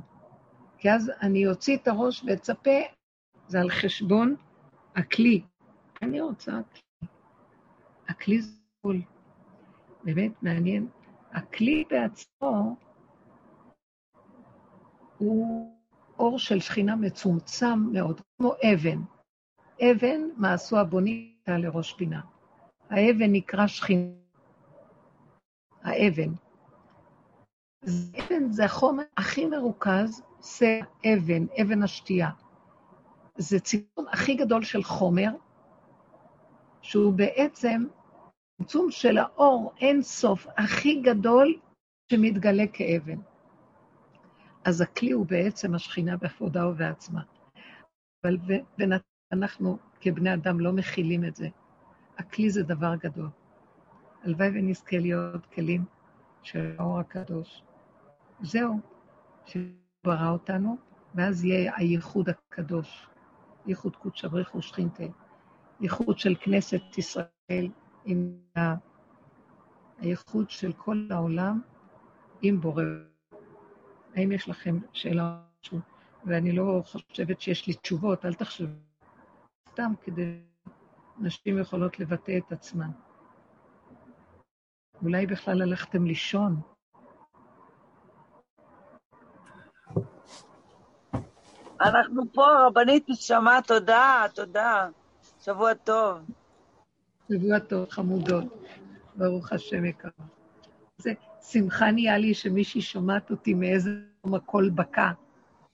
כי 0.78 0.90
אז 0.90 1.12
אני 1.22 1.46
אוציא 1.46 1.76
את 1.76 1.88
הראש 1.88 2.24
ואצפה, 2.26 2.78
זה 3.48 3.60
על 3.60 3.70
חשבון 3.70 4.36
הכלי. 4.96 5.42
אני 6.02 6.20
רוצה 6.20 6.52
כלי. 6.52 6.85
הכלי 8.08 8.42
זה 8.42 8.52
הכול. 8.78 9.02
באמת 10.04 10.42
מעניין. 10.42 10.88
הכלי 11.32 11.84
בעצמו 11.90 12.76
הוא 15.18 15.72
אור 16.18 16.38
של 16.38 16.60
שכינה 16.60 16.96
מצומצם 16.96 17.78
מאוד, 17.92 18.20
כמו 18.38 18.52
אבן. 18.72 19.00
אבן, 19.82 20.20
מה 20.36 20.52
עשו 20.52 20.78
הבונים 20.78 21.36
לראש 21.48 21.92
פינה. 21.92 22.20
האבן 22.90 23.32
נקרא 23.32 23.66
שכינה. 23.66 24.12
האבן. 25.82 26.32
אבן 27.84 28.50
זה 28.50 28.64
החומר 28.64 29.02
הכי 29.16 29.46
מרוכז, 29.46 30.22
שא 30.42 30.80
אבן, 31.06 31.46
אבן 31.62 31.82
השתייה. 31.82 32.30
זה 33.38 33.60
צמצום 33.60 34.06
הכי 34.12 34.34
גדול 34.34 34.62
של 34.62 34.82
חומר, 34.82 35.30
שהוא 36.82 37.12
בעצם 37.12 37.86
צמצום 38.58 38.90
של 38.90 39.18
האור 39.18 39.72
אין 39.80 40.02
סוף 40.02 40.46
הכי 40.56 41.00
גדול 41.00 41.54
שמתגלה 42.12 42.64
כאבן. 42.72 43.18
אז 44.64 44.80
הכלי 44.80 45.10
הוא 45.10 45.26
בעצם 45.26 45.74
השכינה 45.74 46.16
בכבודה 46.16 46.66
ובעצמה. 46.66 47.22
אבל 48.24 48.36
אנחנו 49.32 49.78
כבני 50.00 50.34
אדם 50.34 50.60
לא 50.60 50.72
מכילים 50.72 51.24
את 51.24 51.36
זה. 51.36 51.48
הכלי 52.18 52.50
זה 52.50 52.62
דבר 52.62 52.94
גדול. 52.94 53.28
הלוואי 54.24 54.48
ונזכה 54.48 54.98
להיות 54.98 55.46
כלים 55.46 55.84
של 56.42 56.74
האור 56.78 56.98
הקדוש. 56.98 57.62
זהו, 58.40 58.80
שברא 59.44 60.30
אותנו, 60.30 60.76
ואז 61.14 61.44
יהיה 61.44 61.72
הייחוד 61.76 62.28
הקדוש, 62.28 63.08
ייחוד 63.66 63.96
קודשא 63.96 64.28
בריך 64.28 64.54
ושכינתה, 64.54 65.04
ייחוד 65.80 66.18
של 66.18 66.34
כנסת 66.40 66.98
ישראל 66.98 67.68
עם 68.06 68.38
הייחוד 69.98 70.50
של 70.50 70.72
כל 70.72 71.08
העולם 71.10 71.60
עם 72.42 72.60
בורא. 72.60 72.82
האם 74.14 74.32
יש 74.32 74.48
לכם 74.48 74.78
שאלה 74.92 75.40
משהו? 75.60 75.78
ואני 76.24 76.52
לא 76.52 76.82
חושבת 76.86 77.40
שיש 77.40 77.66
לי 77.66 77.74
תשובות, 77.74 78.24
אל 78.24 78.34
תחשבו. 78.34 78.72
סתם 79.72 79.92
כדי 80.02 80.40
נשים 81.18 81.58
יכולות 81.58 82.00
לבטא 82.00 82.38
את 82.38 82.52
עצמן. 82.52 82.90
אולי 85.02 85.26
בכלל 85.26 85.62
הלכתם 85.62 86.04
לישון. 86.04 86.60
אנחנו 91.80 92.22
פה, 92.32 92.46
רבנית 92.66 93.08
נשמה, 93.08 93.58
תודה, 93.66 94.24
תודה. 94.34 94.88
שבוע 95.40 95.74
טוב. 95.74 96.18
טוב, 97.68 97.90
חמודות. 97.90 98.44
ברוך 99.16 99.52
השם 99.52 99.84
יקר. 99.84 100.08
זה 100.98 101.12
שמחה 101.42 101.90
נהיה 101.90 102.18
לי 102.18 102.34
שמישהי 102.34 102.82
שומעת 102.82 103.30
אותי 103.30 103.54
מאיזה 103.54 103.90
מקום 104.18 104.34
הקול 104.34 104.70
בקע. 104.70 105.10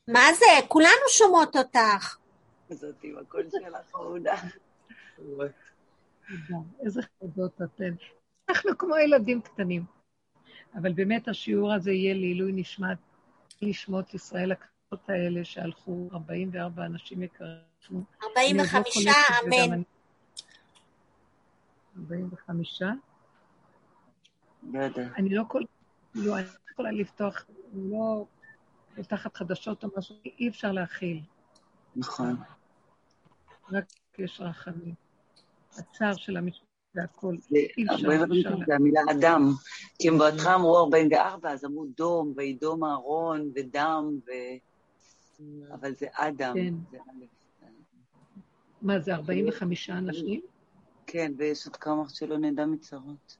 מה 0.09 0.21
זה? 0.39 0.67
כולנו 0.69 1.09
שומעות 1.09 1.57
אותך. 1.57 2.17
זאת 2.71 2.97
עם 3.03 3.19
הקול 3.19 3.43
שלך, 3.51 3.77
חמודה. 3.93 4.35
איזה 6.81 7.01
חמודות 7.03 7.63
אתן. 7.63 7.95
אנחנו 8.49 8.79
כמו 8.79 8.97
ילדים 8.97 9.41
קטנים. 9.41 9.85
אבל 10.75 10.93
באמת 10.93 11.29
השיעור 11.29 11.73
הזה 11.73 11.93
יהיה 11.93 12.15
לעילוי 12.15 12.53
נשמת, 12.53 12.99
נשמות 13.63 14.15
ישראל 14.15 14.53
הקטנות 14.53 15.09
האלה 15.09 15.45
שהלכו 15.45 16.09
44 16.13 16.85
אנשים 16.85 17.23
יקרים. 17.23 18.05
45, 18.23 19.07
אמן. 19.47 19.83
45? 21.97 22.83
לא 24.63 24.79
יודע. 24.79 25.09
אני 25.17 25.35
לא 25.35 25.43
כל... 25.49 25.63
לא, 26.15 26.39
אני 26.39 26.45
לא 26.45 26.71
יכולה 26.73 26.91
לפתוח, 26.91 27.47
לא 27.75 28.27
פותחת 28.97 29.37
חדשות 29.37 29.85
או 29.85 29.89
משהו, 29.97 30.17
אי 30.25 30.49
אפשר 30.49 30.73
להכיל. 30.73 31.21
נכון. 31.97 32.37
רק 33.73 33.85
יש 34.19 34.41
רחמים. 34.41 34.95
הצער 35.79 36.15
של 36.15 36.37
המשפט 36.37 36.67
והכל. 36.95 37.37
אי 37.55 37.87
אפשר, 37.95 38.57
זה 38.67 38.75
המילה 38.75 39.01
אדם. 39.11 39.51
כי 39.99 40.09
הם 40.09 40.19
בהתחלה 40.19 40.55
אמרו 40.55 40.79
44, 40.79 41.51
אז 41.51 41.65
אמרו 41.65 41.87
דום, 41.97 42.33
וידום 42.37 42.85
אהרון, 42.85 43.51
ודם, 43.55 44.19
ו... 44.27 44.31
אבל 45.75 45.95
זה 45.95 46.07
אדם. 46.13 46.55
כן. 46.55 46.75
מה 48.83 48.99
זה, 48.99 49.15
45 49.15 49.91
אנשים? 49.91 50.41
כן, 51.13 51.33
ויש 51.39 51.67
עוד 51.67 51.77
כמה 51.77 52.09
שלא 52.09 52.39
נדע 52.39 52.67
מצרות. 52.67 53.37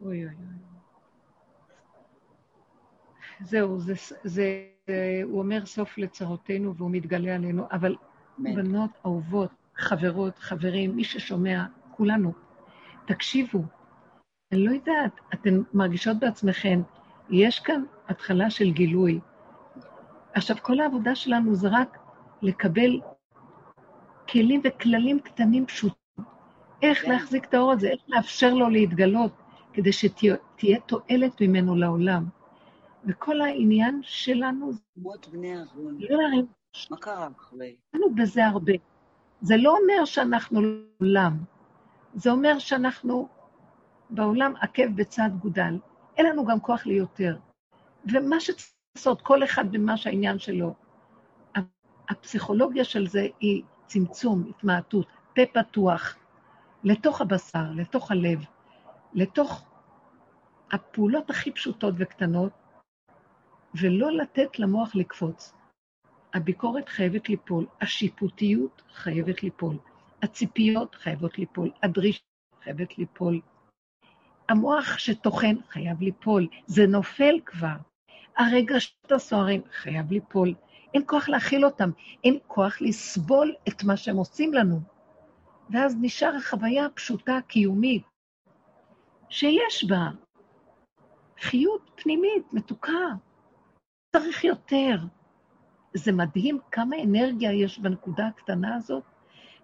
אוי 0.00 0.24
אוי 0.24 0.34
אוי. 0.34 0.34
זהו, 3.40 3.80
זה, 3.80 3.92
זה, 4.24 4.66
הוא 5.24 5.38
אומר 5.38 5.66
סוף 5.66 5.98
לצרותינו 5.98 6.74
והוא 6.76 6.90
מתגלה 6.90 7.34
עלינו, 7.34 7.66
אבל 7.72 7.96
אמן. 8.40 8.54
בנות 8.54 8.90
אהובות, 9.06 9.50
חברות, 9.76 10.38
חברים, 10.38 10.96
מי 10.96 11.04
ששומע, 11.04 11.64
כולנו, 11.90 12.32
תקשיבו. 13.06 13.62
אני 14.52 14.66
לא 14.66 14.70
יודעת, 14.70 15.20
אתן 15.34 15.62
מרגישות 15.74 16.16
בעצמכן, 16.18 16.80
יש 17.30 17.60
כאן 17.60 17.84
התחלה 18.08 18.50
של 18.50 18.70
גילוי. 18.70 19.20
עכשיו, 20.32 20.56
כל 20.62 20.80
העבודה 20.80 21.14
שלנו 21.14 21.54
זה 21.54 21.68
רק 21.72 21.98
לקבל 22.42 23.00
כלים 24.28 24.60
וכללים 24.64 25.20
קטנים 25.20 25.66
פשוטים. 25.66 26.03
איך 26.82 27.02
כן. 27.02 27.10
להחזיק 27.10 27.44
את 27.44 27.54
האור 27.54 27.72
הזה, 27.72 27.88
איך 27.88 28.00
לאפשר 28.08 28.54
לו 28.54 28.68
להתגלות, 28.68 29.32
כדי 29.72 29.92
שתהיה 29.92 30.36
תהיה 30.56 30.80
תועלת 30.80 31.40
ממנו 31.40 31.76
לעולם. 31.76 32.24
וכל 33.06 33.40
העניין 33.40 34.00
שלנו 34.02 34.72
זה 34.72 34.78
שמות 34.94 35.28
בני 35.28 35.56
אהרון. 35.56 35.98
לא 36.00 36.18
מה 36.90 36.96
קרה 36.96 37.28
אחרי? 37.38 37.76
לנו 37.94 38.14
בזה 38.14 38.46
הרבה. 38.46 38.72
זה 39.40 39.56
לא 39.56 39.76
אומר 39.76 40.04
שאנחנו 40.04 40.62
לא 40.62 40.68
עולם, 41.00 41.36
זה 42.14 42.30
אומר 42.30 42.58
שאנחנו 42.58 43.28
בעולם 44.10 44.52
עקב 44.60 44.86
בצד 44.94 45.30
גודל. 45.40 45.78
אין 46.16 46.26
לנו 46.26 46.44
גם 46.44 46.60
כוח 46.60 46.86
ליותר. 46.86 47.36
ומה 48.12 48.40
שצריך 48.40 48.70
לעשות, 48.96 49.22
כל 49.22 49.44
אחד 49.44 49.72
במה 49.72 49.96
שהעניין 49.96 50.38
שלו. 50.38 50.74
הפסיכולוגיה 52.08 52.84
של 52.84 53.06
זה 53.06 53.26
היא 53.40 53.62
צמצום, 53.86 54.44
התמעטות, 54.50 55.06
פה 55.34 55.42
פתוח, 55.52 56.16
לתוך 56.84 57.20
הבשר, 57.20 57.64
לתוך 57.74 58.10
הלב, 58.10 58.44
לתוך 59.14 59.64
הפעולות 60.72 61.30
הכי 61.30 61.52
פשוטות 61.52 61.94
וקטנות, 61.98 62.52
ולא 63.80 64.12
לתת 64.12 64.58
למוח 64.58 64.94
לקפוץ. 64.94 65.52
הביקורת 66.34 66.88
חייבת 66.88 67.28
ליפול, 67.28 67.66
השיפוטיות 67.80 68.82
חייבת 68.94 69.42
ליפול, 69.42 69.78
הציפיות 70.22 70.94
חייבות 70.94 71.38
ליפול, 71.38 71.70
הדרישה 71.82 72.22
חייבת 72.64 72.98
ליפול. 72.98 73.40
המוח 74.48 74.98
שטוחן 74.98 75.54
חייב 75.68 76.02
ליפול, 76.02 76.48
זה 76.66 76.86
נופל 76.86 77.34
כבר. 77.46 77.76
הרגשות 78.36 79.12
הסוערים 79.12 79.62
חייב 79.72 80.12
ליפול. 80.12 80.54
אין 80.94 81.02
כוח 81.06 81.28
להכיל 81.28 81.64
אותם, 81.64 81.90
אין 82.24 82.38
כוח 82.46 82.80
לסבול 82.80 83.54
את 83.68 83.84
מה 83.84 83.96
שהם 83.96 84.16
עושים 84.16 84.54
לנו. 84.54 84.93
ואז 85.70 85.96
נשאר 86.00 86.36
החוויה 86.36 86.86
הפשוטה 86.86 87.36
הקיומית, 87.36 88.04
שיש 89.28 89.84
בה 89.88 90.08
חיות 91.40 91.90
פנימית, 91.94 92.52
מתוקה. 92.52 93.08
צריך 94.16 94.44
יותר. 94.44 94.96
זה 95.94 96.12
מדהים 96.12 96.58
כמה 96.70 96.96
אנרגיה 97.04 97.52
יש 97.52 97.78
בנקודה 97.78 98.26
הקטנה 98.26 98.76
הזאת, 98.76 99.02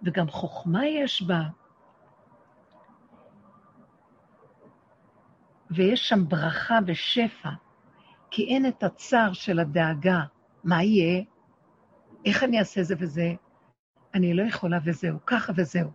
וגם 0.02 0.28
חוכמה 0.28 0.86
יש 0.86 1.22
בה. 1.22 1.42
ויש 5.70 6.08
שם 6.08 6.28
ברכה 6.28 6.78
ושפע, 6.86 7.50
כי 8.30 8.44
אין 8.44 8.66
את 8.66 8.82
הצער 8.82 9.32
של 9.32 9.58
הדאגה. 9.58 10.20
מה 10.64 10.82
יהיה? 10.82 11.24
איך 12.24 12.44
אני 12.44 12.58
אעשה 12.58 12.82
זה 12.82 12.94
וזה? 12.98 13.34
אני 14.14 14.34
לא 14.34 14.42
יכולה 14.42 14.78
וזהו, 14.84 15.18
ככה 15.26 15.52
וזהו. 15.56 15.90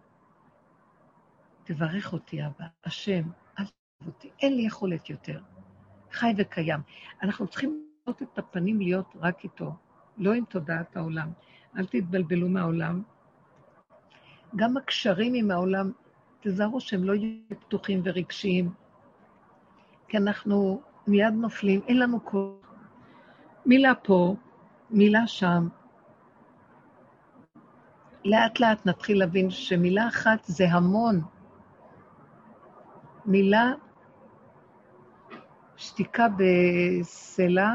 תברך 1.63 2.13
אותי, 2.13 2.45
אבא, 2.45 2.65
השם, 2.85 3.23
אל 3.59 3.65
תברך 3.65 4.07
אותי, 4.07 4.29
אין 4.41 4.55
לי 4.55 4.61
יכולת 4.61 5.09
יותר. 5.09 5.41
חי 6.11 6.33
וקיים. 6.37 6.79
אנחנו 7.23 7.47
צריכים 7.47 7.85
לראות 8.07 8.21
את 8.21 8.37
הפנים 8.37 8.79
להיות 8.79 9.15
רק 9.21 9.43
איתו, 9.43 9.75
לא 10.17 10.33
עם 10.33 10.45
תודעת 10.45 10.97
העולם. 10.97 11.31
אל 11.77 11.85
תתבלבלו 11.85 12.49
מהעולם. 12.49 13.03
גם 14.55 14.77
הקשרים 14.77 15.33
עם 15.33 15.51
העולם, 15.51 15.91
תזהרו 16.39 16.81
שהם 16.81 17.03
לא 17.03 17.13
יהיו 17.13 17.59
פתוחים 17.59 18.01
ורגשיים, 18.03 18.73
כי 20.07 20.17
אנחנו 20.17 20.81
מיד 21.07 21.33
נופלים, 21.33 21.81
אין 21.87 21.99
לנו 21.99 22.25
כוח. 22.25 22.55
מילה 23.65 23.95
פה, 23.95 24.35
מילה 24.89 25.27
שם. 25.27 25.67
לאט 28.25 28.59
לאט 28.59 28.85
נתחיל 28.85 29.19
להבין 29.19 29.49
שמילה 29.49 30.07
אחת 30.07 30.43
זה 30.45 30.65
המון. 30.71 31.21
מילה, 33.25 33.71
שתיקה 35.77 36.27
בסלע, 36.37 37.69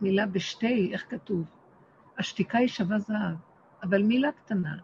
מילה 0.00 0.26
בשתי, 0.26 0.90
איך 0.92 1.04
כתוב? 1.08 1.44
השתיקה 2.18 2.58
היא 2.58 2.68
שווה 2.68 2.98
זהב, 2.98 3.36
אבל 3.82 4.02
מילה 4.02 4.32
קטנה. 4.32 4.76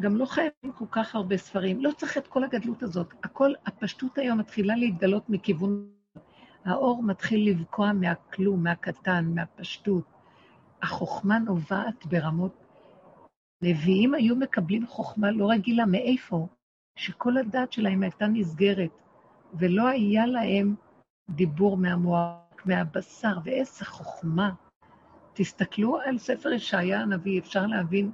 גם 0.00 0.16
לא 0.16 0.26
חייבים 0.26 0.72
כל 0.78 0.86
כך 0.90 1.14
הרבה 1.14 1.36
ספרים, 1.36 1.84
לא 1.84 1.90
צריך 1.96 2.18
את 2.18 2.26
כל 2.26 2.44
הגדלות 2.44 2.82
הזאת. 2.82 3.14
הכל, 3.24 3.52
הפשטות 3.66 4.18
היום 4.18 4.38
מתחילה 4.38 4.76
להתגלות 4.76 5.30
מכיוון... 5.30 5.88
האור 6.64 7.02
מתחיל 7.02 7.50
לבקוע 7.50 7.92
מהכלום, 7.92 8.62
מהקטן, 8.62 9.24
מהפשטות. 9.34 10.13
החוכמה 10.84 11.38
נובעת 11.38 12.06
ברמות... 12.06 12.52
נביאים 13.62 14.14
היו 14.14 14.36
מקבלים 14.36 14.86
חוכמה 14.86 15.30
לא 15.30 15.50
רגילה, 15.50 15.86
מאיפה? 15.86 16.46
שכל 16.96 17.36
הדת 17.36 17.72
שלהם 17.72 18.02
הייתה 18.02 18.26
נסגרת, 18.26 18.90
ולא 19.54 19.88
היה 19.88 20.26
להם 20.26 20.74
דיבור 21.30 21.76
מהמוח, 21.76 22.36
מהבשר, 22.64 23.38
ואיזה 23.44 23.84
חוכמה. 23.84 24.50
תסתכלו 25.32 26.00
על 26.00 26.18
ספר 26.18 26.52
ישעיה 26.52 27.00
הנביא, 27.00 27.40
אפשר 27.40 27.66
להבין 27.66 28.10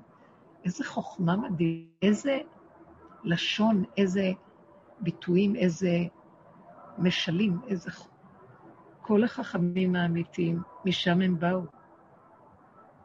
איזה 0.65 0.85
חוכמה 0.85 1.37
מדהים, 1.37 1.87
איזה 2.03 2.39
לשון, 3.25 3.85
איזה 3.97 4.33
ביטויים, 5.01 5.57
איזה 5.57 5.99
משלים, 6.99 7.61
איזה... 7.69 7.91
כל 9.01 9.25
החכמים 9.25 9.97
האמיתיים, 9.97 10.63
משם 10.85 11.21
הם 11.21 11.39
באו. 11.39 11.63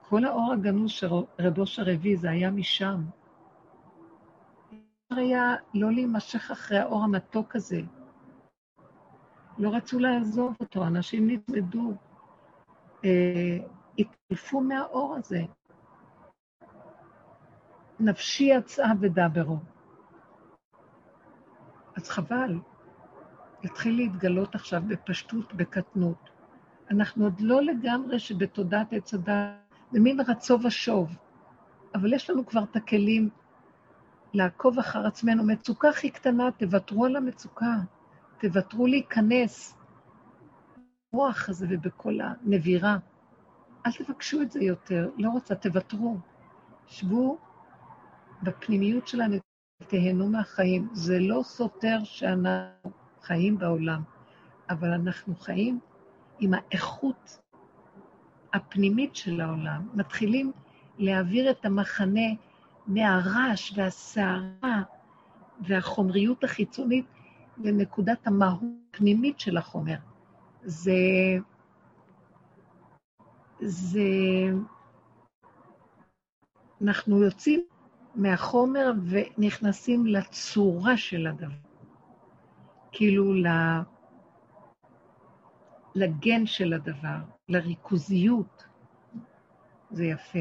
כל 0.09 0.25
האור 0.25 0.53
הגנוז 0.53 0.91
של 0.91 1.07
רב 1.39 1.59
אושר 1.59 1.89
הביא, 1.89 2.17
זה 2.17 2.29
היה 2.29 2.51
משם. 2.51 3.01
אפשר 4.67 5.21
היה 5.21 5.55
לא 5.73 5.91
להימשך 5.91 6.51
אחרי 6.51 6.79
האור 6.79 7.03
המתוק 7.03 7.55
הזה. 7.55 7.81
לא 9.57 9.75
רצו 9.75 9.99
לעזוב 9.99 10.55
אותו, 10.59 10.87
אנשים 10.87 11.29
נצמדו, 11.29 11.93
אה, 13.05 13.57
התעלפו 13.99 14.61
מהאור 14.61 15.15
הזה. 15.15 15.41
נפשי 17.99 18.43
יצאה 18.43 18.91
ודברו. 18.99 19.57
אז 21.95 22.09
חבל, 22.09 22.59
התחיל 23.63 23.95
להתגלות 23.95 24.55
עכשיו 24.55 24.81
בפשטות, 24.87 25.53
בקטנות. 25.53 26.29
אנחנו 26.91 27.23
עוד 27.23 27.39
לא 27.39 27.61
לגמרי 27.61 28.19
שבתודעת 28.19 28.93
עץ 28.93 29.13
הדת, 29.13 29.64
זה 29.91 29.99
מין 29.99 30.19
רצו 30.27 30.59
ושוב, 30.63 31.17
אבל 31.95 32.13
יש 32.13 32.29
לנו 32.29 32.45
כבר 32.45 32.63
את 32.63 32.75
הכלים 32.75 33.29
לעקוב 34.33 34.79
אחר 34.79 35.07
עצמנו. 35.07 35.43
מצוקה 35.43 35.89
הכי 35.89 36.09
קטנה, 36.09 36.51
תוותרו 36.51 37.05
על 37.05 37.15
המצוקה, 37.15 37.75
תוותרו 38.37 38.87
להיכנס 38.87 39.77
ברוח 41.13 41.49
הזה 41.49 41.67
ובכל 41.69 42.19
הנבירה. 42.21 42.97
אל 43.85 43.91
תבקשו 43.91 44.41
את 44.41 44.51
זה 44.51 44.63
יותר, 44.63 45.09
לא 45.17 45.29
רוצה, 45.29 45.55
תוותרו. 45.55 46.17
שבו 46.87 47.37
בפנימיות 48.43 49.07
שלנו, 49.07 49.35
תהנו 49.87 50.29
מהחיים. 50.29 50.89
זה 50.93 51.19
לא 51.19 51.41
סותר 51.43 52.03
שאנחנו 52.03 52.91
חיים 53.21 53.57
בעולם, 53.57 54.01
אבל 54.69 54.93
אנחנו 54.93 55.35
חיים 55.35 55.79
עם 56.39 56.53
האיכות 56.53 57.39
הפנימית 58.55 59.15
של 59.15 59.41
העולם. 59.41 59.87
מתחילים 59.93 60.51
להעביר 60.97 61.51
את 61.51 61.65
המחנה 61.65 62.29
מהרעש 62.87 63.73
והסערה 63.77 64.81
והחומריות 65.61 66.43
החיצונית 66.43 67.05
לנקודת 67.57 68.27
המהות 68.27 68.61
הפנימית 68.89 69.39
של 69.39 69.57
החומר. 69.57 69.97
זה... 70.63 70.91
זה... 73.59 74.01
אנחנו 76.81 77.23
יוצאים 77.23 77.65
מהחומר 78.15 78.91
ונכנסים 79.09 80.05
לצורה 80.05 80.97
של 80.97 81.27
הדבר. 81.27 81.47
כאילו 82.91 83.33
לגן 85.95 86.45
של 86.45 86.73
הדבר, 86.73 87.17
לריכוזיות. 87.49 88.65
זה 89.91 90.05
יפה. 90.05 90.39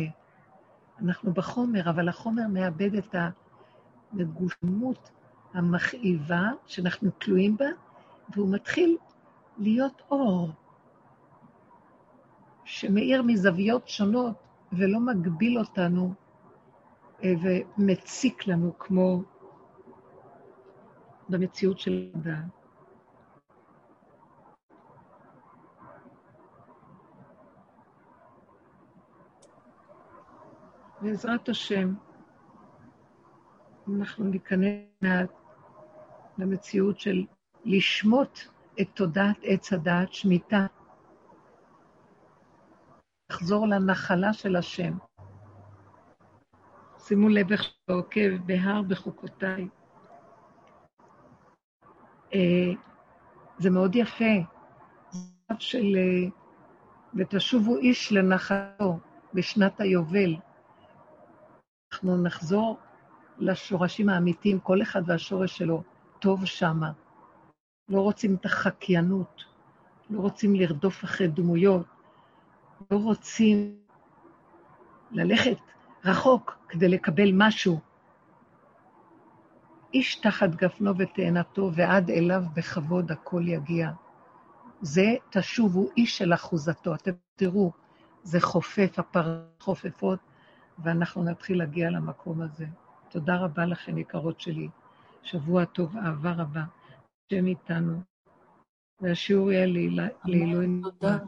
אנחנו 1.00 1.32
בחומר, 1.32 1.90
אבל 1.90 2.08
החומר 2.08 2.46
מאבד 2.48 2.94
את 2.94 3.14
המגושמות 4.12 5.10
המכאיבה 5.54 6.50
שאנחנו 6.66 7.10
תלויים 7.18 7.56
בה, 7.56 7.66
והוא 8.28 8.54
מתחיל 8.54 8.96
להיות 9.58 10.02
אור, 10.10 10.50
שמאיר 12.64 13.22
מזוויות 13.22 13.88
שונות 13.88 14.36
ולא 14.72 15.00
מגביל 15.00 15.58
אותנו 15.58 16.14
אה, 17.24 17.32
ומציק 17.42 18.46
לנו 18.46 18.78
כמו 18.78 19.22
במציאות 21.28 21.78
של 21.78 22.10
הדעת. 22.14 22.63
בעזרת 31.04 31.48
השם, 31.48 31.94
אנחנו 33.88 34.24
ניכנס 34.24 35.28
למציאות 36.38 37.00
של 37.00 37.24
לשמוט 37.64 38.38
את 38.80 38.86
תודעת 38.94 39.36
עץ 39.42 39.72
הדעת, 39.72 40.12
שמיטה, 40.12 40.66
לחזור 43.30 43.68
לנחלה 43.68 44.32
של 44.32 44.56
השם. 44.56 44.92
שימו 46.98 47.28
לב 47.28 47.52
איך 47.52 47.62
שעוקב 47.62 48.36
בהר 48.46 48.82
בחוקותיי. 48.82 49.68
אה, 52.34 52.72
זה 53.58 53.70
מאוד 53.70 53.96
יפה. 53.96 54.34
של 55.58 55.96
אה, 55.96 56.28
ותשובו 57.14 57.76
איש 57.76 58.12
לנחלו 58.12 58.98
בשנת 59.34 59.80
היובל. 59.80 60.36
אנחנו 61.94 62.22
נחזור 62.22 62.78
לשורשים 63.38 64.08
האמיתיים, 64.08 64.60
כל 64.60 64.82
אחד 64.82 65.02
והשורש 65.06 65.58
שלו, 65.58 65.82
טוב 66.18 66.44
שמה. 66.44 66.92
לא 67.88 68.00
רוצים 68.00 68.34
את 68.34 68.44
החקיינות, 68.44 69.44
לא 70.10 70.20
רוצים 70.20 70.54
לרדוף 70.54 71.04
אחרי 71.04 71.28
דמויות, 71.28 71.86
לא 72.90 72.96
רוצים 72.96 73.76
ללכת 75.10 75.56
רחוק 76.04 76.58
כדי 76.68 76.88
לקבל 76.88 77.30
משהו. 77.32 77.80
איש 79.94 80.16
תחת 80.16 80.50
גפנו 80.50 80.96
ותאנתו, 80.98 81.70
ועד 81.74 82.10
אליו 82.10 82.42
בכבוד 82.54 83.12
הכל 83.12 83.42
יגיע. 83.48 83.90
זה 84.80 85.14
תשובו 85.30 85.88
איש 85.96 86.18
של 86.18 86.34
אחוזתו. 86.34 86.94
אתם 86.94 87.12
תראו, 87.36 87.72
זה 88.22 88.40
חופף, 88.40 88.98
הפרות 88.98 89.60
חופפות, 89.60 90.18
ואנחנו 90.78 91.24
נתחיל 91.24 91.58
להגיע 91.58 91.90
למקום 91.90 92.40
הזה. 92.42 92.66
תודה 93.08 93.36
רבה 93.36 93.64
לכם, 93.64 93.98
יקרות 93.98 94.40
שלי. 94.40 94.68
שבוע 95.22 95.64
טוב, 95.64 95.96
אהבה 95.96 96.32
רבה. 96.32 96.62
השם 97.26 97.46
איתנו. 97.46 98.00
והשיעור 99.00 99.52
יהיה 99.52 99.66
לעילוי 100.24 100.66
תודה. 100.82 101.18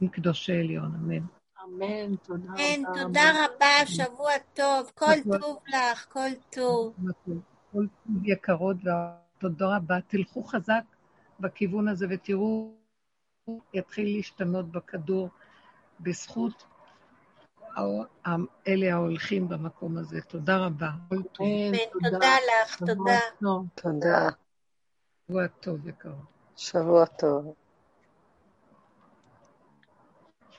עם 0.00 0.08
קדושי 0.08 0.52
עליון, 0.52 0.94
אמן. 0.94 1.24
אמן, 1.64 2.16
תודה 2.16 2.44
רבה. 2.44 2.56
כן, 2.56 2.82
תודה 2.94 3.22
רבה, 3.44 3.86
שבוע 3.86 4.32
טוב, 4.54 4.90
כל 4.94 5.38
טוב 5.40 5.58
לך, 5.68 6.12
כל 6.12 6.28
טוב. 6.50 6.94
כל 7.72 7.86
טוב 7.86 7.86
יקרות, 8.24 8.76
ותודה 8.76 9.76
רבה. 9.76 10.00
תלכו 10.06 10.44
חזק 10.44 10.82
בכיוון 11.40 11.88
הזה 11.88 12.06
ותראו, 12.10 12.74
יתחיל 13.74 14.16
להשתנות 14.16 14.70
בכדור 14.70 15.28
בזכות 16.00 16.64
אלה 18.68 18.92
ההולכים 18.92 19.48
במקום 19.48 19.98
הזה. 19.98 20.20
תודה 20.20 20.56
רבה. 20.56 20.90
כל 21.08 21.22
טוב. 21.22 21.46
אמן, 21.46 21.76
כן, 21.76 22.10
תודה 22.10 22.18
לך, 22.18 22.78
תודה. 22.78 23.18
תודה. 23.74 24.28
שבוע 25.28 25.46
טוב 25.46 25.88
יקרות. 25.88 26.14
שבוע 26.56 27.06
טוב. 27.06 27.54